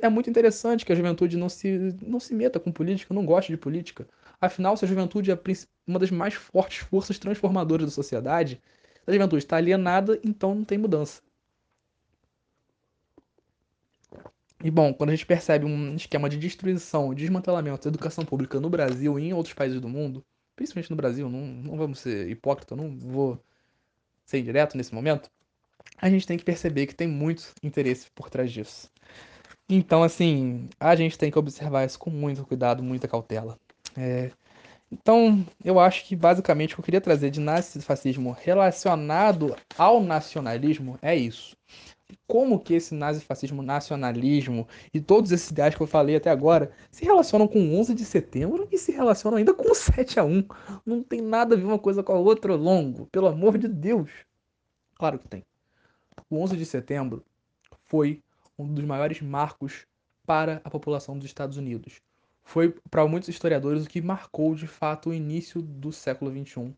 é 0.01 0.09
muito 0.09 0.29
interessante 0.29 0.85
que 0.85 0.91
a 0.91 0.95
juventude 0.95 1.37
não 1.37 1.47
se, 1.49 1.95
não 2.01 2.19
se 2.19 2.33
meta 2.35 2.59
com 2.59 2.71
política, 2.71 3.13
não 3.13 3.25
goste 3.25 3.51
de 3.51 3.57
política. 3.57 4.07
Afinal, 4.41 4.75
se 4.77 4.83
a 4.85 4.87
juventude 4.87 5.31
é 5.31 5.39
uma 5.87 5.99
das 5.99 6.11
mais 6.11 6.33
fortes 6.33 6.79
forças 6.79 7.17
transformadoras 7.19 7.85
da 7.87 7.91
sociedade, 7.91 8.61
a 9.07 9.11
juventude 9.13 9.43
está 9.43 9.57
alienada, 9.57 10.19
então 10.23 10.53
não 10.55 10.65
tem 10.65 10.77
mudança. 10.77 11.21
E 14.63 14.71
bom, 14.71 14.93
quando 14.93 15.09
a 15.09 15.13
gente 15.13 15.25
percebe 15.25 15.65
um 15.65 15.95
esquema 15.95 16.29
de 16.29 16.37
destruição 16.37 17.13
desmantelamento 17.13 17.83
da 17.83 17.89
educação 17.89 18.25
pública 18.25 18.59
no 18.59 18.69
Brasil 18.69 19.19
e 19.19 19.25
em 19.25 19.33
outros 19.33 19.53
países 19.53 19.81
do 19.81 19.89
mundo, 19.89 20.23
principalmente 20.55 20.89
no 20.89 20.95
Brasil, 20.95 21.29
não, 21.29 21.41
não 21.41 21.77
vamos 21.77 21.99
ser 21.99 22.29
hipócritas, 22.29 22.77
não 22.77 22.97
vou 22.97 23.39
ser 24.25 24.39
indireto 24.39 24.77
nesse 24.77 24.93
momento, 24.93 25.29
a 25.97 26.09
gente 26.09 26.25
tem 26.25 26.37
que 26.37 26.43
perceber 26.43 26.87
que 26.87 26.95
tem 26.95 27.07
muito 27.07 27.53
interesse 27.61 28.07
por 28.15 28.29
trás 28.29 28.51
disso. 28.51 28.89
Então, 29.69 30.03
assim, 30.03 30.69
a 30.79 30.95
gente 30.95 31.17
tem 31.17 31.31
que 31.31 31.39
observar 31.39 31.85
isso 31.85 31.97
com 31.99 32.09
muito 32.09 32.45
cuidado, 32.45 32.83
muita 32.83 33.07
cautela. 33.07 33.57
É, 33.97 34.31
então, 34.91 35.45
eu 35.63 35.79
acho 35.79 36.05
que 36.05 36.15
basicamente 36.15 36.73
o 36.73 36.75
que 36.75 36.81
eu 36.81 36.85
queria 36.85 37.01
trazer 37.01 37.31
de 37.31 37.39
nazifascismo 37.39 38.31
relacionado 38.31 39.55
ao 39.77 40.01
nacionalismo 40.01 40.97
é 41.01 41.15
isso. 41.15 41.55
Como 42.27 42.59
que 42.59 42.73
esse 42.73 42.93
nazifascismo, 42.93 43.61
nacionalismo 43.61 44.67
e 44.93 44.99
todos 44.99 45.31
esses 45.31 45.49
ideais 45.49 45.75
que 45.75 45.81
eu 45.81 45.87
falei 45.87 46.15
até 46.15 46.29
agora 46.29 46.71
se 46.91 47.03
relacionam 47.05 47.47
com 47.47 47.59
o 47.59 47.79
11 47.79 47.93
de 47.93 48.05
setembro 48.05 48.67
e 48.71 48.77
se 48.77 48.91
relacionam 48.91 49.37
ainda 49.37 49.53
com 49.53 49.71
o 49.71 49.75
7 49.75 50.19
a 50.19 50.23
1 50.23 50.43
Não 50.85 51.03
tem 51.03 51.21
nada 51.21 51.55
a 51.55 51.57
ver 51.57 51.65
uma 51.65 51.79
coisa 51.79 52.03
com 52.03 52.13
a 52.13 52.19
outra 52.19 52.55
longo, 52.55 53.05
pelo 53.07 53.27
amor 53.27 53.57
de 53.57 53.67
Deus. 53.67 54.09
Claro 54.95 55.19
que 55.19 55.27
tem. 55.27 55.45
O 56.29 56.37
11 56.37 56.57
de 56.57 56.65
setembro 56.65 57.23
foi 57.85 58.21
um 58.57 58.73
dos 58.73 58.83
maiores 58.83 59.21
marcos 59.21 59.85
para 60.25 60.61
a 60.63 60.69
população 60.69 61.17
dos 61.17 61.27
Estados 61.27 61.57
Unidos 61.57 62.01
foi 62.45 62.75
para 62.89 63.05
muitos 63.07 63.27
historiadores 63.27 63.85
o 63.85 63.89
que 63.89 64.01
marcou 64.01 64.55
de 64.55 64.67
fato 64.67 65.09
o 65.09 65.13
início 65.13 65.61
do 65.61 65.91
século 65.91 66.31
XXI, 66.31 66.73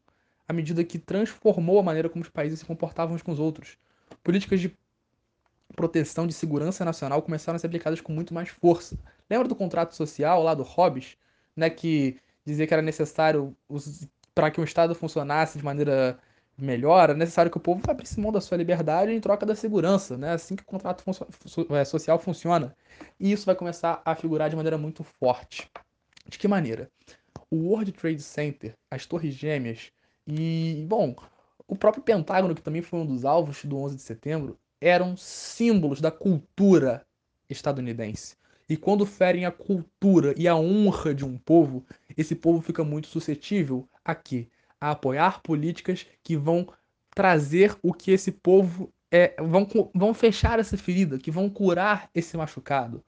à 0.47 0.53
medida 0.53 0.83
que 0.83 0.97
transformou 0.97 1.77
a 1.77 1.83
maneira 1.83 2.09
como 2.09 2.23
os 2.23 2.29
países 2.29 2.59
se 2.59 2.65
comportavam 2.65 3.15
uns 3.15 3.21
com 3.21 3.33
os 3.33 3.39
outros. 3.39 3.77
Políticas 4.23 4.61
de 4.61 4.75
proteção 5.75 6.25
de 6.25 6.33
segurança 6.33 6.83
nacional 6.83 7.21
começaram 7.21 7.55
a 7.55 7.59
ser 7.59 7.67
aplicadas 7.67 8.01
com 8.01 8.11
muito 8.11 8.33
mais 8.33 8.49
força. 8.49 8.97
Lembra 9.29 9.47
do 9.47 9.55
contrato 9.55 9.95
social 9.95 10.41
lá 10.43 10.53
do 10.53 10.63
Hobbes, 10.63 11.17
né, 11.55 11.69
que 11.69 12.17
dizia 12.45 12.65
que 12.65 12.73
era 12.73 12.81
necessário 12.81 13.55
para 14.33 14.49
que 14.49 14.61
o 14.61 14.63
Estado 14.63 14.95
funcionasse 14.95 15.57
de 15.57 15.65
maneira 15.65 16.17
melhor, 16.57 17.03
era 17.03 17.13
necessário 17.13 17.51
que 17.51 17.57
o 17.57 17.61
povo 17.61 17.81
abrisse 17.89 18.19
mão 18.19 18.31
da 18.31 18.41
sua 18.41 18.57
liberdade 18.57 19.11
em 19.11 19.19
troca 19.19 19.45
da 19.45 19.55
segurança, 19.55 20.17
né? 20.17 20.31
Assim 20.31 20.55
que 20.55 20.63
o 20.63 20.65
contrato 20.65 21.03
é, 21.69 21.85
social 21.85 22.17
funciona. 22.17 22.75
E 23.19 23.31
isso 23.31 23.45
vai 23.45 23.55
começar 23.55 24.01
a 24.03 24.15
figurar 24.15 24.49
de 24.49 24.55
maneira 24.55 24.77
muito 24.77 25.03
forte. 25.03 25.69
De 26.27 26.37
que 26.39 26.47
maneira? 26.47 26.89
O 27.51 27.57
World 27.69 27.91
Trade 27.91 28.21
Center, 28.21 28.75
as 28.89 29.05
Torres 29.05 29.35
Gêmeas 29.35 29.91
e, 30.25 30.83
bom, 30.87 31.15
o 31.67 31.75
próprio 31.75 32.03
Pentágono, 32.03 32.55
que 32.55 32.61
também 32.61 32.81
foi 32.81 32.99
um 32.99 33.05
dos 33.05 33.23
alvos 33.23 33.63
do 33.63 33.77
11 33.77 33.95
de 33.95 34.01
setembro, 34.01 34.57
eram 34.81 35.15
símbolos 35.17 36.01
da 36.01 36.11
cultura 36.11 37.05
estadunidense. 37.49 38.35
E 38.69 38.75
quando 38.75 39.05
ferem 39.05 39.45
a 39.45 39.51
cultura 39.51 40.33
e 40.37 40.47
a 40.47 40.55
honra 40.55 41.13
de 41.15 41.23
um 41.23 41.37
povo, 41.37 41.85
esse 42.17 42.35
povo 42.35 42.61
fica 42.61 42.83
muito 42.83 43.07
suscetível 43.07 43.87
a 44.03 44.13
quê? 44.13 44.49
a 44.79 44.91
apoiar 44.91 45.41
políticas 45.41 46.05
que 46.23 46.35
vão 46.35 46.67
trazer 47.13 47.75
o 47.81 47.93
que 47.93 48.11
esse 48.11 48.31
povo 48.31 48.91
é, 49.11 49.35
vão, 49.41 49.67
vão 49.93 50.13
fechar 50.13 50.59
essa 50.59 50.77
ferida, 50.77 51.17
que 51.17 51.31
vão 51.31 51.49
curar 51.49 52.09
esse 52.13 52.37
machucado. 52.37 53.03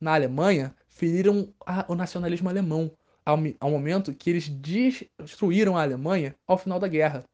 Na 0.00 0.14
Alemanha, 0.14 0.74
feriram 0.88 1.52
a, 1.66 1.84
o 1.88 1.94
nacionalismo 1.94 2.48
alemão, 2.48 2.90
ao, 3.24 3.38
ao 3.60 3.70
momento 3.70 4.14
que 4.14 4.30
eles 4.30 4.48
destruíram 4.48 5.76
a 5.76 5.82
Alemanha 5.82 6.34
ao 6.46 6.56
final 6.56 6.78
da 6.78 6.88
guerra. 6.88 7.24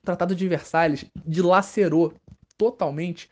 O 0.00 0.06
Tratado 0.06 0.34
de 0.34 0.48
Versalhes 0.48 1.04
dilacerou 1.26 2.14
totalmente 2.62 3.28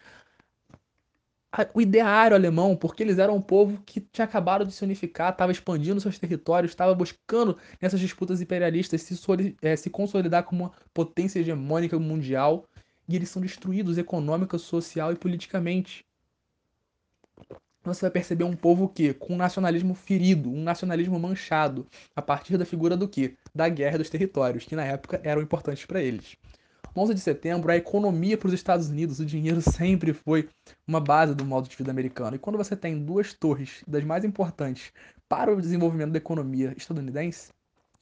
o 1.75 1.81
ideário 1.81 2.37
alemão, 2.37 2.77
porque 2.77 3.03
eles 3.03 3.19
eram 3.19 3.37
um 3.37 3.41
povo 3.41 3.83
que 3.85 4.01
tinha 4.01 4.25
acabado 4.25 4.65
de 4.65 4.73
se 4.73 4.85
unificar, 4.85 5.33
estava 5.33 5.51
expandindo 5.51 6.01
seus 6.01 6.19
territórios, 6.19 6.71
estava 6.71 6.95
buscando 6.95 7.57
nessas 7.81 7.99
disputas 7.99 8.41
imperialistas 8.41 9.03
se, 9.03 9.15
é, 9.61 9.75
se, 9.75 9.91
consolidar 9.91 10.45
como 10.45 10.65
uma 10.65 10.73
potência 10.95 11.41
hegemônica 11.41 11.99
mundial, 11.99 12.67
e 13.09 13.17
eles 13.17 13.29
são 13.29 13.43
destruídos 13.43 13.99
econômica, 13.99 14.59
social 14.59 15.13
e 15.13 15.17
politicamente. 15.17 16.07
Você 17.83 18.03
vai 18.03 18.11
perceber 18.11 18.45
um 18.45 18.55
povo 18.55 18.89
que, 18.89 19.13
com 19.15 19.35
um 19.35 19.37
nacionalismo 19.37 19.95
ferido, 19.95 20.51
um 20.51 20.63
nacionalismo 20.63 21.19
manchado, 21.19 21.87
a 22.15 22.23
partir 22.23 22.57
da 22.59 22.65
figura 22.65 22.97
do 22.97 23.09
que? 23.09 23.37
Da 23.53 23.69
guerra 23.69 23.99
dos 23.99 24.11
territórios, 24.11 24.65
que 24.65 24.77
na 24.77 24.85
época 24.85 25.21
eram 25.25 25.43
importantes 25.43 25.85
para 25.85 26.01
eles. 26.01 26.37
11 26.97 27.15
de 27.15 27.21
setembro, 27.21 27.71
a 27.71 27.77
economia 27.77 28.37
para 28.37 28.49
os 28.49 28.53
Estados 28.53 28.89
Unidos, 28.89 29.21
o 29.21 29.27
dinheiro 29.27 29.61
sempre 29.63 30.13
foi 30.13 30.49
uma 30.87 31.01
base 31.01 31.35
do 31.35 31.45
modo 31.45 31.69
de 31.69 31.77
vida 31.77 31.91
americano. 31.91 32.37
E 32.37 32.39
quando 32.39 32.57
você 32.57 32.77
tem 32.77 33.05
duas 33.05 33.33
torres 33.33 33.83
das 33.87 34.05
mais 34.05 34.25
importantes 34.25 34.93
para 35.29 35.53
o 35.53 35.61
desenvolvimento 35.61 36.13
da 36.13 36.19
economia 36.19 36.75
estadunidense, 36.77 37.53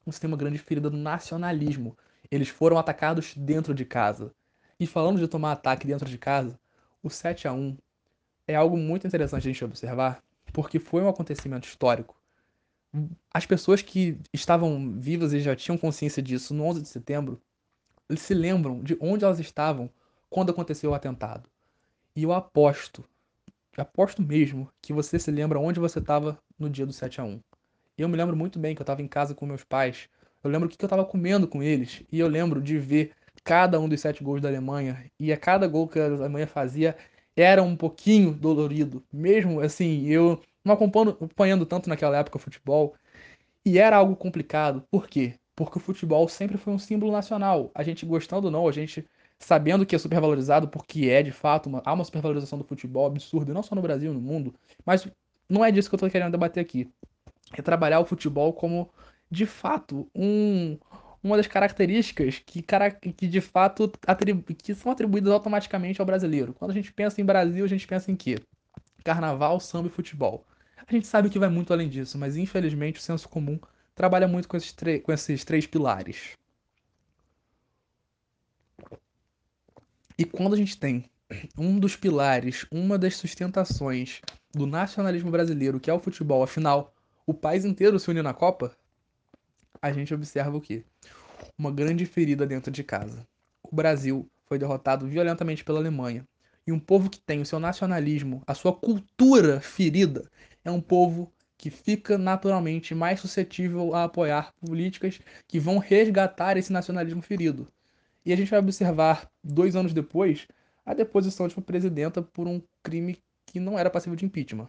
você 0.06 0.20
tem 0.20 0.28
uma 0.28 0.36
grande 0.36 0.58
ferida 0.58 0.88
do 0.88 0.96
nacionalismo. 0.96 1.96
Eles 2.30 2.48
foram 2.48 2.78
atacados 2.78 3.34
dentro 3.36 3.74
de 3.74 3.84
casa. 3.84 4.32
E 4.80 4.86
falando 4.86 5.18
de 5.18 5.28
tomar 5.28 5.52
ataque 5.52 5.86
dentro 5.86 6.08
de 6.08 6.16
casa, 6.16 6.58
o 7.02 7.10
7 7.10 7.46
a 7.46 7.52
1 7.52 7.76
é 8.46 8.54
algo 8.54 8.76
muito 8.76 9.06
interessante 9.06 9.46
a 9.46 9.52
gente 9.52 9.64
observar, 9.64 10.22
porque 10.52 10.78
foi 10.78 11.02
um 11.02 11.08
acontecimento 11.08 11.68
histórico. 11.68 12.16
As 13.30 13.44
pessoas 13.44 13.82
que 13.82 14.18
estavam 14.32 14.98
vivas 14.98 15.34
e 15.34 15.40
já 15.40 15.54
tinham 15.54 15.76
consciência 15.76 16.22
disso 16.22 16.54
no 16.54 16.64
11 16.64 16.80
de 16.80 16.88
setembro 16.88 17.38
eles 18.08 18.22
se 18.22 18.34
lembram 18.34 18.82
de 18.82 18.96
onde 19.00 19.24
elas 19.24 19.38
estavam 19.38 19.90
quando 20.30 20.50
aconteceu 20.50 20.90
o 20.90 20.94
atentado. 20.94 21.48
E 22.16 22.22
eu 22.22 22.32
aposto, 22.32 23.04
aposto 23.76 24.22
mesmo, 24.22 24.68
que 24.82 24.92
você 24.92 25.18
se 25.18 25.30
lembra 25.30 25.58
onde 25.58 25.80
você 25.80 25.98
estava 25.98 26.38
no 26.58 26.68
dia 26.68 26.86
do 26.86 26.92
7 26.92 27.20
a 27.20 27.24
1 27.24 27.40
Eu 27.96 28.08
me 28.08 28.16
lembro 28.16 28.36
muito 28.36 28.58
bem 28.58 28.74
que 28.74 28.80
eu 28.80 28.84
estava 28.84 29.02
em 29.02 29.08
casa 29.08 29.34
com 29.34 29.46
meus 29.46 29.64
pais. 29.64 30.08
Eu 30.42 30.50
lembro 30.50 30.68
o 30.68 30.70
que 30.70 30.82
eu 30.82 30.86
estava 30.86 31.04
comendo 31.04 31.46
com 31.46 31.62
eles. 31.62 32.02
E 32.10 32.18
eu 32.18 32.28
lembro 32.28 32.60
de 32.60 32.78
ver 32.78 33.12
cada 33.44 33.78
um 33.80 33.88
dos 33.88 34.00
sete 34.00 34.22
gols 34.22 34.40
da 34.40 34.48
Alemanha. 34.48 35.10
E 35.18 35.32
a 35.32 35.36
cada 35.36 35.66
gol 35.66 35.88
que 35.88 35.98
a 35.98 36.06
Alemanha 36.06 36.46
fazia 36.46 36.96
era 37.36 37.62
um 37.62 37.76
pouquinho 37.76 38.32
dolorido. 38.34 39.04
Mesmo 39.12 39.60
assim, 39.60 40.06
eu 40.06 40.40
não 40.64 40.74
acompanhando, 40.74 41.10
acompanhando 41.10 41.66
tanto 41.66 41.88
naquela 41.88 42.18
época 42.18 42.38
futebol. 42.38 42.94
E 43.64 43.78
era 43.78 43.96
algo 43.96 44.16
complicado. 44.16 44.82
Por 44.90 45.08
quê? 45.08 45.34
Porque 45.58 45.76
o 45.76 45.80
futebol 45.80 46.28
sempre 46.28 46.56
foi 46.56 46.72
um 46.72 46.78
símbolo 46.78 47.10
nacional. 47.10 47.72
A 47.74 47.82
gente 47.82 48.06
gostando 48.06 48.46
ou 48.46 48.50
não, 48.52 48.68
a 48.68 48.70
gente 48.70 49.04
sabendo 49.40 49.84
que 49.84 49.96
é 49.96 49.98
supervalorizado, 49.98 50.68
porque 50.68 51.08
é 51.08 51.20
de 51.20 51.32
fato, 51.32 51.66
uma, 51.68 51.82
há 51.84 51.92
uma 51.92 52.04
supervalorização 52.04 52.56
do 52.56 52.64
futebol 52.64 53.06
absurda, 53.06 53.52
não 53.52 53.62
só 53.62 53.74
no 53.74 53.82
Brasil, 53.82 54.14
no 54.14 54.20
mundo, 54.20 54.54
mas 54.86 55.08
não 55.48 55.64
é 55.64 55.72
disso 55.72 55.88
que 55.88 55.96
eu 55.96 55.96
estou 55.96 56.08
querendo 56.08 56.30
debater 56.30 56.62
aqui. 56.62 56.88
É 57.52 57.60
trabalhar 57.60 57.98
o 57.98 58.04
futebol 58.04 58.52
como, 58.52 58.88
de 59.28 59.46
fato, 59.46 60.08
um, 60.14 60.78
uma 61.24 61.36
das 61.36 61.48
características 61.48 62.38
que, 62.38 62.62
que 63.16 63.26
de 63.26 63.40
fato 63.40 63.90
que 64.62 64.76
são 64.76 64.92
atribuídas 64.92 65.32
automaticamente 65.32 66.00
ao 66.00 66.06
brasileiro. 66.06 66.54
Quando 66.54 66.70
a 66.70 66.74
gente 66.74 66.92
pensa 66.92 67.20
em 67.20 67.24
Brasil, 67.24 67.64
a 67.64 67.68
gente 67.68 67.84
pensa 67.84 68.12
em 68.12 68.16
quê? 68.16 68.38
Carnaval, 69.02 69.58
samba 69.58 69.88
e 69.88 69.90
futebol. 69.90 70.46
A 70.86 70.92
gente 70.92 71.08
sabe 71.08 71.28
que 71.28 71.38
vai 71.38 71.48
muito 71.48 71.72
além 71.72 71.88
disso, 71.88 72.16
mas 72.16 72.36
infelizmente 72.36 73.00
o 73.00 73.02
senso 73.02 73.28
comum 73.28 73.58
trabalha 73.98 74.28
muito 74.28 74.48
com 74.48 74.56
esses, 74.56 74.74
com 75.02 75.12
esses 75.12 75.44
três 75.44 75.66
pilares. 75.66 76.36
E 80.16 80.24
quando 80.24 80.54
a 80.54 80.56
gente 80.56 80.78
tem 80.78 81.04
um 81.58 81.78
dos 81.78 81.96
pilares, 81.96 82.64
uma 82.70 82.96
das 82.96 83.16
sustentações 83.16 84.20
do 84.54 84.66
nacionalismo 84.66 85.30
brasileiro, 85.32 85.80
que 85.80 85.90
é 85.90 85.92
o 85.92 85.98
futebol, 85.98 86.42
afinal, 86.44 86.94
o 87.26 87.34
país 87.34 87.64
inteiro 87.64 87.98
se 87.98 88.08
uniu 88.08 88.22
na 88.22 88.32
Copa, 88.32 88.74
a 89.82 89.92
gente 89.92 90.14
observa 90.14 90.56
o 90.56 90.60
quê? 90.60 90.84
Uma 91.58 91.72
grande 91.72 92.06
ferida 92.06 92.46
dentro 92.46 92.70
de 92.70 92.84
casa. 92.84 93.26
O 93.62 93.74
Brasil 93.74 94.30
foi 94.46 94.58
derrotado 94.58 95.06
violentamente 95.08 95.64
pela 95.64 95.80
Alemanha. 95.80 96.26
E 96.66 96.72
um 96.72 96.78
povo 96.78 97.10
que 97.10 97.20
tem 97.20 97.40
o 97.40 97.46
seu 97.46 97.58
nacionalismo, 97.58 98.42
a 98.46 98.54
sua 98.54 98.72
cultura 98.72 99.60
ferida, 99.60 100.30
é 100.64 100.70
um 100.70 100.80
povo 100.80 101.32
que 101.58 101.70
fica 101.70 102.16
naturalmente 102.16 102.94
mais 102.94 103.18
suscetível 103.18 103.92
a 103.94 104.04
apoiar 104.04 104.54
políticas 104.64 105.20
que 105.48 105.58
vão 105.58 105.78
resgatar 105.78 106.56
esse 106.56 106.72
nacionalismo 106.72 107.20
ferido. 107.20 107.66
E 108.24 108.32
a 108.32 108.36
gente 108.36 108.50
vai 108.50 108.60
observar, 108.60 109.28
dois 109.42 109.74
anos 109.74 109.92
depois, 109.92 110.46
a 110.86 110.94
deposição 110.94 111.48
de 111.48 111.56
uma 111.56 111.62
presidenta 111.62 112.22
por 112.22 112.46
um 112.46 112.62
crime 112.82 113.18
que 113.44 113.58
não 113.58 113.76
era 113.76 113.90
passível 113.90 114.14
de 114.14 114.24
impeachment. 114.24 114.68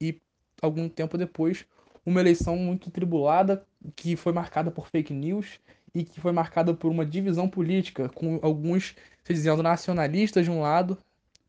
E 0.00 0.20
algum 0.60 0.88
tempo 0.88 1.16
depois, 1.16 1.64
uma 2.04 2.20
eleição 2.20 2.56
muito 2.56 2.90
tribulada, 2.90 3.64
que 3.94 4.16
foi 4.16 4.32
marcada 4.32 4.70
por 4.70 4.88
fake 4.88 5.12
news 5.12 5.60
e 5.94 6.04
que 6.04 6.20
foi 6.20 6.32
marcada 6.32 6.74
por 6.74 6.90
uma 6.90 7.06
divisão 7.06 7.48
política, 7.48 8.08
com 8.08 8.40
alguns 8.42 8.96
se 9.22 9.32
dizendo 9.32 9.62
nacionalistas 9.62 10.44
de 10.44 10.50
um 10.50 10.60
lado, 10.60 10.98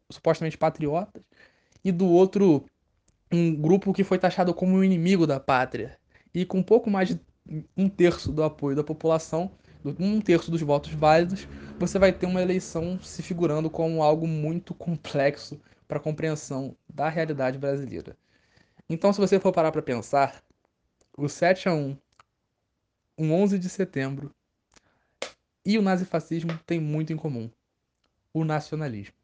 supostamente 0.09 0.57
patriotas, 0.57 1.23
e 1.83 1.91
do 1.91 2.07
outro 2.07 2.65
um 3.31 3.53
grupo 3.55 3.93
que 3.93 4.03
foi 4.03 4.17
taxado 4.17 4.53
como 4.53 4.75
um 4.75 4.83
inimigo 4.83 5.27
da 5.27 5.39
pátria. 5.39 5.97
E 6.33 6.45
com 6.45 6.59
um 6.59 6.63
pouco 6.63 6.89
mais 6.89 7.09
de 7.09 7.19
um 7.75 7.89
terço 7.89 8.31
do 8.31 8.43
apoio 8.43 8.75
da 8.75 8.83
população, 8.83 9.51
um 9.99 10.19
terço 10.19 10.51
dos 10.51 10.61
votos 10.61 10.91
válidos, 10.91 11.47
você 11.79 11.97
vai 11.97 12.11
ter 12.11 12.25
uma 12.25 12.41
eleição 12.41 12.99
se 13.01 13.21
figurando 13.23 13.69
como 13.69 14.03
algo 14.03 14.27
muito 14.27 14.73
complexo 14.73 15.59
para 15.87 15.97
a 15.97 16.01
compreensão 16.01 16.75
da 16.89 17.07
realidade 17.07 17.57
brasileira. 17.57 18.17
Então, 18.89 19.13
se 19.13 19.19
você 19.19 19.39
for 19.39 19.51
parar 19.51 19.71
para 19.71 19.81
pensar, 19.81 20.41
o 21.17 21.27
7 21.27 21.69
a 21.69 21.73
1, 21.73 21.97
um 23.17 23.33
11 23.33 23.57
de 23.57 23.69
setembro 23.69 24.33
e 25.65 25.77
o 25.77 25.81
nazifascismo 25.81 26.57
têm 26.65 26.79
muito 26.79 27.11
em 27.11 27.17
comum: 27.17 27.49
o 28.33 28.45
nacionalismo. 28.45 29.15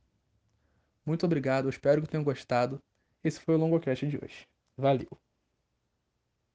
Muito 1.06 1.26
obrigado, 1.26 1.70
espero 1.70 2.02
que 2.02 2.08
tenham 2.08 2.24
gostado. 2.24 2.82
Esse 3.24 3.40
foi 3.42 3.56
o 3.56 3.58
Longocast 3.58 4.08
de 4.08 4.18
hoje. 4.18 4.48
Valeu! 4.78 5.23